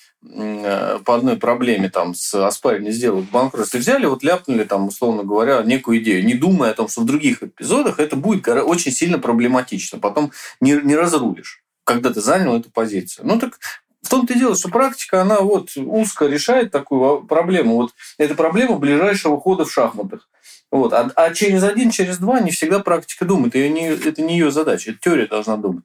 по 1.06 1.16
одной 1.16 1.38
проблеме 1.38 1.90
там 1.90 2.16
с 2.16 2.34
оспариванием 2.34 2.94
сделок 2.94 3.26
банкротства 3.26 3.78
взяли, 3.78 4.06
вот 4.06 4.24
ляпнули 4.24 4.64
там, 4.64 4.88
условно 4.88 5.24
говоря, 5.24 5.62
некую 5.64 6.00
идею, 6.00 6.26
не 6.26 6.34
думая 6.34 6.72
о 6.72 6.74
том, 6.74 6.88
что 6.88 7.02
в 7.02 7.06
других 7.06 7.44
эпизодах 7.44 8.00
это 8.00 8.16
будет 8.16 8.48
очень 8.48 8.92
сильно 8.92 9.20
проблематично. 9.20 10.00
Потом 10.00 10.32
не, 10.60 10.74
не 10.74 10.96
разрулишь, 10.96 11.64
когда 11.84 12.12
ты 12.12 12.22
занял 12.22 12.58
эту 12.58 12.72
позицию. 12.72 13.28
Ну 13.28 13.40
так 13.40 13.60
в 14.06 14.10
том-то 14.10 14.34
и 14.34 14.40
дело, 14.40 14.56
что 14.56 14.70
практика, 14.70 15.22
она 15.22 15.40
вот 15.40 15.72
узко 15.76 16.28
решает 16.28 16.72
такую 16.72 17.24
проблему. 17.24 17.76
Вот 17.78 17.92
это 18.18 18.36
проблема 18.36 18.78
ближайшего 18.78 19.40
хода 19.40 19.66
в 19.66 19.72
шахматах. 19.72 20.30
Вот. 20.72 20.94
А, 20.94 21.12
а 21.16 21.34
через 21.34 21.64
один, 21.64 21.90
через 21.90 22.20
два 22.20 22.40
не 22.40 22.52
всегда 22.52 22.80
практика 22.80 23.26
думает. 23.26 23.56
Её 23.56 23.72
не, 23.72 23.88
это 23.88 24.22
не 24.22 24.38
ее 24.38 24.52
задача, 24.52 24.92
это 24.92 25.00
теория 25.02 25.26
должна 25.26 25.58
думать. 25.58 25.84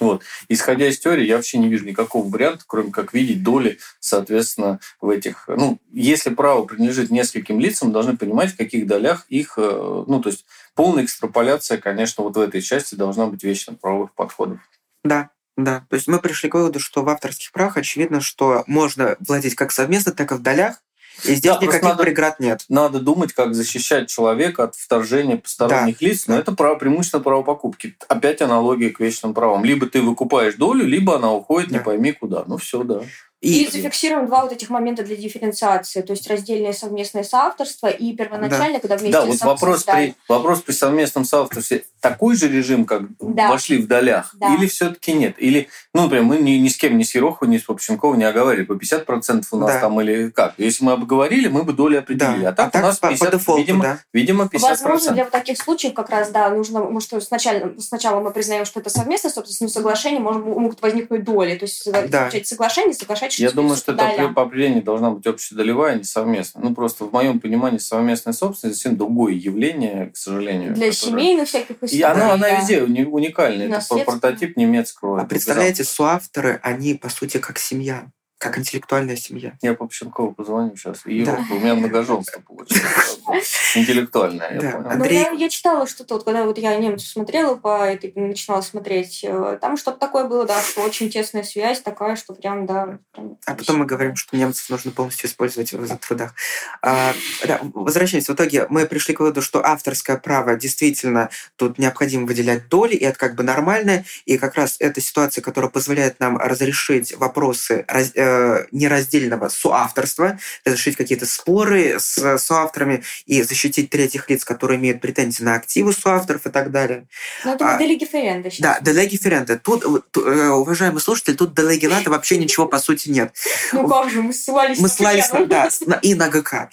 Вот. 0.00 0.22
Исходя 0.48 0.88
из 0.88 0.98
теории, 0.98 1.26
я 1.26 1.36
вообще 1.36 1.58
не 1.58 1.68
вижу 1.68 1.84
никакого 1.84 2.28
варианта, 2.28 2.64
кроме 2.66 2.90
как 2.90 3.12
видеть 3.12 3.42
доли, 3.42 3.78
соответственно, 4.00 4.80
в 5.00 5.08
этих... 5.08 5.44
Ну, 5.46 5.78
если 5.92 6.30
право 6.30 6.64
принадлежит 6.64 7.10
нескольким 7.10 7.60
лицам, 7.60 7.92
должны 7.92 8.16
понимать, 8.16 8.52
в 8.52 8.56
каких 8.56 8.86
долях 8.86 9.26
их... 9.28 9.54
э, 9.56 10.04
Ну, 10.06 10.20
то 10.20 10.30
есть 10.30 10.44
полная 10.74 11.04
экстраполяция, 11.04 11.78
конечно, 11.78 12.24
вот 12.24 12.36
в 12.36 12.40
этой 12.40 12.62
части 12.62 12.94
должна 12.94 13.26
быть 13.26 13.44
вечно 13.44 13.74
правовых 13.74 14.12
подходов. 14.14 14.58
Да, 15.04 15.30
да. 15.56 15.84
То 15.88 15.96
есть 15.96 16.08
мы 16.08 16.18
пришли 16.18 16.48
к 16.48 16.54
выводу, 16.54 16.80
что 16.80 17.02
в 17.02 17.08
авторских 17.08 17.52
правах 17.52 17.76
очевидно, 17.76 18.20
что 18.20 18.64
можно 18.66 19.16
владеть 19.20 19.54
как 19.54 19.72
совместно, 19.72 20.12
так 20.12 20.32
и 20.32 20.34
в 20.34 20.40
долях, 20.40 20.82
и 21.24 21.34
здесь 21.34 21.52
Да, 21.54 21.58
никаких 21.60 21.82
надо- 21.82 22.02
преград 22.02 22.40
нет. 22.40 22.64
Надо 22.68 23.00
думать, 23.00 23.32
как 23.32 23.54
защищать 23.54 24.08
человека 24.08 24.64
от 24.64 24.74
вторжения 24.76 25.36
посторонних 25.36 26.00
лиц, 26.00 26.26
но 26.26 26.34
да. 26.34 26.40
это 26.40 26.52
право, 26.52 26.76
преимущественно 26.76 27.22
право 27.22 27.42
покупки. 27.42 27.96
Опять 28.08 28.40
аналогия 28.42 28.90
к 28.90 29.00
вечным 29.00 29.34
правам. 29.34 29.64
Либо 29.64 29.86
ты 29.86 30.00
выкупаешь 30.02 30.54
долю, 30.54 30.84
либо 30.86 31.16
она 31.16 31.32
уходит 31.32 31.70
не 31.70 31.78
Да. 31.78 31.84
пойми 31.84 32.12
куда. 32.12 32.44
Ну 32.46 32.56
все, 32.56 32.82
да. 32.84 33.02
И, 33.40 33.66
зафиксируем 33.70 34.26
два 34.26 34.42
вот 34.42 34.52
этих 34.52 34.68
момента 34.68 35.02
для 35.02 35.16
дифференциации, 35.16 36.02
то 36.02 36.12
есть 36.12 36.28
раздельное 36.28 36.74
совместное 36.74 37.22
соавторство 37.22 37.86
и 37.86 38.12
первоначально, 38.12 38.80
когда 38.80 38.96
вместе 38.98 39.12
Да, 39.12 39.24
вот 39.24 39.40
вопрос 39.40 39.84
при, 39.84 40.14
вопрос 40.28 40.60
при 40.60 40.72
совместном 40.72 41.24
соавторстве 41.24 41.84
такой 42.00 42.36
же 42.36 42.48
режим, 42.48 42.84
как 42.84 43.02
Да. 43.18 43.48
вошли 43.50 43.78
в 43.78 43.86
долях, 43.86 44.34
Да. 44.38 44.54
или 44.54 44.66
все-таки 44.66 45.14
нет? 45.14 45.36
Или, 45.38 45.68
ну, 45.94 46.02
например, 46.02 46.24
мы 46.24 46.36
ни, 46.36 46.52
ни 46.52 46.68
с 46.68 46.76
кем, 46.76 46.98
ни 46.98 47.02
с 47.02 47.14
Ероховым, 47.14 47.52
ни 47.52 47.56
с 47.58 47.62
Попченковым 47.62 48.18
не 48.18 48.24
оговорили, 48.24 48.64
по 48.64 48.74
50% 48.74 49.46
у 49.52 49.56
нас 49.56 49.72
Да. 49.72 49.80
там 49.80 49.98
или 50.02 50.28
как. 50.28 50.54
Если 50.58 50.84
мы 50.84 50.92
обговорили, 50.92 51.48
мы 51.48 51.62
бы 51.62 51.72
доли 51.72 51.96
определили. 51.96 52.42
Да. 52.42 52.48
А 52.50 52.52
так 52.52 52.74
у 52.74 52.78
нас 52.78 52.98
по, 52.98 53.08
по 53.08 53.14
50, 53.14 53.30
дефолту, 53.32 53.60
видимо, 53.60 53.82
да. 53.82 53.98
видимо, 54.12 54.44
50%. 54.44 54.60
Возможно, 54.60 55.12
для 55.12 55.24
вот 55.24 55.32
таких 55.32 55.56
случаев 55.56 55.94
как 55.94 56.10
раз, 56.10 56.30
да, 56.30 56.50
нужно, 56.50 56.80
может, 56.80 57.08
что 57.08 57.20
сначала, 57.22 57.72
сначала 57.78 58.20
мы 58.20 58.32
признаем, 58.32 58.66
что 58.66 58.80
это 58.80 58.90
совместное, 58.90 59.30
собственно, 59.30 59.70
соглашение, 59.70 60.20
может, 60.20 60.44
могут 60.44 60.82
возникнуть 60.82 61.24
доли. 61.24 61.54
То 61.56 61.64
есть 61.64 61.90
Да. 61.90 62.02
заключать 62.02 62.46
соглашение, 62.46 62.92
соглашать, 63.32 63.40
Я 63.40 63.50
думаю, 63.62 63.76
что 63.76 63.92
это 63.92 64.28
по 64.34 64.42
определению 64.42 64.82
должна 64.82 65.10
быть 65.10 65.26
общедолевая, 65.26 65.92
а 65.92 65.96
не 65.96 66.04
совместная. 66.04 66.62
Ну, 66.64 66.74
просто 66.74 67.04
в 67.04 67.12
моем 67.12 67.40
понимании 67.40 67.78
совместная 67.78 68.32
собственность 68.34 68.80
совсем 68.80 68.96
другое 68.96 69.32
явление, 69.34 70.10
к 70.12 70.16
сожалению. 70.16 70.74
Для 70.74 70.90
которое- 70.90 70.92
семейных 70.92 71.48
всяких 71.48 71.76
историй. 71.82 71.98
И 71.98 72.02
она, 72.02 72.32
она 72.32 72.50
везде 72.50 72.80
уни- 72.80 73.04
уникальная. 73.04 73.68
Это 73.68 73.96
прототип 74.04 74.56
немецкого. 74.56 75.20
А 75.20 75.24
представляете, 75.24 75.84
соавторы, 75.84 76.60
они, 76.62 76.94
по 76.94 77.08
сути, 77.08 77.38
как 77.38 77.58
семья, 77.58 78.06
как 78.40 78.56
интеллектуальная 78.58 79.16
семья. 79.16 79.52
Я 79.60 79.74
по 79.74 79.84
Попченкову 79.84 80.32
позвоню 80.32 80.74
сейчас. 80.74 81.02
И 81.04 81.22
Да. 81.24 81.38
у 81.50 81.54
меня 81.58 81.74
многоженство 81.74 82.40
получилось. 82.40 83.20
Интеллектуальное, 83.74 84.54
я 84.54 84.60
Да. 84.60 84.70
понял. 84.70 84.84
Ну, 84.84 84.90
Андрей- 84.94 85.18
я, 85.20 85.30
я 85.32 85.48
читала 85.50 85.86
что-то, 85.86 86.14
вот 86.14 86.24
когда 86.24 86.44
вот 86.44 86.56
я 86.56 86.74
немцев 86.76 87.06
смотрела 87.08 87.54
по 87.56 87.84
этой, 87.84 88.12
начинала 88.16 88.62
смотреть, 88.62 89.20
э, 89.24 89.58
там 89.60 89.76
что-то 89.76 89.98
такое 89.98 90.24
было, 90.24 90.46
да, 90.46 90.60
что 90.62 90.80
очень 90.80 91.10
тесная 91.10 91.42
связь 91.42 91.82
такая, 91.82 92.16
что 92.16 92.32
прям, 92.34 92.64
да. 92.64 92.98
прям 93.12 93.36
А 93.44 93.54
потом 93.54 93.76
мы 93.80 93.84
говорим, 93.84 94.16
что 94.16 94.34
немцев 94.36 94.70
нужно 94.70 94.90
полностью 94.90 95.28
использовать 95.28 95.72
в 95.72 95.96
трудах. 95.98 96.34
А, 96.82 97.12
да, 97.46 97.60
возвращаясь, 97.62 98.26
в 98.28 98.32
итоге 98.32 98.66
мы 98.70 98.86
пришли 98.86 99.14
к 99.14 99.20
выводу, 99.20 99.42
что 99.42 99.62
авторское 99.64 100.16
право 100.16 100.56
действительно 100.56 101.28
тут 101.56 101.78
необходимо 101.78 102.26
выделять 102.26 102.68
доли, 102.68 102.94
и 102.94 103.04
это 103.04 103.18
как 103.18 103.34
бы 103.34 103.42
нормально, 103.42 104.04
и 104.24 104.38
как 104.38 104.54
раз 104.54 104.76
эта 104.78 105.02
ситуация, 105.02 105.42
которая 105.42 105.70
позволяет 105.70 106.20
нам 106.20 106.38
разрешить 106.38 107.14
вопросы 107.18 107.84
раз- 107.86 108.12
э, 108.30 108.66
нераздельного 108.72 109.48
соавторства, 109.48 110.38
разрешить 110.64 110.96
какие-то 110.96 111.26
споры 111.26 111.98
с 111.98 112.38
соавторами 112.38 113.02
и 113.26 113.42
защитить 113.42 113.90
третьих 113.90 114.28
лиц, 114.30 114.44
которые 114.44 114.78
имеют 114.78 115.00
претензии 115.00 115.42
на 115.42 115.54
активы 115.54 115.92
соавторов 115.92 116.46
и 116.46 116.50
так 116.50 116.70
далее. 116.70 117.06
Ну, 117.44 117.54
это 117.54 117.66
А, 117.66 117.72
модель 117.72 117.96
Геференда 117.96 118.50
Да, 118.58 118.78
делеги 118.80 119.16
ференты. 119.16 119.58
Тут, 119.58 119.84
э, 119.84 120.48
уважаемый 120.48 121.00
слушатель, 121.00 121.36
тут 121.36 121.54
делеги 121.54 121.86
лата 121.86 122.10
вообще 122.10 122.36
ничего 122.36 122.66
по 122.66 122.78
сути 122.78 123.08
нет. 123.10 123.34
Ну 123.72 123.88
как 123.88 124.10
же, 124.10 124.22
мы 124.22 124.32
ссылались 124.32 124.78
Мы 124.78 124.84
на 124.84 124.88
ссылались 124.88 125.30
на, 125.30 125.46
да, 125.46 125.68
и 126.02 126.14
на 126.14 126.28
ГК. 126.28 126.68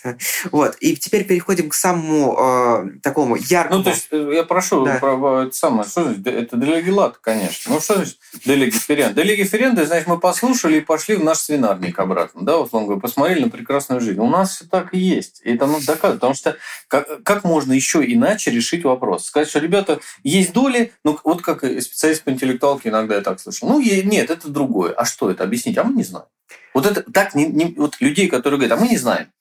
Вот. 0.51 0.75
И 0.79 0.95
теперь 0.95 1.25
переходим 1.25 1.69
к 1.69 1.73
самому 1.73 2.35
э, 2.37 2.99
такому 3.01 3.35
яркому. 3.35 3.79
Ну, 3.79 3.83
то 3.83 3.89
есть, 3.91 4.07
э, 4.11 4.31
я 4.33 4.43
прошу, 4.43 4.85
это 4.85 5.49
самое, 5.51 5.87
что 5.87 6.03
значит, 6.03 6.27
это 6.27 6.57
делегилат, 6.57 7.17
конечно. 7.17 7.73
Ну, 7.73 7.79
что 7.79 7.95
значит 7.95 8.17
делегиферент? 8.45 9.15
Делегиференты, 9.15 9.85
значит, 9.85 10.07
мы 10.07 10.19
послушали 10.19 10.77
и 10.77 10.81
пошли 10.81 11.15
в 11.15 11.23
наше 11.23 11.43
свинарник 11.47 11.97
обратно, 11.99 12.43
да, 12.43 12.57
вот 12.57 12.69
он 12.73 12.83
говорит, 12.83 13.01
посмотрели 13.01 13.43
на 13.43 13.49
прекрасную 13.49 14.01
жизнь. 14.01 14.19
У 14.19 14.27
нас 14.27 14.55
все 14.55 14.65
так 14.65 14.93
и 14.93 14.99
есть. 14.99 15.41
И 15.43 15.55
это 15.55 15.65
надо 15.65 15.85
доказывать, 15.85 16.19
потому 16.19 16.33
что 16.33 16.57
как, 16.87 17.23
как 17.23 17.43
можно 17.43 17.73
еще 17.73 18.03
иначе 18.05 18.51
решить 18.51 18.83
вопрос? 18.83 19.25
Сказать, 19.25 19.49
что, 19.49 19.59
ребята, 19.59 19.99
есть 20.23 20.53
доли, 20.53 20.91
ну, 21.03 21.17
вот 21.23 21.41
как 21.41 21.59
специалист 21.59 22.23
по 22.23 22.29
интеллектуалке 22.29 22.89
иногда 22.89 23.15
я 23.15 23.21
так 23.21 23.39
слышал. 23.39 23.67
Ну, 23.69 23.79
нет, 23.81 24.29
это 24.29 24.49
другое. 24.49 24.93
А 24.93 25.05
что 25.05 25.31
это? 25.31 25.43
Объяснить? 25.43 25.77
А 25.77 25.83
мы 25.83 25.93
не 25.93 26.03
знаем. 26.03 26.27
Вот 26.73 26.85
это 26.85 27.01
так, 27.11 27.33
не, 27.33 27.45
не, 27.45 27.73
вот 27.77 27.99
людей, 28.01 28.27
которые 28.27 28.59
говорят, 28.59 28.77
а 28.77 28.81
мы 28.81 28.89
не 28.89 28.97
знаем. 28.97 29.31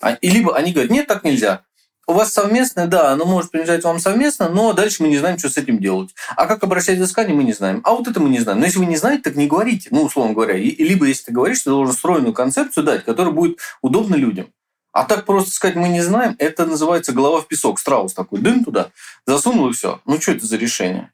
А, 0.00 0.12
и 0.14 0.28
либо 0.28 0.56
они 0.56 0.72
говорят, 0.72 0.90
нет, 0.90 1.06
так 1.06 1.24
нельзя 1.24 1.64
у 2.06 2.12
вас 2.12 2.32
совместное, 2.32 2.86
да, 2.86 3.12
оно 3.12 3.24
может 3.24 3.50
принадлежать 3.50 3.84
вам 3.84 3.98
совместно, 3.98 4.48
но 4.48 4.72
дальше 4.72 5.02
мы 5.02 5.08
не 5.08 5.18
знаем, 5.18 5.38
что 5.38 5.48
с 5.48 5.56
этим 5.56 5.78
делать. 5.78 6.14
А 6.36 6.46
как 6.46 6.62
обращать 6.62 6.98
взыскание, 6.98 7.34
мы 7.34 7.44
не 7.44 7.52
знаем. 7.52 7.80
А 7.84 7.92
вот 7.92 8.08
это 8.08 8.20
мы 8.20 8.28
не 8.28 8.40
знаем. 8.40 8.60
Но 8.60 8.66
если 8.66 8.78
вы 8.78 8.86
не 8.86 8.96
знаете, 8.96 9.22
так 9.22 9.36
не 9.36 9.46
говорите. 9.46 9.88
Ну, 9.90 10.02
условно 10.02 10.34
говоря. 10.34 10.56
И, 10.56 10.70
либо 10.82 11.06
если 11.06 11.24
ты 11.24 11.32
говоришь, 11.32 11.62
ты 11.62 11.70
должен 11.70 11.94
стройную 11.94 12.32
концепцию 12.32 12.84
дать, 12.84 13.04
которая 13.04 13.32
будет 13.32 13.58
удобна 13.82 14.16
людям. 14.16 14.48
А 14.92 15.04
так 15.04 15.24
просто 15.24 15.50
сказать, 15.50 15.74
мы 15.74 15.88
не 15.88 16.02
знаем, 16.02 16.36
это 16.38 16.66
называется 16.66 17.12
голова 17.12 17.40
в 17.40 17.48
песок. 17.48 17.80
Страус 17.80 18.14
такой, 18.14 18.40
дым 18.40 18.64
туда, 18.64 18.90
засунул 19.26 19.68
и 19.68 19.72
все. 19.72 20.00
Ну, 20.04 20.20
что 20.20 20.32
это 20.32 20.46
за 20.46 20.56
решение? 20.56 21.10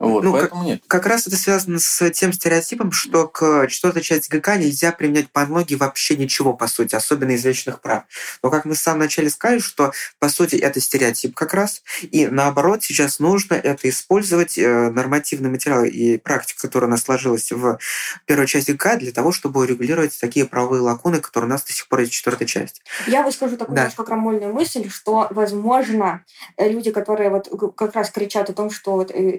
Вот, 0.00 0.24
ну, 0.24 0.32
поэтому 0.32 0.60
как, 0.60 0.66
нет. 0.66 0.82
Как 0.88 1.06
раз 1.06 1.26
это 1.28 1.36
связано 1.36 1.78
с 1.78 2.10
тем 2.10 2.32
стереотипом, 2.32 2.90
что 2.90 3.28
к 3.28 3.68
четвертой 3.68 4.02
части 4.02 4.28
ГК 4.28 4.56
нельзя 4.56 4.90
применять 4.90 5.30
по 5.30 5.42
аналогии 5.42 5.76
вообще 5.76 6.16
ничего, 6.16 6.52
по 6.52 6.66
сути, 6.66 6.96
особенно 6.96 7.30
из 7.30 7.44
личных 7.44 7.80
прав. 7.80 8.02
Но 8.42 8.50
как 8.50 8.64
мы 8.64 8.74
в 8.74 8.78
самом 8.78 9.00
начале 9.00 9.30
сказали, 9.30 9.60
что, 9.60 9.92
по 10.18 10.28
сути, 10.28 10.56
это 10.56 10.80
стереотип 10.80 11.36
как 11.36 11.54
раз, 11.54 11.82
и 12.02 12.26
наоборот, 12.26 12.82
сейчас 12.82 13.20
нужно 13.20 13.54
это 13.54 13.88
использовать, 13.88 14.58
э, 14.58 14.90
нормативный 14.90 15.48
материал 15.48 15.84
и 15.84 16.18
практика, 16.18 16.62
которая 16.62 16.88
у 16.88 16.90
нас 16.90 17.02
сложилась 17.02 17.52
в 17.52 17.78
первой 18.26 18.48
части 18.48 18.72
ГК, 18.72 18.96
для 18.96 19.12
того, 19.12 19.30
чтобы 19.30 19.60
урегулировать 19.60 20.18
такие 20.20 20.44
правовые 20.44 20.82
лакуны, 20.82 21.20
которые 21.20 21.48
у 21.48 21.52
нас 21.52 21.62
до 21.62 21.72
сих 21.72 21.86
пор 21.86 22.00
есть 22.00 22.12
в 22.12 22.16
четвертой 22.16 22.48
части. 22.48 22.82
Я 23.06 23.22
выскажу 23.22 23.56
такую 23.56 23.76
да. 23.76 23.82
немножко 23.82 24.02
крамольную 24.02 24.52
мысль, 24.52 24.90
что, 24.90 25.28
возможно, 25.30 26.24
люди, 26.58 26.90
которые 26.90 27.30
вот 27.30 27.48
как 27.76 27.94
раз 27.94 28.10
кричат 28.10 28.50
о 28.50 28.52
том, 28.52 28.70
что 28.70 28.92
вот, 28.92 29.12
э, 29.12 29.38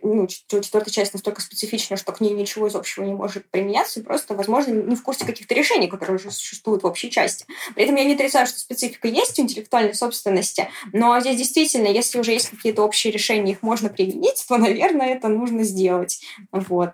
ну, 0.51 0.61
четвертая 0.61 0.93
часть 0.93 1.13
настолько 1.13 1.41
специфична, 1.41 1.97
что 1.97 2.11
к 2.11 2.21
ней 2.21 2.31
ничего 2.33 2.67
из 2.67 2.75
общего 2.75 3.03
не 3.03 3.13
может 3.13 3.49
применяться, 3.49 4.01
просто, 4.01 4.35
возможно, 4.35 4.71
не 4.71 4.95
в 4.95 5.03
курсе 5.03 5.25
каких-то 5.25 5.53
решений, 5.55 5.87
которые 5.87 6.17
уже 6.17 6.31
существуют 6.31 6.83
в 6.83 6.85
общей 6.85 7.09
части. 7.09 7.45
При 7.73 7.83
этом 7.83 7.95
я 7.95 8.03
не 8.03 8.13
отрицаю, 8.13 8.47
что 8.47 8.59
специфика 8.59 9.07
есть 9.07 9.39
у 9.39 9.41
интеллектуальной 9.41 9.95
собственности, 9.95 10.69
но 10.93 11.19
здесь 11.19 11.37
действительно, 11.37 11.87
если 11.87 12.19
уже 12.19 12.31
есть 12.31 12.49
какие-то 12.49 12.83
общие 12.83 13.11
решения, 13.11 13.53
их 13.53 13.63
можно 13.63 13.89
применить, 13.89 14.45
то, 14.47 14.57
наверное, 14.57 15.15
это 15.15 15.27
нужно 15.27 15.63
сделать. 15.63 16.21
Вот. 16.51 16.91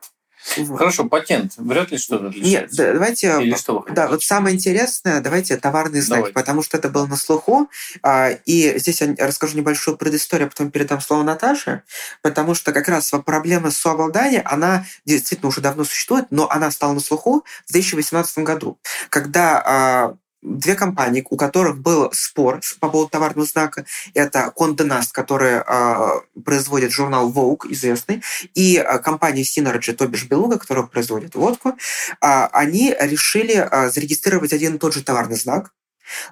Хорошо, 0.77 1.05
патент. 1.05 1.53
Вряд 1.57 1.91
ли 1.91 1.97
что-то 1.97 2.27
отличается. 2.27 2.83
Нет, 2.83 2.93
давайте... 2.93 3.41
Или 3.41 3.55
что 3.55 3.79
вы 3.79 3.91
Да, 3.91 4.07
вот 4.07 4.23
самое 4.23 4.55
интересное, 4.55 5.21
давайте 5.21 5.57
товарные 5.57 6.01
знаки, 6.01 6.19
Давай. 6.19 6.33
потому 6.33 6.63
что 6.63 6.77
это 6.77 6.89
было 6.89 7.05
на 7.05 7.15
слуху. 7.15 7.69
А, 8.03 8.29
и 8.29 8.77
здесь 8.79 9.01
я 9.01 9.13
расскажу 9.19 9.57
небольшую 9.57 9.97
предысторию, 9.97 10.47
а 10.47 10.49
потом 10.49 10.71
передам 10.71 11.01
слово 11.01 11.23
Наташе, 11.23 11.83
потому 12.21 12.55
что 12.55 12.71
как 12.71 12.87
раз 12.87 13.11
проблема 13.25 13.71
сообладания, 13.71 14.41
она 14.45 14.85
действительно 15.05 15.49
уже 15.49 15.61
давно 15.61 15.83
существует, 15.83 16.25
но 16.31 16.49
она 16.49 16.71
стала 16.71 16.93
на 16.93 16.99
слуху 16.99 17.45
в 17.65 17.71
2018 17.71 18.39
году, 18.39 18.79
когда 19.09 19.61
а, 19.65 20.15
две 20.41 20.75
компании, 20.75 21.25
у 21.29 21.37
которых 21.37 21.77
был 21.79 22.11
спор 22.13 22.61
по 22.79 22.89
поводу 22.89 23.09
товарного 23.09 23.47
знака. 23.47 23.85
Это 24.13 24.53
Condé 24.55 24.87
Nast, 24.87 25.09
который 25.11 25.61
э, 25.65 26.21
производит 26.43 26.91
журнал 26.91 27.31
Vogue, 27.31 27.67
известный, 27.69 28.23
и 28.53 28.77
э, 28.77 28.99
компания 28.99 29.43
Synergy, 29.43 29.93
то 29.93 30.07
бишь 30.07 30.25
Белуга, 30.25 30.57
которая 30.57 30.85
производит 30.85 31.35
водку. 31.35 31.77
Э, 32.21 32.47
они 32.51 32.95
решили 32.99 33.55
э, 33.55 33.89
зарегистрировать 33.89 34.53
один 34.53 34.75
и 34.75 34.79
тот 34.79 34.93
же 34.93 35.03
товарный 35.03 35.37
знак, 35.37 35.71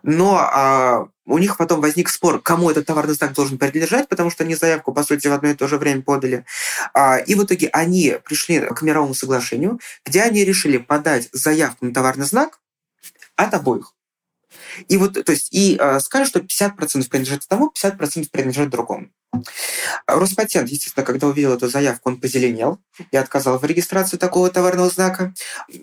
но 0.04 0.38
а, 0.38 1.08
у 1.26 1.38
них 1.38 1.58
потом 1.58 1.82
возник 1.82 2.10
спор, 2.10 2.42
кому 2.42 2.70
этот 2.70 2.86
товарный 2.86 3.14
знак 3.14 3.34
должен 3.34 3.58
принадлежать, 3.58 4.08
потому 4.08 4.30
что 4.30 4.44
они 4.44 4.56
заявку, 4.56 4.94
по 4.94 5.04
сути, 5.04 5.28
в 5.28 5.34
одно 5.34 5.50
и 5.50 5.54
то 5.54 5.68
же 5.68 5.78
время 5.78 6.02
подали. 6.02 6.46
А, 6.94 7.18
и 7.18 7.36
в 7.36 7.44
итоге 7.44 7.70
они 7.70 8.18
пришли 8.24 8.60
к 8.60 8.82
мировому 8.82 9.14
соглашению, 9.14 9.80
где 10.06 10.22
они 10.22 10.44
решили 10.44 10.78
подать 10.78 11.30
заявку 11.32 11.86
на 11.86 11.94
товарный 11.94 12.26
знак 12.26 12.60
от 13.36 13.54
обоих. 13.54 13.94
И 14.88 14.98
вот, 14.98 15.14
то 15.14 15.32
есть, 15.32 15.50
и 15.52 15.78
э, 15.80 16.00
скажут, 16.00 16.30
что 16.30 16.40
50% 16.40 17.10
принадлежит 17.10 17.48
тому, 17.48 17.72
50% 17.76 18.30
принадлежит 18.32 18.70
другому. 18.70 19.10
Роспатент, 20.08 20.70
естественно, 20.70 21.06
когда 21.06 21.28
увидел 21.28 21.54
эту 21.54 21.68
заявку, 21.68 22.10
он 22.10 22.20
позеленел 22.20 22.80
и 23.12 23.18
отказал 23.18 23.60
в 23.60 23.66
регистрации 23.66 24.18
такого 24.18 24.50
товарного 24.50 24.90
знака. 24.90 25.34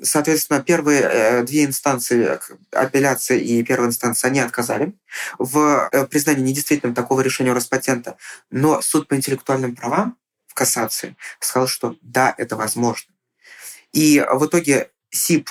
Соответственно, 0.03 0.63
первые 0.63 1.03
э, 1.03 1.43
две 1.45 1.65
инстанции, 1.65 2.39
апелляции 2.73 3.41
и 3.41 3.63
первая 3.63 3.89
инстанция, 3.89 4.29
они 4.31 4.41
отказали 4.41 4.95
в 5.39 5.89
э, 5.93 6.07
признании 6.07 6.43
недействительным 6.43 6.95
такого 6.95 7.21
решения 7.21 7.53
Роспатента. 7.53 8.17
Но 8.51 8.83
суд 8.83 9.07
по 9.07 9.15
интеллектуальным 9.15 9.77
правам 9.77 10.17
в 10.49 10.55
кассации 10.55 11.17
сказал, 11.39 11.69
что 11.69 11.97
да, 12.03 12.35
это 12.37 12.57
возможно. 12.57 13.13
И 13.93 14.25
в 14.33 14.47
итоге 14.47 14.91
СИП 15.11 15.51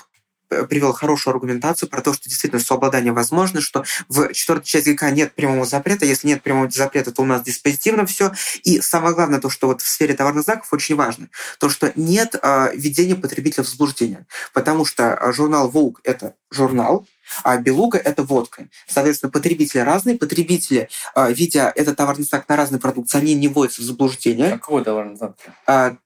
привел 0.64 0.93
хорошую 0.93 1.34
аргументацию 1.34 1.89
про 1.89 2.01
то, 2.01 2.14
что 2.14 2.30
действительно 2.30 2.62
сообладание 2.62 3.14
возможно, 3.14 3.62
что 3.62 3.84
в 4.08 4.34
четвертой 4.34 4.66
части 4.66 4.89
ГК 4.89 5.12
нет 5.12 5.34
прямого 5.34 5.66
запрета. 5.66 6.06
Если 6.06 6.28
нет 6.28 6.41
прямого 6.41 6.70
запрета, 6.70 7.12
то 7.12 7.22
у 7.22 7.26
нас 7.26 7.43
диспозитивно 7.43 8.06
все. 8.06 8.32
И 8.64 8.82
самое 8.82 9.14
главное, 9.14 9.39
то, 9.39 9.49
что 9.49 9.68
вот 9.68 9.82
в 9.82 9.88
сфере 9.88 10.14
товарных 10.14 10.43
знаков 10.43 10.72
очень 10.72 10.95
важно, 10.95 11.30
то, 11.60 11.70
что 11.70 11.91
нет 11.95 12.36
э, 12.41 12.72
введения 12.76 13.16
потребителя 13.16 13.64
в 13.64 13.70
заблуждение. 13.70 14.26
Потому 14.53 14.86
что 14.86 15.14
а, 15.14 15.32
журнал 15.32 15.70
Vogue– 15.70 15.95
это 16.03 16.36
журнал, 16.51 17.06
а 17.43 17.57
белуга– 17.57 17.97
это 18.03 18.23
водка. 18.23 18.67
Соответственно, 18.88 19.32
потребители 19.32 19.80
разные. 19.80 20.17
Потребители, 20.17 20.89
а, 21.13 21.32
видя 21.32 21.71
этот 21.76 21.97
товарный 21.97 22.26
знак 22.26 22.47
на 22.49 22.55
разные 22.55 22.80
продукции, 22.80 23.17
они 23.17 23.34
не 23.34 23.47
вводятся 23.47 23.82
в 23.82 23.86
заблуждение. 23.86 24.53
А 24.53 24.57
какой 24.57 24.84
товарный 24.84 25.15
знак? 25.15 25.36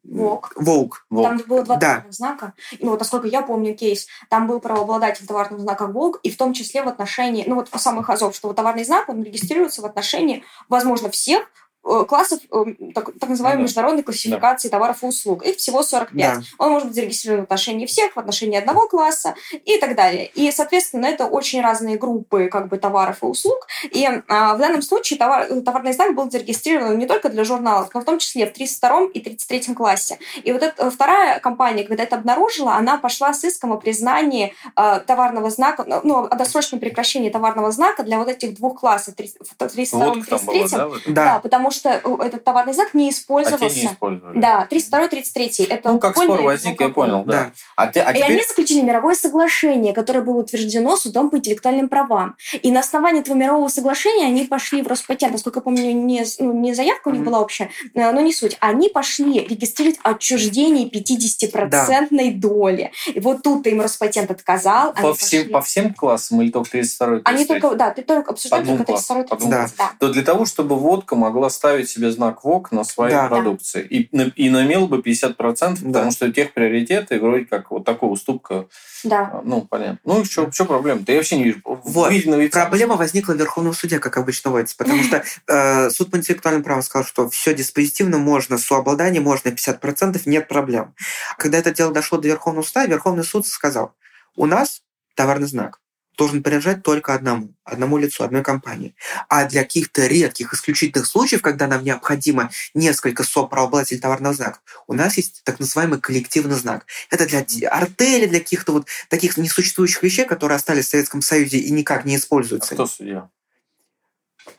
Волк. 0.03 0.53
Волк. 0.55 1.05
Там 1.09 1.38
было 1.47 1.63
два 1.63 1.76
да. 1.76 1.88
товарных 1.88 2.13
знака. 2.13 2.53
Ну, 2.80 2.91
вот, 2.91 2.99
насколько 2.99 3.28
я 3.28 3.41
помню 3.41 3.76
кейс, 3.76 4.07
там 4.30 4.47
был 4.47 4.59
правообладатель 4.59 5.26
товарного 5.26 5.61
знака 5.61 5.88
Волк, 5.88 6.20
и 6.24 6.30
в 6.30 6.38
том 6.38 6.53
числе 6.53 6.84
в 6.84 6.88
отношении, 6.88 7.43
ну 7.47 7.55
вот 7.55 7.70
по 7.70 7.80
самых 7.80 8.09
азов, 8.09 8.36
что 8.36 8.47
вот 8.47 8.57
товарный 8.57 8.84
знак, 8.84 9.09
он 9.09 9.24
регистрируется 9.24 9.82
в 9.82 9.86
отношении, 9.86 10.43
возможно, 10.67 11.09
всех 11.09 11.49
классов 11.84 12.39
э, 12.51 12.65
так, 12.93 13.11
так 13.19 13.30
называемой 13.30 13.61
ну, 13.61 13.63
международной 13.63 14.03
классификации 14.03 14.67
да. 14.69 14.77
товаров 14.77 15.03
и 15.03 15.05
услуг. 15.05 15.43
Их 15.43 15.57
всего 15.57 15.82
45. 15.82 16.13
Да. 16.13 16.41
Он 16.57 16.71
может 16.71 16.88
быть 16.88 16.95
зарегистрирован 16.95 17.41
в 17.41 17.43
отношении 17.45 17.86
всех, 17.86 18.15
в 18.15 18.19
отношении 18.19 18.57
одного 18.57 18.88
класса 18.88 19.36
и 19.65 19.77
так 19.77 19.95
далее. 19.95 20.30
И, 20.36 20.51
соответственно, 20.51 21.07
это 21.07 21.25
очень 21.25 21.61
разные 21.61 21.97
группы 21.97 22.47
как 22.47 22.67
бы, 22.67 22.77
товаров 22.77 23.23
и 23.23 23.25
услуг. 23.25 23.67
И 23.91 24.07
а, 24.27 24.55
в 24.55 24.59
данном 24.59 24.82
случае 24.82 25.17
товар, 25.17 25.47
товарный 25.61 25.93
знак 25.93 26.15
был 26.15 26.30
зарегистрирован 26.30 26.97
не 26.97 27.05
только 27.05 27.30
для 27.30 27.43
журналов, 27.43 27.89
но 27.93 28.01
в 28.01 28.05
том 28.05 28.19
числе 28.19 28.45
в 28.45 28.53
32 28.53 29.07
и 29.13 29.19
33 29.21 29.73
классе. 29.73 30.19
И 30.43 30.51
вот 30.51 30.61
эта 30.61 30.91
вторая 30.91 31.39
компания, 31.39 31.84
когда 31.84 32.03
это 32.03 32.17
обнаружила, 32.17 32.75
она 32.75 32.97
пошла 32.97 33.34
с 33.34 33.43
иском 33.43 33.73
о 33.73 33.77
признании 33.77 34.53
э, 34.75 34.99
товарного 35.05 35.49
знака, 35.49 36.01
ну, 36.03 36.25
о 36.25 36.36
досрочном 36.36 36.80
прекращении 36.80 37.30
товарного 37.30 37.71
знака 37.71 38.03
для 38.03 38.17
вот 38.17 38.27
этих 38.27 38.55
двух 38.55 38.80
классов, 38.80 39.15
32 39.15 40.13
и 40.15 40.21
33. 40.21 40.67
да, 40.71 40.89
да, 41.07 41.25
да, 41.25 41.39
потому 41.39 41.68
потому 41.70 41.72
что 41.72 42.24
э, 42.24 42.28
этот 42.28 42.43
товарный 42.43 42.74
знак 42.74 42.93
не 42.93 43.09
использовался. 43.09 43.65
А 43.65 43.70
те 43.70 43.82
не 43.82 43.88
использовали. 43.88 44.39
Да, 44.39 44.65
32 44.70 45.07
33 45.07 45.65
Это 45.70 45.91
ну, 45.91 45.99
как 45.99 46.17
спор 46.17 46.41
возник, 46.41 46.82
я 46.82 46.89
понял, 46.89 47.24
да. 47.26 47.34
да. 47.34 47.51
А 47.76 47.88
те, 47.88 48.01
а 48.01 48.13
теперь... 48.13 48.32
И 48.32 48.34
они 48.34 48.43
заключили 48.47 48.82
мировое 48.82 49.15
соглашение, 49.15 49.93
которое 49.93 50.22
было 50.22 50.38
утверждено 50.38 50.95
судом 50.97 51.30
по 51.30 51.38
интеллектуальным 51.38 51.89
правам. 51.89 52.36
И 52.61 52.72
на 52.72 52.80
основании 52.80 53.22
этого 53.22 53.36
мирового 53.36 53.67
соглашения 53.70 54.26
они 54.26 54.45
пошли 54.45 54.82
в 54.82 54.88
Роспатент, 54.88 55.34
насколько 55.34 55.59
я 55.59 55.63
помню, 55.63 55.91
не, 55.93 56.26
ну, 56.39 56.53
не 56.53 56.74
заявка 56.74 57.09
у 57.09 57.11
них 57.11 57.22
mm-hmm. 57.22 57.26
была 57.26 57.39
общая, 57.41 57.70
э, 57.93 58.11
но 58.11 58.22
не 58.22 58.34
суть. 58.34 58.57
Они 58.59 58.89
пошли 58.89 59.45
регистрировать 59.47 59.99
отчуждение 60.03 60.89
50% 60.89 61.70
да. 61.70 62.07
доли. 62.34 62.91
И 63.13 63.20
вот 63.20 63.43
тут 63.43 63.67
им 63.67 63.82
Роспатент 63.82 64.32
отказал. 64.32 64.93
По, 64.93 65.13
всем, 65.13 65.41
пошли... 65.41 65.53
по 65.53 65.61
всем 65.61 65.93
классам 65.93 66.41
или 66.41 66.51
только 66.51 66.72
32 66.72 67.22
Они 67.26 67.45
только, 67.45 67.76
да, 67.76 67.91
ты 67.91 68.01
только 68.01 68.32
обсуждают 68.32 68.67
только 68.67 68.86
32 68.86 69.24
33 69.24 69.49
да. 69.49 69.67
да. 69.78 69.91
То 69.99 70.11
для 70.11 70.24
того, 70.24 70.45
чтобы 70.45 70.76
водка 70.76 71.15
могла 71.15 71.49
ставить 71.60 71.89
себе 71.89 72.10
знак 72.10 72.45
ВОК 72.45 72.72
на 72.72 72.86
своей 72.86 73.14
да. 73.14 73.28
продукции. 73.28 73.82
И, 73.82 74.03
и 74.14 74.47
имел 74.47 74.88
бы 74.88 74.99
50%, 74.99 75.36
да. 75.36 75.76
потому 75.86 76.12
что 76.12 76.32
тех 76.32 76.53
приоритеты 76.53 77.20
вроде 77.20 77.43
как 77.45 77.70
вот 77.70 77.84
такая 77.84 78.10
уступка. 78.10 78.68
Да. 79.03 79.30
А, 79.34 79.41
ну, 79.43 79.62
понятно. 79.62 79.99
Ну, 80.05 80.24
что, 80.24 80.49
что 80.53 80.64
проблема-то? 80.64 81.12
Я 81.12 81.18
вообще 81.18 81.36
не 81.36 81.43
вижу. 81.43 81.60
Вот. 81.66 82.12
Видно, 82.12 82.38
Проблема 82.49 82.95
возникла 82.95 83.34
в 83.34 83.38
Верховном 83.38 83.74
суде, 83.74 83.99
как 83.99 84.16
обычно 84.16 84.51
водится, 84.51 84.78
потому 84.78 85.03
что 85.03 85.22
э, 85.47 85.89
суд 85.89 86.12
по 86.12 86.16
интеллектуальным 86.16 86.64
правам 86.64 86.82
сказал, 86.82 87.05
что 87.05 87.30
все 87.30 87.53
диспозитивно 87.53 88.18
можно, 88.20 88.57
сообладание 88.57 89.22
можно 89.22 89.49
50%, 89.49 90.22
нет 90.26 90.47
проблем. 90.47 90.95
Когда 91.38 91.57
это 91.57 91.72
дело 91.72 91.91
дошло 91.91 92.18
до 92.20 92.30
Верховного 92.30 92.64
суда, 92.64 92.86
Верховный 92.86 93.26
суд 93.26 93.45
сказал, 93.45 93.93
у 94.38 94.45
нас 94.45 94.82
товарный 95.16 95.47
знак 95.47 95.80
должен 96.20 96.43
принадлежать 96.43 96.84
только 96.84 97.13
одному, 97.13 97.55
одному 97.63 97.97
лицу, 97.97 98.26
одной 98.26 98.43
компании. 98.43 98.93
А 99.30 99.45
для 99.45 99.63
каких-то 99.63 100.05
редких, 100.05 100.53
исключительных 100.53 101.07
случаев, 101.07 101.41
когда 101.41 101.65
нам 101.65 101.82
необходимо 101.82 102.51
несколько 102.74 103.24
соправообладателей 103.24 104.01
товарного 104.01 104.36
знака, 104.36 104.59
у 104.88 104.93
нас 104.93 105.15
есть 105.15 105.41
так 105.45 105.59
называемый 105.61 106.01
коллективный 106.01 106.57
знак. 106.57 106.86
Это 107.09 107.26
для 107.26 107.39
артели, 107.70 108.28
для 108.28 108.39
каких-то 108.39 108.74
вот 108.74 108.88
таких 109.07 109.38
несуществующих 109.38 110.03
вещей, 110.03 110.26
которые 110.26 110.57
остались 110.57 110.88
в 110.88 110.89
Советском 110.89 111.22
Союзе 111.22 111.57
и 111.57 111.72
никак 111.72 112.03
не 112.03 112.17
используются. 112.17 112.74
А 112.74 112.76
кто 112.76 112.86
судья? 112.86 113.30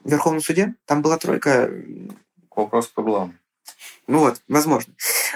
В 0.02 0.10
Верховном 0.10 0.40
суде? 0.40 0.74
Там 0.86 1.02
была 1.02 1.18
тройка. 1.18 1.70
Вопрос 2.56 2.86
по 2.88 3.02
главному. 3.02 3.34
Ну 4.06 4.20
вот, 4.20 4.40
возможно. 4.48 4.94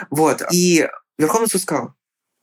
Вот. 0.08 0.42
И 0.52 0.88
Верховный 1.18 1.48
суд 1.48 1.60
сказал, 1.60 1.94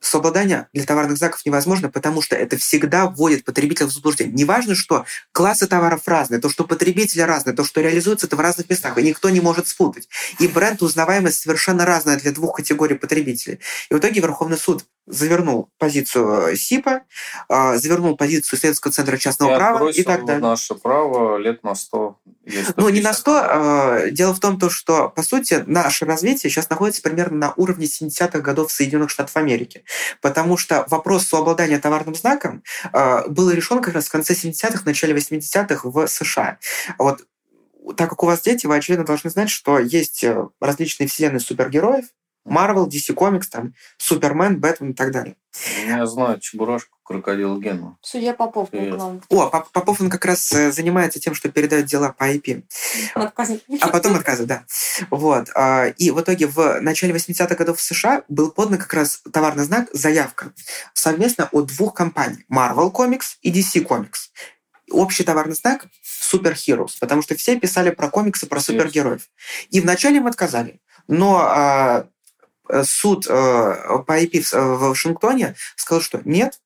Совладание 0.02 0.66
для 0.72 0.84
товарных 0.84 1.16
знаков 1.16 1.46
невозможно, 1.46 1.88
потому 1.88 2.22
что 2.22 2.34
это 2.34 2.56
всегда 2.56 3.06
вводит 3.06 3.44
потребителя 3.44 3.86
в 3.86 3.92
заблуждение. 3.92 4.34
Неважно, 4.34 4.74
что 4.74 5.06
классы 5.30 5.68
товаров 5.68 6.02
разные, 6.06 6.40
то, 6.40 6.50
что 6.50 6.64
потребители 6.64 7.20
разные, 7.20 7.54
то, 7.54 7.64
что 7.64 7.80
реализуется 7.80 8.26
это 8.26 8.34
в 8.34 8.40
разных 8.40 8.68
местах, 8.68 8.98
и 8.98 9.02
никто 9.02 9.30
не 9.30 9.40
может 9.40 9.68
спутать. 9.68 10.08
И 10.40 10.48
бренд 10.48 10.82
узнаваемость 10.82 11.40
совершенно 11.40 11.86
разная 11.86 12.18
для 12.18 12.32
двух 12.32 12.56
категорий 12.56 12.96
потребителей. 12.96 13.60
И 13.90 13.94
в 13.94 13.98
итоге 13.98 14.20
Верховный 14.20 14.58
суд 14.58 14.84
завернул 15.06 15.70
позицию 15.78 16.52
э, 16.52 16.56
СИПа, 16.56 17.02
э, 17.48 17.76
завернул 17.76 18.16
позицию 18.16 18.58
Исследовательского 18.58 18.92
центра 18.92 19.16
частного 19.16 19.52
и 19.52 19.56
права 19.56 19.90
и 19.90 20.02
так 20.02 20.24
далее. 20.24 20.42
наше 20.42 20.74
право 20.74 21.36
лет 21.38 21.64
на 21.64 21.74
100. 21.74 22.18
Ну, 22.76 22.88
не 22.88 23.00
на 23.00 23.12
100. 23.12 23.40
Э, 23.44 24.10
дело 24.10 24.32
в 24.32 24.40
том, 24.40 24.58
что, 24.70 25.08
по 25.08 25.22
сути, 25.22 25.64
наше 25.66 26.04
развитие 26.04 26.50
сейчас 26.50 26.70
находится 26.70 27.02
примерно 27.02 27.36
на 27.36 27.54
уровне 27.56 27.86
70-х 27.86 28.38
годов 28.40 28.70
Соединенных 28.70 29.10
Штатов 29.10 29.36
Америки. 29.36 29.84
Потому 30.20 30.56
что 30.56 30.86
вопрос 30.88 31.26
сообладания 31.26 31.78
товарным 31.78 32.14
знаком 32.14 32.62
был 33.28 33.50
решен 33.50 33.82
как 33.82 33.94
раз 33.94 34.06
в 34.06 34.10
конце 34.10 34.34
70-х, 34.34 34.82
начале 34.84 35.14
80-х 35.14 35.88
в 35.88 36.06
США. 36.06 36.58
Вот 36.98 37.22
так 37.96 38.10
как 38.10 38.22
у 38.22 38.26
вас 38.26 38.42
дети, 38.42 38.66
вы, 38.66 38.76
очевидно, 38.76 39.04
должны 39.04 39.30
знать, 39.30 39.50
что 39.50 39.78
есть 39.78 40.24
различные 40.60 41.08
вселенные 41.08 41.40
супергероев, 41.40 42.04
Марвел, 42.44 42.88
DC 42.88 43.14
Comics, 43.14 43.46
там, 43.50 43.74
Супермен, 43.98 44.60
Бэтмен 44.60 44.90
и 44.90 44.94
так 44.94 45.12
далее. 45.12 45.36
Я 45.86 46.06
знаю 46.06 46.40
Чебурашку, 46.40 46.96
Крокодил 47.02 47.60
Гену. 47.60 47.98
Судья 48.00 48.32
Попов 48.32 48.70
О, 49.28 49.48
Попов, 49.48 50.00
он 50.00 50.08
как 50.08 50.24
раз 50.24 50.50
э, 50.52 50.72
занимается 50.72 51.20
тем, 51.20 51.34
что 51.34 51.50
передает 51.50 51.86
дела 51.86 52.12
по 52.12 52.32
IP. 52.32 52.64
А 53.80 53.88
потом 53.88 54.14
отказывает, 54.14 54.48
да. 54.48 54.64
Вот. 55.10 55.50
А, 55.54 55.88
и 55.88 56.10
в 56.10 56.20
итоге 56.20 56.46
в 56.46 56.80
начале 56.80 57.12
80-х 57.12 57.54
годов 57.54 57.78
в 57.78 57.82
США 57.82 58.22
был 58.28 58.50
подан 58.50 58.78
как 58.78 58.92
раз 58.94 59.22
товарный 59.30 59.64
знак 59.64 59.88
«Заявка» 59.92 60.52
совместно 60.94 61.48
от 61.52 61.66
двух 61.66 61.94
компаний– 61.94 62.44
Marvel 62.50 62.90
Comics 62.90 63.36
и 63.42 63.52
DC 63.52 63.86
Comics. 63.86 64.30
Общий 64.90 65.24
товарный 65.24 65.54
знак 65.54 65.86
Super 66.02 66.54
Heroes, 66.54 66.92
потому 67.00 67.22
что 67.22 67.34
все 67.34 67.58
писали 67.58 67.90
про 67.90 68.08
комиксы, 68.08 68.46
про 68.46 68.60
супергероев. 68.60 69.28
И 69.70 69.80
вначале 69.80 70.16
им 70.16 70.26
отказали. 70.26 70.80
Но 71.08 71.40
а, 71.40 72.06
суд 72.84 73.26
э, 73.28 73.32
по 74.06 74.22
IP 74.22 74.42
в 74.50 74.88
Вашингтоне 74.88 75.54
сказал, 75.76 76.02
что 76.02 76.20
нет, 76.24 76.60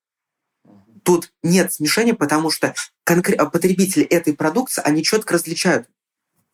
тут 1.05 1.33
нет 1.43 1.73
смешения, 1.73 2.15
потому 2.15 2.51
что 2.51 2.75
потребители 3.05 4.05
этой 4.05 4.35
продукции, 4.35 4.83
они 4.85 5.03
четко 5.03 5.35
различают 5.35 5.89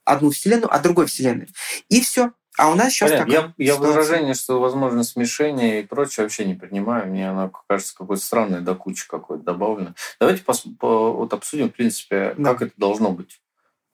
одну 0.04 0.30
вселенную 0.30 0.72
от 0.72 0.82
другой 0.82 1.06
вселенной. 1.06 1.48
И 1.88 2.00
все. 2.00 2.32
А 2.58 2.70
у 2.70 2.74
нас 2.74 2.92
сейчас 2.92 3.10
Понятно. 3.12 3.32
такая 3.32 3.54
Я, 3.56 3.72
я 3.72 3.78
выражение, 3.78 4.34
что 4.34 4.60
возможно 4.60 5.04
смешение 5.04 5.80
и 5.80 5.86
прочее 5.86 6.24
вообще 6.24 6.44
не 6.44 6.54
принимаю. 6.54 7.08
Мне 7.08 7.30
оно 7.30 7.50
кажется 7.66 7.96
какое-то 7.96 8.22
странное 8.22 8.60
до 8.60 8.74
кучи 8.74 9.08
какое-то 9.08 9.42
добавлено. 9.42 9.94
Давайте 10.20 10.42
пос, 10.42 10.66
по, 10.78 11.12
вот 11.12 11.32
обсудим, 11.32 11.70
в 11.70 11.72
принципе, 11.72 12.34
да. 12.36 12.52
как 12.52 12.62
это 12.62 12.72
должно 12.76 13.10
быть. 13.10 13.40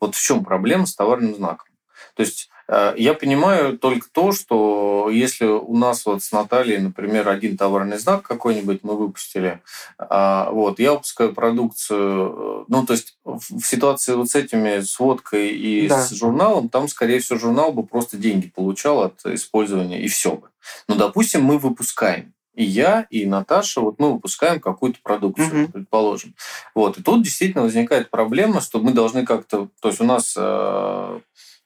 Вот 0.00 0.16
в 0.16 0.20
чем 0.20 0.44
проблема 0.44 0.86
с 0.86 0.94
товарным 0.96 1.36
знаком. 1.36 1.68
То 2.14 2.22
есть 2.24 2.50
Э, 2.50 2.57
я 2.68 3.14
понимаю 3.14 3.78
только 3.78 4.08
то, 4.12 4.32
что 4.32 5.08
если 5.10 5.46
у 5.46 5.76
нас 5.76 6.04
вот 6.04 6.22
с 6.22 6.32
Натальей, 6.32 6.78
например, 6.78 7.28
один 7.28 7.56
товарный 7.56 7.98
знак 7.98 8.22
какой-нибудь 8.22 8.80
мы 8.82 8.96
выпустили, 8.96 9.62
а, 9.98 10.50
вот, 10.50 10.78
я 10.78 10.92
выпускаю 10.92 11.34
продукцию, 11.34 12.62
э, 12.62 12.64
ну, 12.68 12.84
то 12.84 12.92
есть 12.92 13.16
в 13.24 13.62
ситуации 13.62 14.14
вот 14.14 14.28
с 14.28 14.34
этими, 14.34 14.80
с 14.80 14.98
водкой 14.98 15.50
и 15.50 15.88
да. 15.88 16.02
с 16.02 16.10
журналом, 16.10 16.68
там, 16.68 16.88
скорее 16.88 17.20
всего, 17.20 17.38
журнал 17.38 17.72
бы 17.72 17.86
просто 17.86 18.16
деньги 18.16 18.52
получал 18.54 19.02
от 19.02 19.24
использования, 19.24 20.02
и 20.02 20.08
все 20.08 20.36
бы. 20.36 20.48
Но, 20.88 20.94
допустим, 20.94 21.42
мы 21.44 21.58
выпускаем 21.58 22.34
и 22.58 22.64
я, 22.64 23.06
и 23.08 23.24
Наташа, 23.24 23.80
вот 23.80 24.00
мы 24.00 24.14
выпускаем 24.14 24.58
какую-то 24.58 24.98
продукцию, 25.00 25.64
угу. 25.64 25.72
предположим. 25.72 26.34
Вот. 26.74 26.98
И 26.98 27.02
тут 27.04 27.22
действительно 27.22 27.62
возникает 27.62 28.10
проблема, 28.10 28.60
что 28.60 28.80
мы 28.80 28.92
должны 28.92 29.24
как-то... 29.24 29.68
То 29.80 29.88
есть 29.88 30.00
у 30.00 30.04
нас 30.04 30.34
э, 30.36 31.20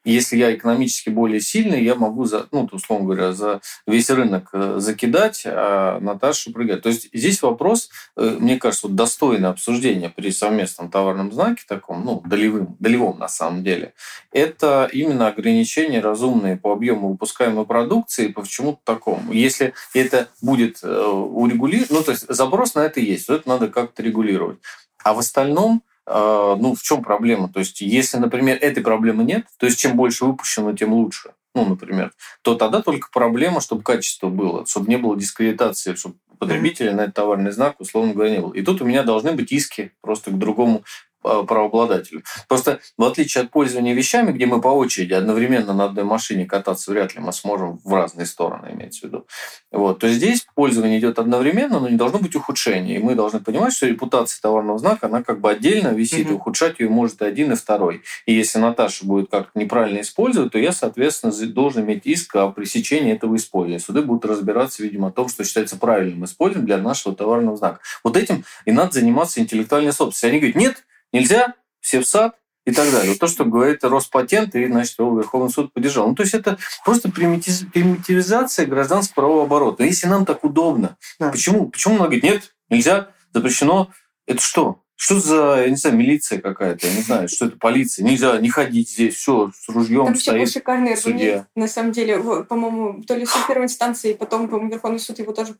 если 0.04 0.36
я 0.36 0.54
экономически 0.54 1.10
более 1.10 1.40
сильный, 1.40 1.82
я 1.82 1.94
могу, 1.94 2.24
за, 2.24 2.46
ну, 2.50 2.68
условно 2.72 3.06
говоря, 3.06 3.32
за 3.32 3.60
весь 3.86 4.10
рынок 4.10 4.48
э, 4.52 4.76
закидать, 4.78 5.42
а 5.46 6.00
Наташа 6.00 6.52
прыгать. 6.52 6.82
То 6.82 6.88
есть 6.88 7.08
здесь 7.12 7.42
вопрос, 7.42 7.90
э, 8.16 8.36
мне 8.38 8.58
кажется, 8.58 8.88
вот 8.88 8.96
достойное 8.96 9.50
обсуждение 9.50 10.10
при 10.10 10.30
совместном 10.30 10.90
товарном 10.90 11.32
знаке 11.32 11.62
таком, 11.66 12.04
ну, 12.04 12.22
долевым, 12.24 12.76
долевом 12.78 13.18
на 13.18 13.28
самом 13.28 13.62
деле, 13.62 13.94
это 14.32 14.88
именно 14.92 15.28
ограничения 15.28 16.00
разумные 16.00 16.56
по 16.56 16.72
объему 16.72 17.10
выпускаемой 17.10 17.66
продукции 17.66 18.28
по 18.28 18.46
чему-то 18.46 18.80
такому. 18.84 19.32
Если 19.32 19.74
это 19.94 20.28
будет 20.40 20.80
э, 20.82 20.88
урегулировать, 20.88 21.90
ну, 21.90 22.02
то 22.02 22.10
есть 22.12 22.26
заброс 22.28 22.74
на 22.74 22.80
это 22.80 23.00
есть, 23.00 23.26
то 23.26 23.34
это 23.34 23.48
надо 23.48 23.68
как-то 23.68 24.02
регулировать. 24.02 24.58
А 25.04 25.14
в 25.14 25.18
остальном 25.18 25.82
ну, 26.06 26.74
в 26.74 26.82
чем 26.82 27.02
проблема? 27.02 27.48
То 27.48 27.60
есть, 27.60 27.80
если, 27.80 28.18
например, 28.18 28.58
этой 28.60 28.82
проблемы 28.82 29.24
нет, 29.24 29.46
то 29.58 29.66
есть, 29.66 29.78
чем 29.78 29.96
больше 29.96 30.24
выпущено, 30.24 30.72
тем 30.72 30.92
лучше, 30.92 31.32
ну, 31.54 31.64
например, 31.64 32.12
то 32.42 32.54
тогда 32.54 32.82
только 32.82 33.08
проблема, 33.12 33.60
чтобы 33.60 33.82
качество 33.82 34.28
было, 34.28 34.66
чтобы 34.66 34.88
не 34.88 34.96
было 34.96 35.16
дискредитации, 35.16 35.94
чтобы 35.94 36.16
потребителя 36.38 36.92
на 36.92 37.02
этот 37.02 37.14
товарный 37.14 37.52
знак, 37.52 37.76
условно 37.78 38.14
говоря, 38.14 38.32
не 38.32 38.40
было. 38.40 38.52
И 38.52 38.62
тут 38.62 38.82
у 38.82 38.84
меня 38.84 39.04
должны 39.04 39.32
быть 39.32 39.52
иски 39.52 39.92
просто 40.00 40.30
к 40.30 40.38
другому 40.38 40.82
правообладателю. 41.22 42.22
Просто 42.48 42.80
в 42.96 43.04
отличие 43.04 43.42
от 43.42 43.50
пользования 43.50 43.94
вещами, 43.94 44.32
где 44.32 44.46
мы 44.46 44.60
по 44.60 44.68
очереди 44.68 45.12
одновременно 45.12 45.72
на 45.72 45.84
одной 45.84 46.04
машине 46.04 46.44
кататься 46.46 46.90
вряд 46.90 47.14
ли 47.14 47.20
мы 47.20 47.32
сможем 47.32 47.80
в 47.84 47.94
разные 47.94 48.26
стороны, 48.26 48.72
имеется 48.72 49.00
в 49.00 49.04
виду. 49.04 49.26
Вот. 49.70 50.00
То 50.00 50.08
здесь 50.08 50.46
пользование 50.54 50.98
идет 50.98 51.18
одновременно, 51.18 51.80
но 51.80 51.88
не 51.88 51.96
должно 51.96 52.18
быть 52.18 52.34
ухудшения. 52.34 52.96
И 52.96 52.98
мы 52.98 53.14
должны 53.14 53.40
понимать, 53.40 53.72
что 53.72 53.86
репутация 53.86 54.40
товарного 54.40 54.78
знака, 54.78 55.06
она 55.06 55.22
как 55.22 55.40
бы 55.40 55.50
отдельно 55.50 55.88
висит, 55.88 56.26
mm-hmm. 56.26 56.32
и 56.32 56.34
ухудшать 56.34 56.80
ее 56.80 56.88
может 56.88 57.22
и 57.22 57.24
один, 57.24 57.52
и 57.52 57.56
второй. 57.56 58.02
И 58.26 58.34
если 58.34 58.58
Наташа 58.58 59.06
будет 59.06 59.30
как-то 59.30 59.58
неправильно 59.58 60.00
использовать, 60.00 60.52
то 60.52 60.58
я, 60.58 60.72
соответственно, 60.72 61.32
должен 61.48 61.84
иметь 61.84 62.06
иск 62.06 62.36
о 62.36 62.50
пресечении 62.50 63.12
этого 63.12 63.36
использования. 63.36 63.80
Суды 63.80 64.02
будут 64.02 64.24
разбираться, 64.24 64.82
видимо, 64.82 65.08
о 65.08 65.10
том, 65.12 65.28
что 65.28 65.44
считается 65.44 65.76
правильным 65.76 66.24
использованием 66.24 66.66
для 66.66 66.78
нашего 66.78 67.14
товарного 67.14 67.56
знака. 67.56 67.80
Вот 68.04 68.16
этим 68.16 68.44
и 68.64 68.72
надо 68.72 68.92
заниматься 68.92 69.40
интеллектуальной 69.40 69.92
собственностью. 69.92 70.28
Они 70.28 70.38
говорят, 70.38 70.56
нет, 70.56 70.84
Нельзя, 71.12 71.54
все 71.80 72.00
в 72.00 72.06
сад 72.06 72.36
и 72.64 72.72
так 72.72 72.90
далее. 72.90 73.10
Вот 73.10 73.18
то, 73.18 73.26
что 73.26 73.44
говорит 73.44 73.82
Роспатент, 73.84 74.54
и, 74.54 74.66
значит, 74.66 74.98
его 74.98 75.18
Верховный 75.18 75.50
суд 75.50 75.72
поддержал. 75.72 76.08
Ну, 76.08 76.14
то 76.14 76.22
есть 76.22 76.34
это 76.34 76.58
просто 76.84 77.10
примитивизация 77.10 78.66
гражданского 78.66 79.14
правового 79.14 79.44
оборота. 79.44 79.84
Если 79.84 80.06
нам 80.06 80.24
так 80.24 80.44
удобно, 80.44 80.96
да. 81.18 81.30
почему? 81.30 81.68
Почему 81.68 81.94
многие 81.96 82.20
говорят, 82.20 82.42
нет, 82.42 82.54
нельзя, 82.70 83.08
запрещено. 83.32 83.90
Это 84.26 84.40
что? 84.40 84.82
Что 85.02 85.18
за, 85.18 85.62
я 85.62 85.68
не 85.68 85.74
знаю, 85.74 85.96
милиция 85.96 86.40
какая-то, 86.40 86.86
я 86.86 86.94
не 86.94 87.02
знаю, 87.02 87.28
что 87.28 87.46
это 87.46 87.56
полиция. 87.56 88.04
Нельзя 88.04 88.38
не 88.38 88.48
ходить 88.48 88.88
здесь, 88.88 89.16
все, 89.16 89.50
с 89.50 89.68
ружьем 89.68 90.06
Там 90.06 90.14
стоит 90.14 90.44
был 90.44 90.46
шикарный 90.46 90.96
судья. 90.96 91.48
на 91.56 91.66
самом 91.66 91.90
деле, 91.90 92.20
по-моему, 92.44 93.02
то 93.02 93.16
ли 93.16 93.26
суд 93.26 93.44
первой 93.48 93.64
инстанции, 93.64 94.12
потом, 94.12 94.46
по-моему, 94.46 94.70
Верховный 94.70 95.00
суд 95.00 95.18
его 95.18 95.32
тоже... 95.32 95.56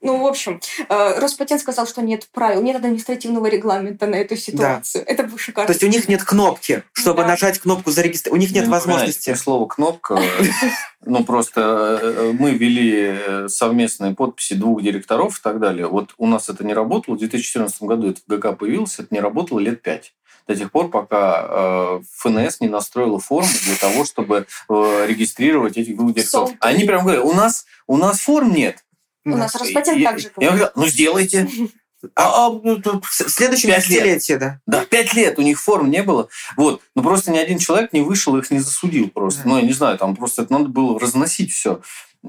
Ну, 0.00 0.22
в 0.22 0.26
общем, 0.26 0.62
э, 0.88 1.20
Роспатент 1.20 1.60
сказал, 1.60 1.86
что 1.86 2.00
нет 2.00 2.26
правил, 2.32 2.62
нет 2.62 2.76
административного 2.76 3.48
регламента 3.48 4.06
на 4.06 4.14
эту 4.14 4.34
ситуацию. 4.34 5.04
Да. 5.04 5.12
Это 5.12 5.24
был 5.24 5.36
шикарно. 5.36 5.66
То 5.66 5.72
есть 5.74 5.84
у 5.84 5.88
них 5.88 6.08
нет 6.08 6.24
кнопки, 6.24 6.82
чтобы 6.94 7.20
да. 7.20 7.28
нажать 7.28 7.58
кнопку 7.58 7.90
зарегистрировать. 7.90 8.38
У 8.38 8.40
них 8.40 8.54
нет 8.54 8.64
ну, 8.64 8.70
возможности. 8.70 9.34
Слово 9.34 9.66
«кнопка» 9.66 10.18
Ну, 11.06 11.22
просто 11.22 12.00
э, 12.02 12.32
мы 12.36 12.50
ввели 12.50 13.16
э, 13.16 13.48
совместные 13.48 14.14
подписи 14.14 14.54
двух 14.54 14.82
директоров 14.82 15.38
и 15.38 15.42
так 15.42 15.60
далее. 15.60 15.86
Вот 15.86 16.14
у 16.18 16.26
нас 16.26 16.48
это 16.48 16.64
не 16.64 16.74
работало. 16.74 17.14
В 17.14 17.18
2014 17.18 17.82
году 17.82 18.10
это 18.10 18.20
в 18.26 18.28
ГК 18.28 18.52
появилось, 18.52 18.85
это 18.98 19.08
не 19.10 19.20
работало 19.20 19.60
лет 19.60 19.82
пять. 19.82 20.14
До 20.46 20.54
тех 20.54 20.70
пор, 20.70 20.90
пока 20.90 21.46
э, 21.48 22.00
ФНС 22.18 22.60
не 22.60 22.68
настроила 22.68 23.18
форму 23.18 23.48
для 23.64 23.74
того, 23.74 24.04
чтобы 24.04 24.46
регистрировать 24.68 25.76
этих 25.76 25.96
двух 25.96 26.14
директоров. 26.14 26.52
Они 26.60 26.84
прям 26.84 27.02
говорят, 27.02 27.24
у 27.24 27.32
нас, 27.32 27.66
у 27.86 27.96
нас 27.96 28.20
форм 28.20 28.52
нет. 28.52 28.84
У 29.24 29.36
нас 29.36 29.54
Роспатент 29.56 30.02
так 30.04 30.18
же. 30.20 30.30
Я 30.38 30.50
говорю, 30.50 30.68
ну 30.76 30.86
сделайте. 30.86 31.48
А, 32.14 32.46
а 32.46 32.50
ну, 32.50 32.80
тут 32.80 33.04
в 33.04 33.30
следующем 33.30 33.70
десятилетии, 33.70 34.34
да. 34.34 34.60
Да, 34.66 34.84
пять 34.84 35.14
лет 35.14 35.38
у 35.38 35.42
них 35.42 35.60
форм 35.60 35.90
не 35.90 36.02
было. 36.02 36.28
Вот. 36.56 36.82
Но 36.94 37.02
просто 37.02 37.32
ни 37.32 37.38
один 37.38 37.58
человек 37.58 37.92
не 37.92 38.02
вышел, 38.02 38.36
их 38.36 38.50
не 38.50 38.60
засудил 38.60 39.08
просто. 39.10 39.42
Да. 39.42 39.48
Ну, 39.48 39.56
я 39.56 39.62
не 39.62 39.72
знаю, 39.72 39.98
там 39.98 40.14
просто 40.14 40.42
это 40.42 40.52
надо 40.52 40.68
было 40.68 41.00
разносить 41.00 41.52
все. 41.52 41.80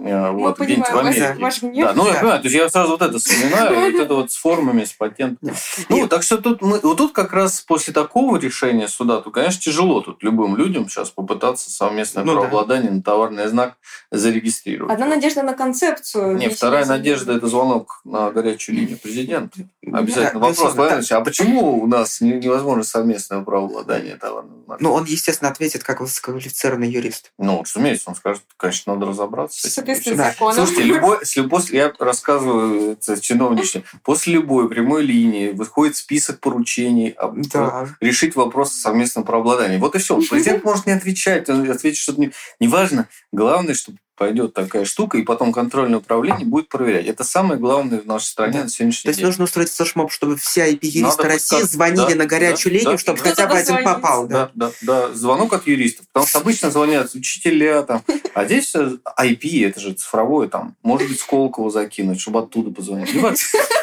Э, 0.03 0.31
Мы 0.31 0.39
вот, 0.39 0.57
понимаем 0.57 0.95
в 0.95 0.99
Америке. 0.99 1.35
Ваш, 1.39 1.61
ваш 1.61 1.73
да, 1.73 1.93
ну, 1.93 2.07
я 2.07 2.13
понимаю, 2.15 2.39
то 2.39 2.47
есть 2.47 2.55
я 2.55 2.69
сразу 2.69 2.91
вот 2.91 3.01
это 3.01 3.17
вспоминаю, 3.17 3.91
вот 3.91 4.01
это 4.01 4.13
вот 4.13 4.31
с 4.31 4.35
формами, 4.35 4.83
с 4.83 4.93
патентами. 4.93 5.53
Ну, 5.89 6.07
так 6.07 6.23
что 6.23 6.37
тут 6.37 6.61
мы, 6.61 6.79
вот 6.79 6.97
тут 6.97 7.13
как 7.13 7.33
раз 7.33 7.61
после 7.61 7.93
такого 7.93 8.37
решения 8.37 8.87
суда, 8.87 9.21
то, 9.21 9.31
конечно, 9.31 9.61
тяжело 9.61 10.01
тут 10.01 10.21
любым 10.23 10.55
людям 10.55 10.89
сейчас 10.89 11.09
попытаться 11.09 11.71
совместное 11.71 12.23
ну, 12.23 12.33
правообладание 12.33 12.89
да. 12.89 12.95
на 12.97 13.01
товарный 13.01 13.47
знак 13.47 13.77
зарегистрировать. 14.11 14.93
Одна 14.93 15.05
надежда 15.05 15.43
на 15.43 15.53
концепцию. 15.53 16.37
Не, 16.37 16.49
вторая 16.49 16.85
надежда– 16.85 17.33
это 17.37 17.47
звонок 17.47 18.01
на 18.03 18.31
горячую 18.31 18.75
линию 18.79 18.97
президента. 18.97 19.59
Обязательно 19.85 20.41
да, 20.41 20.47
вопрос, 20.47 20.75
Владимир 20.75 21.05
а 21.09 21.21
почему 21.21 21.81
у 21.81 21.87
нас 21.87 22.21
невозможно 22.21 22.83
совместное 22.83 23.41
правообладание 23.41 24.15
товарного 24.15 24.63
знака? 24.65 24.83
Ну, 24.83 24.91
он, 24.93 25.05
естественно, 25.05 25.49
ответит 25.49 25.83
как 25.83 26.01
высококвалифицированный 26.01 26.89
юрист. 26.89 27.31
Ну, 27.37 27.61
разумеется, 27.63 28.09
он 28.09 28.15
скажет, 28.15 28.43
конечно, 28.57 28.93
надо 28.93 29.07
разобраться 29.07 29.61
с 29.61 29.77
этим 29.77 29.86
соответствии 29.95 30.15
да. 30.15 30.33
Слушайте, 30.53 30.83
любой, 30.83 31.17
после, 31.49 31.79
я 31.79 31.93
рассказываю 31.99 32.91
это 32.93 33.15
после 34.03 34.33
любой 34.33 34.69
прямой 34.69 35.03
линии 35.03 35.51
выходит 35.51 35.95
список 35.95 36.39
поручений 36.39 37.09
об, 37.09 37.39
да. 37.47 37.89
решить 38.01 38.35
вопрос 38.35 38.71
о 38.71 38.81
совместном 38.81 39.23
правообладании. 39.23 39.77
Вот 39.77 39.95
и 39.95 39.99
все. 39.99 40.17
Президент 40.17 40.63
может 40.63 40.85
не 40.85 40.93
отвечать, 40.93 41.49
он 41.49 41.69
ответит 41.69 41.97
что-то 41.97 42.21
не... 42.21 42.31
Неважно. 42.59 43.07
Главное, 43.31 43.73
чтобы 43.73 43.97
пойдет 44.17 44.53
такая 44.53 44.83
штука, 44.83 45.17
и 45.17 45.21
потом 45.21 45.53
контрольное 45.53 45.99
управление 45.99 46.45
будет 46.45 46.67
проверять. 46.69 47.05
Это 47.05 47.23
самое 47.23 47.59
главное 47.59 48.01
в 48.01 48.07
нашей 48.07 48.25
стране 48.25 48.57
да. 48.57 48.63
на 48.63 48.69
сегодняшний 48.69 49.03
день. 49.03 49.13
То 49.13 49.19
есть 49.19 49.23
нужно 49.23 49.43
устроить 49.45 49.69
флешмоб, 49.69 50.11
чтобы 50.11 50.35
все 50.37 50.73
IP-юристы 50.73 51.23
России 51.23 51.61
звонили 51.61 52.13
да, 52.13 52.15
на 52.15 52.25
горячую 52.25 52.73
да, 52.73 52.79
линию, 52.79 52.91
да, 52.93 52.97
чтобы 52.97 53.19
да, 53.19 53.29
хотя 53.29 53.47
бы 53.47 53.57
один 53.57 53.83
попал. 53.83 54.27
Да? 54.27 54.49
Да, 54.55 54.71
да, 54.81 55.07
да. 55.07 55.13
Звонок 55.13 55.53
от 55.53 55.67
юристов. 55.67 56.07
Потому 56.07 56.25
что 56.27 56.39
обычно 56.39 56.71
звонят 56.71 57.13
учителя, 57.13 57.83
там, 57.83 58.03
а 58.33 58.45
здесь 58.45 58.73
IP, 58.75 59.67
это 59.67 59.79
же 59.79 59.93
цифровое, 59.93 60.47
там, 60.47 60.75
может 60.81 61.07
быть, 61.07 61.19
Сколково 61.19 61.69
закинуть, 61.69 62.19
чтобы 62.19 62.39
оттуда 62.39 62.71
позвонить. 62.71 63.09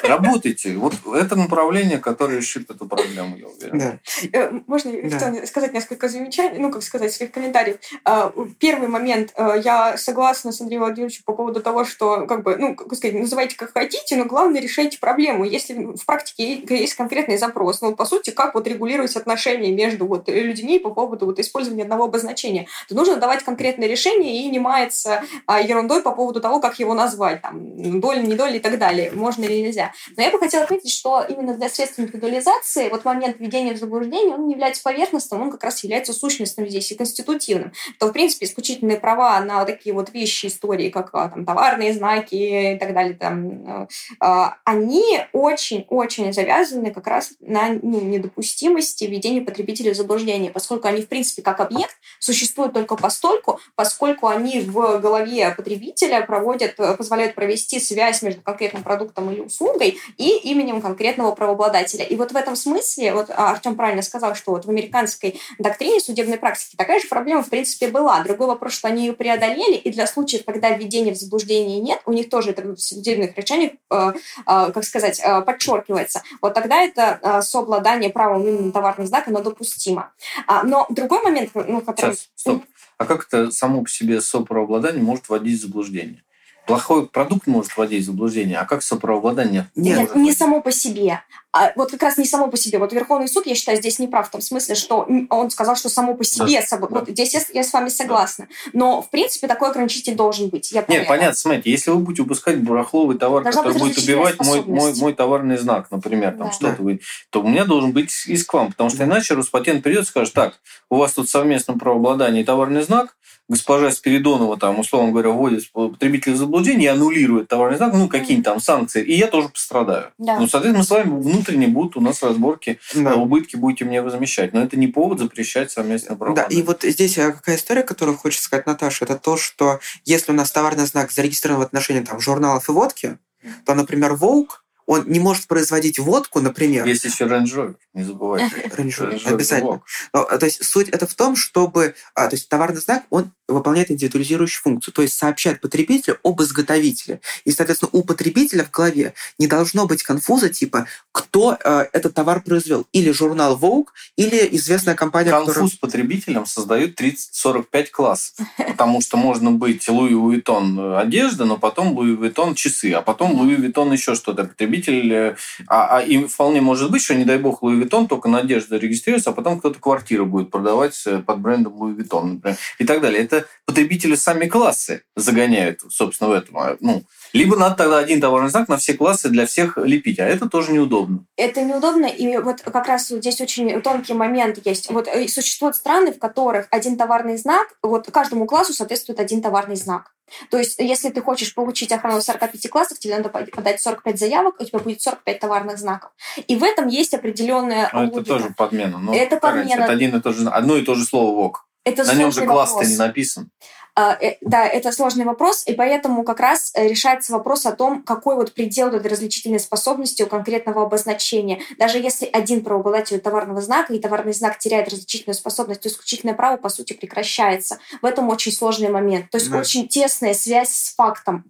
Работайте. 0.03 0.77
Вот 0.77 0.95
это 1.15 1.37
направление, 1.37 1.99
которое 1.99 2.39
решит 2.39 2.71
эту 2.71 2.87
проблему, 2.87 3.37
я 3.37 3.47
уверен. 3.47 3.79
Да. 3.79 3.99
Э, 4.33 4.51
можно 4.67 4.93
да. 4.93 5.47
сказать 5.47 5.73
несколько 5.73 6.09
замечаний, 6.09 6.59
ну, 6.59 6.71
как 6.71 6.83
сказать, 6.83 7.13
своих 7.13 7.31
комментариев. 7.31 7.77
А, 8.05 8.33
первый 8.59 8.89
момент. 8.89 9.33
Э, 9.37 9.61
я 9.63 9.97
согласна 9.97 10.24
согласна 10.25 10.53
с 10.53 10.61
Андреем 10.63 10.81
Владимировичем 10.81 11.23
по 11.27 11.35
поводу 11.35 11.61
того, 11.61 11.85
что, 11.85 12.27
как 12.27 12.43
бы, 12.45 12.57
ну, 12.57 12.75
как 12.75 12.95
сказать, 12.95 13.15
называйте 13.15 13.57
как 13.57 13.75
хотите, 13.75 14.17
но 14.17 14.25
главное 14.25 14.59
решайте 14.59 14.99
проблему. 14.99 15.45
Если 15.45 15.75
в 15.75 16.07
практике 16.07 16.65
есть 16.67 16.95
конкретный 16.95 17.37
запрос, 17.37 17.83
ну, 17.83 17.95
по 17.95 18.07
сути, 18.07 18.31
как 18.31 18.55
вот 18.55 18.67
регулировать 18.67 19.15
отношения 19.17 19.71
между 19.71 20.07
вот 20.07 20.29
людьми 20.29 20.79
по 20.79 20.91
поводу 20.91 21.27
вот 21.27 21.39
использования 21.39 21.83
одного 21.83 22.05
обозначения, 22.05 22.67
то 22.89 22.95
нужно 22.95 23.17
давать 23.17 23.43
конкретное 23.45 23.87
решение 23.87 24.47
и 24.47 24.49
не 24.49 24.59
маяться 24.59 25.23
а, 25.47 25.61
ерундой 25.61 26.01
по 26.01 26.13
поводу 26.13 26.41
того, 26.41 26.59
как 26.59 26.79
его 26.79 26.95
назвать, 26.95 27.43
там, 27.43 28.01
доля, 28.01 28.21
не 28.21 28.35
доля 28.35 28.57
и 28.57 28.61
так 28.61 28.79
далее, 28.79 29.11
можно 29.13 29.45
или 29.45 29.61
нельзя. 29.61 29.93
Но 30.17 30.23
я 30.23 30.31
бы 30.31 30.39
хотела 30.39 30.65
отметить, 30.65 30.91
что 30.91 31.23
именно 31.29 31.53
для 31.53 31.69
средств 31.69 31.99
индивидуализации 31.99 32.89
вот 32.89 33.05
момент 33.05 33.37
введения 33.39 33.75
в 33.75 33.79
заблуждение, 33.79 34.35
он 34.35 34.47
не 34.47 34.55
является 34.55 34.83
поверхностным, 34.83 35.43
он 35.43 35.51
как 35.51 35.65
раз 35.65 35.85
является 35.85 36.15
сущностным 36.15 36.67
здесь 36.67 36.91
и 36.93 36.95
конститутивным. 36.95 37.73
То, 37.99 38.07
в 38.07 38.13
принципе, 38.13 38.47
исключительные 38.47 38.97
права 38.97 39.39
на 39.41 39.67
такие 39.67 39.95
вот 39.95 40.14
вещи 40.15 40.47
истории, 40.47 40.91
как 40.91 41.11
а, 41.13 41.29
там, 41.29 41.45
товарные 41.45 41.93
знаки 41.93 42.75
и 42.75 42.79
так 42.79 42.95
далее, 42.95 43.15
там, 43.15 43.89
э, 44.21 44.51
они 44.65 45.21
очень-очень 45.33 46.33
завязаны 46.33 46.93
как 46.93 47.07
раз 47.07 47.33
на 47.41 47.69
ну, 47.83 48.01
недопустимости 48.01 49.05
введения 49.05 49.43
потребителей 49.43 49.93
в 49.93 49.97
заблуждение, 49.97 50.51
поскольку 50.51 50.89
они, 50.89 51.03
в 51.03 51.09
принципе, 51.09 51.43
как 51.43 51.61
объект 51.61 51.97
существуют 52.19 52.73
только 52.73 52.97
постольку, 52.97 53.61
поскольку 53.75 54.29
они 54.29 54.61
в 54.61 54.99
голове 55.01 55.51
потребителя 55.51 56.23
проводят, 56.23 56.77
позволяют 56.77 57.35
провести 57.35 57.81
связь 57.81 58.23
между 58.23 58.41
конкретным 58.41 58.83
продуктом 58.83 59.31
или 59.31 59.41
услугой 59.41 59.99
и 60.17 60.39
именем 60.45 60.81
конкретного 60.81 61.33
правообладателя. 61.33 62.05
И 62.05 62.17
вот 62.17 62.33
в 62.33 62.37
этом 62.37 62.57
смысле, 62.57 63.15
вот 63.15 63.31
Артем 63.31 63.77
правильно 63.77 64.03
сказал, 64.03 64.35
что 64.35 64.53
вот 64.53 64.65
в 64.65 64.71
американской 64.71 65.41
доктрине 65.59 66.01
судебной 66.01 66.39
практики 66.39 66.77
такая 66.77 67.01
же 67.01 67.09
проблема, 67.09 67.43
в 67.43 67.51
принципе, 67.51 67.89
была. 67.89 68.23
Другой 68.23 68.47
вопрос, 68.47 68.75
что 68.75 68.89
они 68.89 69.07
ее 69.07 69.13
преодолели, 69.13 69.77
и 69.77 69.91
для 69.91 70.04
для 70.05 70.07
случаев, 70.07 70.45
когда 70.45 70.71
введения 70.71 71.13
в 71.13 71.17
заблуждение 71.17 71.81
нет, 71.81 72.01
у 72.05 72.13
них 72.13 72.29
тоже 72.29 72.51
это 72.51 72.63
в 72.63 72.77
судебных 72.77 73.37
решениях, 73.37 73.73
э, 73.91 74.13
э, 74.13 74.13
как 74.45 74.85
сказать, 74.85 75.21
э, 75.25 75.43
подчеркивается, 75.43 76.23
вот 76.43 76.55
тогда 76.55 76.83
это 76.83 77.41
сообладание 77.43 78.11
правом 78.11 78.47
именно 78.47 78.73
товарный 78.73 79.07
знак, 79.07 79.29
оно 79.29 79.41
допустимо. 79.41 80.13
А, 80.47 80.63
но 80.63 80.87
другой 80.91 81.23
момент, 81.23 81.51
ну, 81.55 81.81
который... 81.81 82.15
Сейчас, 82.15 82.29
стоп. 82.35 82.65
А 82.99 83.07
как 83.07 83.27
это 83.27 83.51
само 83.51 83.83
по 83.83 83.91
себе 83.91 84.21
соправообладание 84.21 85.03
может 85.03 85.29
вводить 85.29 85.59
в 85.59 85.63
заблуждение? 85.63 86.23
Плохой 86.67 87.07
продукт 87.07 87.47
может 87.47 87.77
вводить 87.77 88.03
в 88.03 88.07
заблуждение, 88.07 88.59
а 88.59 88.65
как 88.65 88.83
соправообладание? 88.83 89.71
Нет, 89.75 89.99
Нет 89.99 90.15
не 90.17 90.33
само 90.33 90.61
по 90.61 90.73
себе. 90.73 91.23
А 91.57 91.73
вот 91.77 91.93
как 91.93 92.03
раз 92.03 92.19
не 92.19 92.25
само 92.25 92.49
по 92.49 92.57
себе. 92.57 92.79
Вот 92.79 92.93
Верховный 92.93 93.29
суд, 93.29 93.47
я 93.47 93.55
считаю, 93.55 93.79
здесь 93.79 94.01
не 94.01 94.09
прав 94.09 94.27
в 94.27 94.31
том 94.33 94.41
смысле, 94.41 94.75
что 94.75 95.07
он 95.31 95.51
сказал, 95.51 95.77
что 95.77 95.89
само 95.89 96.15
по 96.15 96.25
себе. 96.25 96.61
Да, 96.61 96.67
собой, 96.67 96.89
да. 96.91 96.99
Вот 96.99 97.09
здесь 97.09 97.33
я, 97.33 97.43
я 97.53 97.63
с 97.63 97.73
вами 97.73 97.91
согласна. 97.91 98.49
Да. 98.49 98.71
Но, 98.73 99.03
в 99.03 99.09
принципе, 99.11 99.47
такой 99.47 99.71
ограничитель 99.71 100.17
должен 100.17 100.49
быть. 100.49 100.73
Я 100.73 100.85
Нет, 100.89 101.07
понятно. 101.07 101.37
Смотрите, 101.37 101.71
если 101.71 101.93
вы 101.93 101.99
будете 101.99 102.23
выпускать 102.23 102.61
барахловый 102.61 103.17
товар, 103.19 103.45
Должна 103.45 103.63
который 103.63 103.79
будет 103.79 103.99
убивать 103.99 104.45
мой, 104.45 104.65
мой, 104.65 104.95
мой 104.97 105.13
товарный 105.13 105.57
знак, 105.57 105.93
например, 105.93 106.33
там 106.33 106.49
да. 106.49 106.53
что-то, 106.53 106.83
вы, 106.83 107.01
то 107.31 107.41
у 107.41 107.49
меня 107.49 107.65
должен 107.65 107.93
быть 107.93 108.11
иск 108.27 108.51
к 108.51 108.55
вам. 108.55 108.73
Потому 108.73 108.91
что 108.91 109.05
иначе 109.05 109.35
Роспатент 109.35 109.85
придет 109.85 110.03
и 110.03 110.07
скажет, 110.07 110.35
так, 110.35 110.55
у 110.91 110.97
вас 110.97 111.13
тут 111.13 111.29
совместно 111.29 111.79
правообладание 111.79 112.43
и 112.43 112.45
товарный 112.45 112.83
знак, 112.83 113.15
госпожа 113.49 113.91
Спиридонова, 113.91 114.57
там, 114.57 114.79
условно 114.81 115.13
говоря, 115.13 115.31
вводит 115.31 115.71
потребителя 115.73 116.35
в 116.35 116.37
заблуждение 116.37 116.87
и 116.87 116.93
аннулирует 116.93 117.49
товарный 117.49 117.77
знак, 117.77 117.93
ну, 117.95 118.09
какие-нибудь 118.09 118.45
там 118.45 118.61
санкции, 118.61 119.05
и 119.05 119.15
я 119.15 119.27
тоже 119.27 119.49
пострадаю. 119.49 120.13
Да. 120.19 120.39
Ну, 120.39 120.47
соответственно, 120.47 120.79
мы 120.79 120.85
с 120.85 120.91
вами 120.91 121.23
внутренне 121.23 121.69
будут 121.69 121.97
у 121.97 122.01
нас 122.01 122.23
разборки, 122.23 122.79
да. 122.95 123.15
убытки 123.15 123.57
будете 123.57 123.85
мне 123.85 124.03
возмещать. 124.03 124.53
Но 124.53 124.63
это 124.63 124.77
не 124.79 124.87
повод 124.87 125.19
запрещать 125.19 125.71
совместно 125.71 126.17
право. 126.17 126.35
Да, 126.35 126.45
и 126.45 126.63
вот 126.63 126.83
здесь 126.83 127.19
а, 127.19 127.33
какая 127.33 127.57
история, 127.57 127.83
которую 127.83 128.17
хочет 128.17 128.43
сказать 128.43 128.67
Наташа, 128.67 129.05
это 129.05 129.17
то, 129.17 129.37
что 129.37 129.81
если 130.05 130.33
у 130.33 130.35
нас 130.35 130.51
товарный 130.51 130.87
знак 130.87 131.13
зарегистрирован 131.13 131.63
в 131.63 131.67
отношении 131.67 132.01
там, 132.01 132.21
журналов 132.21 132.69
и 132.69 132.73
водки, 132.73 133.19
то, 133.67 133.75
например, 133.75 134.15
Волк 134.15 134.64
он 134.87 135.05
не 135.07 135.21
может 135.21 135.47
производить 135.47 135.99
водку, 135.99 136.41
например. 136.41 136.87
Есть 136.87 137.05
еще 137.05 137.25
Rover, 137.25 137.77
не 137.93 138.05
забывайте. 138.05 138.55
Rover, 138.77 139.21
обязательно. 139.27 139.83
Но, 140.13 140.25
то 140.25 140.47
есть 140.47 140.65
суть 140.65 140.89
это 140.89 141.07
в 141.07 141.15
том, 141.15 141.37
чтобы... 141.37 141.95
А, 142.15 142.29
то 142.29 142.37
есть 142.37 142.49
товарный 142.49 142.81
знак, 142.81 143.05
он 143.11 143.33
выполняет 143.49 143.91
индивидуализирующую 143.91 144.63
функцию, 144.63 144.95
то 144.95 145.03
есть 145.03 145.15
сообщает 145.15 145.61
потребителю 145.61 146.19
об 146.23 146.41
изготовителе. 146.43 147.21
И, 147.45 147.53
соответственно, 147.53 147.91
у 147.93 148.03
потребителя 148.03 148.65
в 148.65 148.71
голове 148.71 149.15
не 149.39 149.47
должно 149.47 149.87
быть 149.87 150.03
конфуза 150.03 150.49
типа, 150.49 150.87
кто 151.13 151.59
э, 151.63 151.87
этот 151.93 152.15
товар 152.15 152.41
произвел. 152.41 152.87
Или 152.93 153.11
журнал 153.11 153.59
Vogue, 153.59 153.89
или 154.17 154.49
известная 154.57 154.95
компания, 154.95 155.31
Конфуз 155.31 155.55
которая... 155.55 155.71
потребителям 155.81 156.47
создают 156.47 156.99
30-45 157.01 157.91
классов. 157.91 158.47
Потому 158.57 159.01
что 159.01 159.17
можно 159.17 159.51
быть 159.51 159.89
Луи 159.89 160.15
Уитон 160.15 160.79
э, 160.79 160.99
одежда, 160.99 161.45
но 161.45 161.59
потом 161.59 161.93
Луи 161.93 162.13
Уитон 162.13 162.55
часы, 162.55 162.93
а 162.93 163.03
потом 163.03 163.33
Луи 163.33 163.57
Уитон 163.57 163.93
еще 163.93 164.15
что-то. 164.15 164.45
Потребитель... 164.45 164.74
Э, 165.13 165.37
а, 165.69 165.99
а 165.99 166.03
им 166.03 166.29
вполне 166.29 166.63
может 166.63 166.91
быть, 166.91 167.03
что, 167.03 167.15
не 167.15 167.25
дай 167.25 167.39
бог, 167.39 167.63
Луи 167.63 167.77
Уитон 167.77 168.09
только 168.09 168.29
на 168.29 168.39
одежду 168.39 168.79
регистрируется, 168.79 169.31
а 169.31 169.33
потом 169.35 169.59
кто-то 169.59 169.79
квартиру 169.79 170.25
будет 170.25 170.51
продавать 170.51 171.01
э, 171.07 171.19
под 171.19 171.41
брендом 171.41 171.75
Луи 171.75 171.93
Уитон, 171.93 172.35
например. 172.35 172.59
И 172.79 172.85
так 172.85 173.03
далее. 173.03 173.23
Это 173.23 173.35
это 173.35 173.47
потребители 173.67 174.15
сами 174.15 174.47
классы 174.47 175.03
загоняют, 175.17 175.81
собственно, 175.91 176.31
в 176.31 176.33
этом. 176.33 176.59
А, 176.59 176.77
ну, 176.81 177.03
либо 177.33 177.57
надо 177.57 177.77
тогда 177.77 177.99
один 177.99 178.21
товарный 178.21 178.51
знак 178.51 178.69
на 178.69 178.77
все 178.77 178.95
классы 178.95 179.29
для 179.29 179.47
всех 179.47 179.77
лепить, 179.77 180.19
а 180.19 180.27
это 180.27 180.49
тоже 180.49 180.73
неудобно. 180.73 181.25
Это 181.37 181.63
неудобно, 181.63 182.07
и 182.07 182.37
вот 182.39 182.61
как 182.61 182.87
раз 182.87 183.09
здесь 183.09 183.41
очень 183.41 183.81
тонкий 183.83 184.15
момент 184.15 184.59
есть. 184.65 184.91
Вот 184.91 185.09
э, 185.09 185.29
существуют 185.29 185.77
страны, 185.77 186.13
в 186.13 186.19
которых 186.19 186.67
один 186.71 186.97
товарный 186.97 187.37
знак, 187.37 187.69
вот 187.83 188.11
каждому 188.11 188.47
классу 188.47 188.73
соответствует 188.73 189.21
один 189.21 189.43
товарный 189.43 189.77
знак. 189.77 190.14
То 190.51 190.59
есть, 190.59 190.79
если 190.79 191.11
ты 191.11 191.21
хочешь 191.23 191.55
получить 191.55 191.93
охрану 191.93 192.21
45 192.21 192.69
классов, 192.71 192.99
тебе 192.99 193.17
надо 193.17 193.29
подать 193.29 193.81
45 193.81 194.19
заявок, 194.19 194.61
у 194.61 194.65
тебя 194.65 194.79
будет 194.79 195.03
45 195.03 195.39
товарных 195.39 195.79
знаков. 195.79 196.13
И 196.49 196.57
в 196.57 196.63
этом 196.63 196.89
есть 196.89 197.15
определенная 197.15 197.91
Но 197.93 198.05
это 198.05 198.25
тоже 198.25 198.55
подмена. 198.57 198.99
Ну, 198.99 199.15
это 199.15 199.37
подмена. 199.39 199.83
Это 199.83 199.93
один 199.93 200.17
и 200.17 200.21
тот 200.21 200.37
же, 200.37 200.49
одно 200.49 200.77
и 200.77 200.83
то 200.83 200.95
же 200.95 201.05
слово 201.05 201.35
ВОК. 201.35 201.67
Это 201.85 202.05
На 202.05 202.15
нем 202.15 202.33
же 202.33 202.47
класс-то 202.47 202.85
не 202.85 202.97
написан. 202.97 203.51
А, 203.97 204.17
э, 204.21 204.39
да, 204.41 204.67
это 204.67 204.91
сложный 204.91 205.25
вопрос, 205.25 205.63
и 205.67 205.75
поэтому 205.75 206.25
как 206.25 206.41
раз 206.41 206.73
э, 206.75 206.89
решается 206.89 207.33
вопрос 207.33 207.65
о 207.65 207.71
том, 207.73 208.03
какой 208.03 208.35
вот 208.35 208.53
предел 208.53 208.89
этой 208.89 209.09
различительной 209.09 209.61
способности 209.61 210.25
у 210.25 210.27
конкретного 210.27 210.83
обозначения. 210.83 211.61
Даже 211.79 211.99
если 211.99 212.27
один 212.27 212.65
правообладатель 212.65 213.21
товарного 213.21 213.61
знака, 213.61 213.95
и 213.95 214.01
товарный 214.01 214.33
знак 214.33 214.59
теряет 214.59 214.89
различительную 214.89 215.37
способность, 215.37 215.83
то 215.83 215.89
исключительное 215.89 216.35
право, 216.35 216.57
по 216.57 216.71
сути, 216.71 216.93
прекращается. 216.93 217.79
В 218.03 218.07
этом 218.07 218.29
очень 218.31 218.51
сложный 218.51 218.89
момент. 218.89 219.31
То 219.31 219.39
есть 219.39 219.49
да. 219.49 219.59
очень 219.59 219.87
тесная 219.87 220.35
связь 220.35 220.71
с 220.71 220.95
фактом 220.97 221.45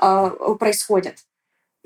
э, 0.00 0.30
происходит. 0.58 1.18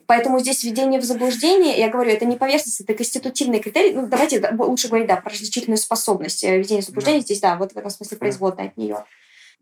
Поэтому 0.07 0.39
здесь 0.39 0.63
введение 0.63 1.01
в 1.01 1.05
заблуждение, 1.05 1.77
я 1.79 1.89
говорю, 1.89 2.11
это 2.11 2.25
не 2.25 2.37
поверхность, 2.37 2.81
это 2.81 2.95
конститутивный 2.95 3.61
критерий. 3.61 3.95
Ну, 3.95 4.07
давайте 4.07 4.43
лучше 4.57 4.89
говорить, 4.89 5.09
да, 5.09 5.17
про 5.17 5.31
различительную 5.31 5.79
способность. 5.79 6.43
Введение 6.43 6.83
в 6.83 6.87
заблуждение 6.87 7.21
да. 7.21 7.25
здесь, 7.25 7.41
да, 7.41 7.57
вот 7.57 7.73
в 7.73 7.77
этом 7.77 7.91
смысле 7.91 8.17
производная 8.17 8.67
от 8.67 8.77
нее. 8.77 9.05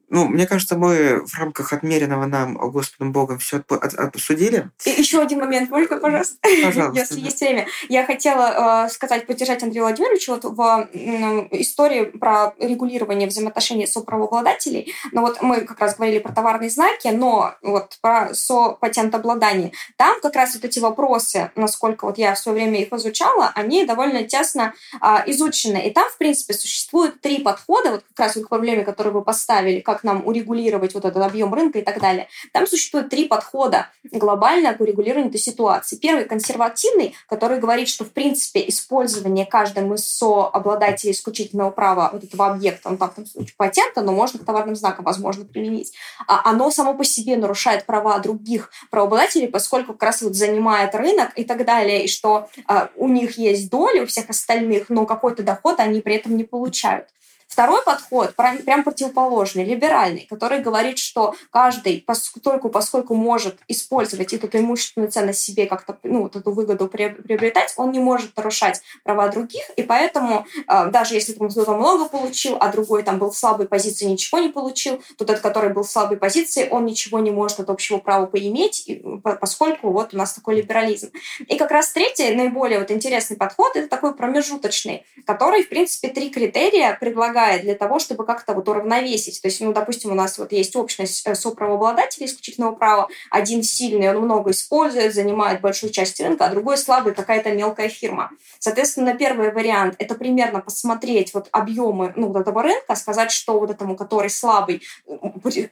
Ну, 0.08 0.26
мне 0.28 0.46
кажется, 0.46 0.76
мы 0.76 1.24
в 1.26 1.38
рамках 1.38 1.72
отмеренного 1.72 2.26
нам 2.26 2.54
Господом 2.70 3.12
Богом 3.12 3.38
все 3.38 3.62
обсудили. 3.68 4.70
И 4.84 4.90
еще 4.90 5.20
один 5.20 5.40
момент, 5.40 5.70
можно, 5.70 5.96
пожалуйста? 5.96 6.36
Пожалуйста. 6.62 6.98
Если 6.98 7.20
есть 7.20 7.40
время. 7.40 7.66
Я 7.88 8.04
хотела 8.06 8.86
э, 8.86 8.88
сказать, 8.90 9.26
поддержать 9.26 9.62
Андрея 9.62 9.82
Владимировича 9.84 10.34
вот 10.34 10.44
в 10.44 10.88
э, 10.92 11.48
истории 11.60 12.04
про 12.04 12.54
регулирование 12.58 13.28
взаимоотношений 13.28 13.86
соправообладателей. 13.86 14.92
Но 15.12 15.22
вот 15.22 15.42
мы 15.42 15.62
как 15.62 15.80
раз 15.80 15.96
говорили 15.96 16.18
про 16.18 16.32
товарные 16.32 16.70
знаки, 16.70 17.08
но 17.08 17.54
вот 17.62 17.98
про 18.00 18.34
со-патентообладание. 18.34 19.72
Там 19.96 20.20
как 20.20 20.34
раз 20.36 20.54
вот 20.54 20.64
эти 20.64 20.78
вопросы, 20.78 21.50
насколько 21.56 22.04
вот 22.04 22.18
я 22.18 22.34
в 22.34 22.38
свое 22.38 22.56
время 22.56 22.82
их 22.82 22.92
изучала, 22.92 23.52
они 23.54 23.84
довольно 23.84 24.24
тесно 24.24 24.74
э, 25.00 25.06
изучены. 25.26 25.88
И 25.88 25.90
там, 25.90 26.08
в 26.08 26.18
принципе, 26.18 26.54
существует 26.54 27.20
три 27.20 27.38
подхода, 27.38 27.90
вот 27.90 28.04
как 28.14 28.26
раз 28.26 28.34
к 28.34 28.48
проблеме, 28.48 28.84
которую 28.84 29.14
вы 29.14 29.22
поставили, 29.22 29.80
как 29.80 29.93
нам 30.02 30.26
урегулировать 30.26 30.94
вот 30.94 31.04
этот 31.04 31.22
объем 31.22 31.54
рынка 31.54 31.78
и 31.78 31.82
так 31.82 32.00
далее. 32.00 32.28
Там 32.52 32.66
существует 32.66 33.08
три 33.10 33.28
подхода 33.28 33.88
глобально 34.10 34.74
к 34.74 34.80
урегулированию 34.80 35.28
этой 35.28 35.40
ситуации. 35.40 35.96
Первый 35.96 36.24
консервативный, 36.24 37.14
который 37.28 37.60
говорит, 37.60 37.88
что 37.88 38.04
в 38.04 38.10
принципе 38.10 38.64
использование 38.68 39.46
каждым 39.46 39.94
из 39.94 40.06
сообладателей 40.06 41.12
исключительного 41.12 41.70
права 41.70 42.10
вот 42.12 42.24
этого 42.24 42.46
объекта, 42.46 42.88
он 42.88 42.98
в 42.98 43.28
случае 43.28 43.54
патента, 43.56 44.02
но 44.02 44.12
можно 44.12 44.40
к 44.40 44.44
товарным 44.44 44.74
знакам 44.74 45.04
возможно 45.04 45.44
применить, 45.44 45.92
а 46.26 46.48
оно 46.48 46.70
само 46.70 46.94
по 46.94 47.04
себе 47.04 47.36
нарушает 47.36 47.86
права 47.86 48.18
других 48.18 48.70
правообладателей, 48.90 49.48
поскольку 49.48 49.92
как 49.92 50.02
раз 50.02 50.22
вот 50.22 50.34
занимает 50.34 50.94
рынок 50.94 51.30
и 51.36 51.44
так 51.44 51.64
далее, 51.64 52.04
и 52.04 52.08
что 52.08 52.48
а, 52.66 52.90
у 52.96 53.08
них 53.08 53.38
есть 53.38 53.70
доля 53.70 54.02
у 54.02 54.06
всех 54.06 54.30
остальных, 54.30 54.88
но 54.88 55.06
какой-то 55.06 55.42
доход 55.42 55.80
они 55.80 56.00
при 56.00 56.16
этом 56.16 56.36
не 56.36 56.44
получают. 56.44 57.08
Второй 57.54 57.84
подход 57.84 58.34
прям 58.34 58.82
противоположный, 58.82 59.64
либеральный, 59.64 60.26
который 60.28 60.58
говорит, 60.58 60.98
что 60.98 61.36
каждый, 61.52 62.02
поскольку, 62.04 62.68
поскольку 62.68 63.14
может 63.14 63.58
использовать 63.68 64.32
эту 64.32 64.48
имущественную 64.58 65.12
ценность 65.12 65.38
себе 65.38 65.66
как-то, 65.66 65.96
ну, 66.02 66.22
вот 66.22 66.34
эту 66.34 66.50
выгоду 66.50 66.88
приобретать, 66.88 67.72
он 67.76 67.92
не 67.92 68.00
может 68.00 68.36
нарушать 68.36 68.82
права 69.04 69.28
других, 69.28 69.70
и 69.76 69.84
поэтому 69.84 70.48
э, 70.66 70.86
даже 70.90 71.14
если 71.14 71.34
кто-то 71.34 71.76
много 71.76 72.08
получил, 72.08 72.56
а 72.58 72.72
другой 72.72 73.04
там 73.04 73.20
был 73.20 73.30
в 73.30 73.38
слабой 73.38 73.68
позиции, 73.68 74.06
ничего 74.06 74.40
не 74.40 74.48
получил, 74.48 75.00
то 75.16 75.24
тот, 75.24 75.38
который 75.38 75.70
был 75.70 75.84
в 75.84 75.90
слабой 75.90 76.16
позиции, 76.16 76.66
он 76.68 76.86
ничего 76.86 77.20
не 77.20 77.30
может 77.30 77.60
от 77.60 77.70
общего 77.70 77.98
права 77.98 78.26
поиметь, 78.26 78.90
поскольку 79.22 79.92
вот 79.92 80.12
у 80.12 80.16
нас 80.16 80.32
такой 80.32 80.56
либерализм. 80.56 81.12
И 81.46 81.56
как 81.56 81.70
раз 81.70 81.92
третий, 81.92 82.34
наиболее 82.34 82.80
вот 82.80 82.90
интересный 82.90 83.36
подход, 83.36 83.76
это 83.76 83.86
такой 83.86 84.16
промежуточный, 84.16 85.06
который, 85.24 85.62
в 85.62 85.68
принципе, 85.68 86.08
три 86.08 86.30
критерия 86.30 86.98
предлагает 87.00 87.43
помогает 87.44 87.62
для 87.62 87.74
того, 87.74 87.98
чтобы 87.98 88.24
как-то 88.24 88.54
вот 88.54 88.68
уравновесить. 88.68 89.40
То 89.42 89.48
есть, 89.48 89.60
ну, 89.60 89.72
допустим, 89.72 90.12
у 90.12 90.14
нас 90.14 90.38
вот 90.38 90.52
есть 90.52 90.76
общность 90.76 91.26
э, 91.26 91.34
соправообладателей 91.34 92.26
исключительного 92.26 92.74
права. 92.74 93.08
Один 93.30 93.62
сильный, 93.62 94.10
он 94.10 94.22
много 94.22 94.50
использует, 94.50 95.14
занимает 95.14 95.60
большую 95.60 95.92
часть 95.92 96.20
рынка, 96.20 96.46
а 96.46 96.50
другой 96.50 96.78
слабый, 96.78 97.14
какая-то 97.14 97.50
мелкая 97.50 97.88
фирма. 97.88 98.30
Соответственно, 98.58 99.14
первый 99.14 99.52
вариант– 99.52 99.94
это 99.98 100.14
примерно 100.14 100.60
посмотреть 100.60 101.34
вот 101.34 101.48
объемы 101.52 102.12
ну, 102.16 102.28
вот 102.28 102.40
этого 102.40 102.62
рынка, 102.62 102.94
сказать, 102.96 103.30
что 103.30 103.60
вот 103.60 103.70
этому, 103.70 103.96
который 103.96 104.30
слабый, 104.30 104.82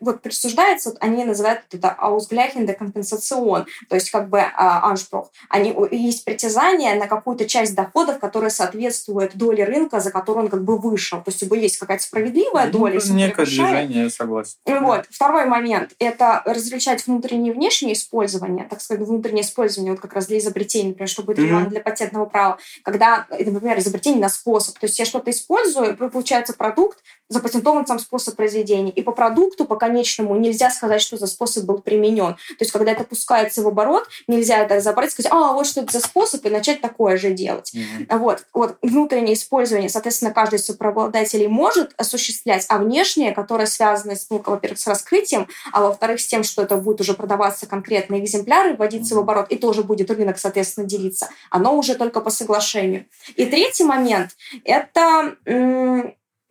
вот 0.00 0.22
присуждается, 0.22 0.90
вот 0.90 0.98
они 1.00 1.24
называют 1.24 1.62
это 1.72 1.96
ausgleichende 1.98 2.74
компенсацион, 2.74 3.66
то 3.88 3.94
есть 3.94 4.10
как 4.10 4.28
бы 4.28 4.40
аншпрух. 4.40 5.30
Они, 5.48 5.74
есть 5.90 6.24
притязание 6.24 6.94
на 6.94 7.06
какую-то 7.06 7.46
часть 7.46 7.74
доходов, 7.74 8.18
которая 8.18 8.50
соответствует 8.50 9.36
доле 9.36 9.64
рынка, 9.64 10.00
за 10.00 10.10
которую 10.10 10.44
он 10.44 10.50
как 10.50 10.64
бы 10.64 10.76
вышел. 10.76 11.18
То 11.18 11.30
есть 11.30 11.42
есть 11.62 11.78
какая-то 11.78 12.02
справедливая 12.02 12.66
ну, 12.66 12.72
доля. 12.72 13.00
Некое 13.10 13.46
движение, 13.46 14.04
я 14.04 14.10
согласен. 14.10 14.56
Вот. 14.66 15.06
Второй 15.10 15.46
момент– 15.46 15.92
это 15.98 16.42
различать 16.44 17.06
внутреннее 17.06 17.52
и 17.52 17.56
внешнее 17.56 17.94
использование, 17.94 18.66
так 18.68 18.80
сказать, 18.80 19.06
внутреннее 19.06 19.42
использование 19.42 19.92
вот 19.92 20.00
как 20.00 20.12
раз 20.12 20.26
для 20.26 20.38
изобретения, 20.38 20.88
например, 20.88 21.08
что 21.08 21.22
будет 21.22 21.38
mm-hmm. 21.38 21.68
для 21.68 21.80
патентного 21.80 22.26
права, 22.26 22.58
когда, 22.82 23.26
например, 23.30 23.78
изобретение 23.78 24.20
на 24.20 24.28
способ. 24.28 24.78
То 24.78 24.86
есть 24.86 24.98
я 24.98 25.04
что-то 25.04 25.30
использую, 25.30 25.96
получается 25.96 26.52
продукт, 26.52 26.98
запатентован 27.32 27.86
сам 27.86 27.98
способ 27.98 28.36
произведения. 28.36 28.90
И 28.90 29.02
по 29.02 29.12
продукту, 29.12 29.64
по 29.64 29.76
конечному, 29.76 30.36
нельзя 30.36 30.70
сказать, 30.70 31.00
что 31.00 31.16
за 31.16 31.26
способ 31.26 31.64
был 31.64 31.78
применен. 31.78 32.34
То 32.34 32.56
есть, 32.60 32.72
когда 32.72 32.92
это 32.92 33.04
пускается 33.04 33.62
в 33.62 33.68
оборот, 33.68 34.08
нельзя 34.26 34.58
это 34.58 34.76
разобрать 34.76 35.10
и 35.10 35.12
сказать, 35.12 35.32
а, 35.32 35.52
вот 35.52 35.66
что 35.66 35.80
это 35.80 35.92
за 35.92 36.00
способ, 36.00 36.44
и 36.46 36.50
начать 36.50 36.80
такое 36.80 37.16
же 37.16 37.32
делать. 37.32 37.72
Mm-hmm. 37.74 38.18
Вот. 38.18 38.46
вот 38.52 38.76
внутреннее 38.82 39.34
использование, 39.34 39.88
соответственно, 39.88 40.32
каждый 40.32 40.56
из 40.56 40.66
правообладателей 40.76 41.48
может 41.48 41.92
осуществлять, 41.96 42.66
а 42.68 42.78
внешнее, 42.78 43.32
которое 43.32 43.66
связано, 43.66 44.16
с, 44.16 44.28
ну, 44.30 44.42
во-первых, 44.44 44.78
с 44.78 44.86
раскрытием, 44.86 45.48
а 45.72 45.82
во-вторых, 45.82 46.20
с 46.20 46.26
тем, 46.26 46.44
что 46.44 46.62
это 46.62 46.76
будет 46.76 47.00
уже 47.00 47.14
продаваться 47.14 47.66
конкретные 47.66 48.22
экземпляры, 48.22 48.74
вводиться 48.74 49.14
mm-hmm. 49.14 49.18
в 49.18 49.20
оборот, 49.20 49.46
и 49.50 49.56
тоже 49.56 49.82
будет 49.82 50.10
рынок, 50.10 50.38
соответственно, 50.38 50.86
делиться, 50.86 51.28
оно 51.50 51.76
уже 51.76 51.94
только 51.94 52.20
по 52.20 52.30
соглашению. 52.30 53.06
И 53.36 53.46
третий 53.46 53.84
момент– 53.84 54.36
это 54.64 55.36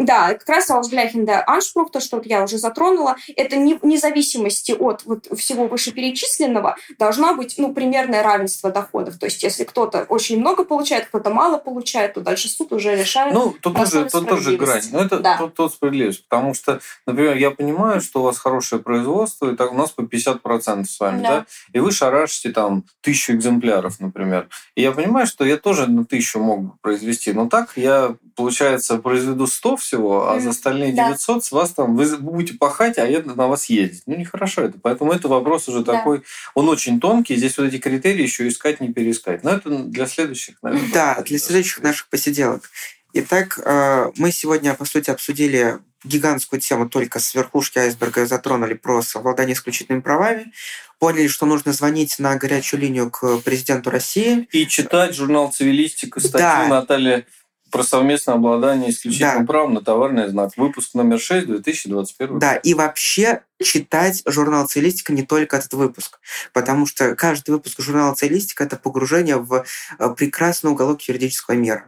да, 0.05 0.33
как 0.33 0.49
раз 0.49 0.69
Ausgleichende 0.69 1.43
Anspruch, 1.47 1.89
то, 1.91 1.99
что 1.99 2.17
вот 2.17 2.25
я 2.25 2.43
уже 2.43 2.57
затронула, 2.57 3.15
это 3.35 3.55
не, 3.55 3.75
вне 3.75 3.97
зависимости 3.97 4.71
от 4.71 5.03
вот 5.05 5.27
всего 5.37 5.67
вышеперечисленного 5.67 6.75
должна 6.97 7.33
быть 7.33 7.55
ну, 7.57 7.73
примерное 7.73 8.23
равенство 8.23 8.71
доходов. 8.71 9.17
То 9.17 9.25
есть, 9.25 9.43
если 9.43 9.63
кто-то 9.63 10.05
очень 10.09 10.39
много 10.39 10.63
получает, 10.63 11.05
кто-то 11.05 11.29
мало 11.29 11.57
получает, 11.57 12.13
то 12.13 12.21
дальше 12.21 12.49
суд 12.49 12.71
уже 12.73 12.95
решает. 12.95 13.33
Ну, 13.33 13.55
тут 13.61 13.75
тоже, 13.75 14.09
тут 14.09 14.27
тоже 14.27 14.57
грань. 14.57 14.83
Ну, 14.91 14.99
это 14.99 15.19
да. 15.19 15.37
тут, 15.37 15.55
тут 15.55 15.73
справедливость. 15.73 16.27
Потому 16.27 16.53
что, 16.53 16.79
например, 17.05 17.35
я 17.37 17.51
понимаю, 17.51 18.01
что 18.01 18.21
у 18.21 18.23
вас 18.23 18.37
хорошее 18.37 18.81
производство, 18.81 19.51
и 19.51 19.55
так 19.55 19.71
у 19.71 19.75
нас 19.75 19.91
по 19.91 20.01
50% 20.01 20.85
с 20.85 20.99
вами, 20.99 21.21
да. 21.21 21.29
да? 21.29 21.45
И 21.73 21.79
вы 21.79 21.91
шарашите 21.91 22.49
там 22.49 22.83
тысячу 23.01 23.33
экземпляров, 23.33 23.99
например. 23.99 24.47
И 24.75 24.81
я 24.81 24.91
понимаю, 24.91 25.27
что 25.27 25.45
я 25.45 25.57
тоже 25.57 25.87
на 25.87 26.05
тысячу 26.05 26.39
мог 26.39 26.79
произвести. 26.81 27.33
Но 27.33 27.47
так 27.47 27.73
я, 27.75 28.15
получается, 28.35 28.97
произведу 28.97 29.47
100 29.47 29.77
всего, 29.91 30.29
а 30.29 30.39
за 30.39 30.51
остальные 30.51 30.93
900 30.93 31.37
да. 31.37 31.41
с 31.41 31.51
вас 31.51 31.71
там 31.71 31.95
вы 31.97 32.17
будете 32.17 32.57
пахать, 32.57 32.97
а 32.97 33.05
я 33.05 33.21
на 33.21 33.47
вас 33.47 33.65
ездить. 33.65 34.03
Ну, 34.05 34.15
нехорошо 34.15 34.61
это. 34.61 34.79
Поэтому 34.81 35.11
это 35.11 35.27
вопрос 35.27 35.67
уже 35.67 35.83
да. 35.83 35.93
такой, 35.93 36.23
он 36.53 36.69
очень 36.69 37.01
тонкий. 37.01 37.35
Здесь 37.35 37.57
вот 37.57 37.65
эти 37.65 37.77
критерии 37.77 38.23
еще 38.23 38.47
искать, 38.47 38.79
не 38.79 38.93
переискать. 38.93 39.43
Но 39.43 39.51
это 39.51 39.69
для 39.69 40.07
следующих, 40.07 40.55
наверное. 40.61 40.89
Да, 40.93 41.21
для 41.25 41.39
следующих 41.39 41.83
наших 41.83 42.07
посиделок. 42.07 42.69
Итак, 43.13 43.59
э, 43.63 44.11
мы 44.15 44.31
сегодня, 44.31 44.73
по 44.73 44.85
сути, 44.85 45.09
обсудили 45.09 45.79
гигантскую 46.05 46.61
тему 46.61 46.89
только 46.89 47.19
с 47.19 47.35
верхушки 47.35 47.77
айсберга 47.77 48.25
затронули 48.25 48.73
про 48.73 49.01
совладание 49.01 49.53
исключительными 49.53 50.01
правами, 50.01 50.51
поняли, 50.99 51.27
что 51.27 51.45
нужно 51.45 51.73
звонить 51.73 52.17
на 52.17 52.35
горячую 52.37 52.79
линию 52.79 53.11
к 53.11 53.39
президенту 53.39 53.89
России. 53.89 54.47
И 54.51 54.65
читать 54.65 55.15
журнал 55.15 55.51
«Цивилистика», 55.51 56.19
статью 56.21 56.39
да. 56.39 56.67
Натальи 56.67 57.25
про 57.71 57.83
совместное 57.83 58.35
обладание 58.35 58.91
исключительным 58.91 59.45
да. 59.45 59.45
правом 59.45 59.73
на 59.73 59.81
товарный 59.81 60.27
знак. 60.27 60.51
Выпуск 60.57 60.93
номер 60.93 61.19
6, 61.19 61.47
2021 61.47 62.39
Да, 62.39 62.55
и 62.55 62.73
вообще 62.73 63.41
читать 63.61 64.21
журнал 64.25 64.67
«Целистика» 64.67 65.13
не 65.13 65.23
только 65.23 65.57
этот 65.57 65.73
выпуск, 65.73 66.19
потому 66.53 66.85
что 66.85 67.15
каждый 67.15 67.51
выпуск 67.51 67.79
журнала 67.81 68.13
«Целистика»— 68.15 68.63
это 68.65 68.75
погружение 68.75 69.37
в 69.37 69.65
э, 69.99 70.09
прекрасный 70.15 70.71
уголок 70.71 71.01
юридического 71.03 71.55
мира. 71.55 71.85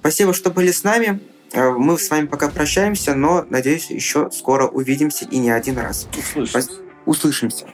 Спасибо, 0.00 0.32
что 0.32 0.50
были 0.50 0.70
с 0.70 0.84
нами. 0.84 1.20
Э, 1.52 1.70
мы 1.70 1.98
с 1.98 2.08
вами 2.10 2.26
пока 2.26 2.48
прощаемся, 2.48 3.14
но, 3.14 3.44
надеюсь, 3.48 3.90
еще 3.90 4.30
скоро 4.30 4.66
увидимся 4.66 5.24
и 5.26 5.38
не 5.38 5.50
один 5.50 5.78
раз. 5.78 6.08
Услышимся. 6.16 6.70
Услышимся. 7.06 7.66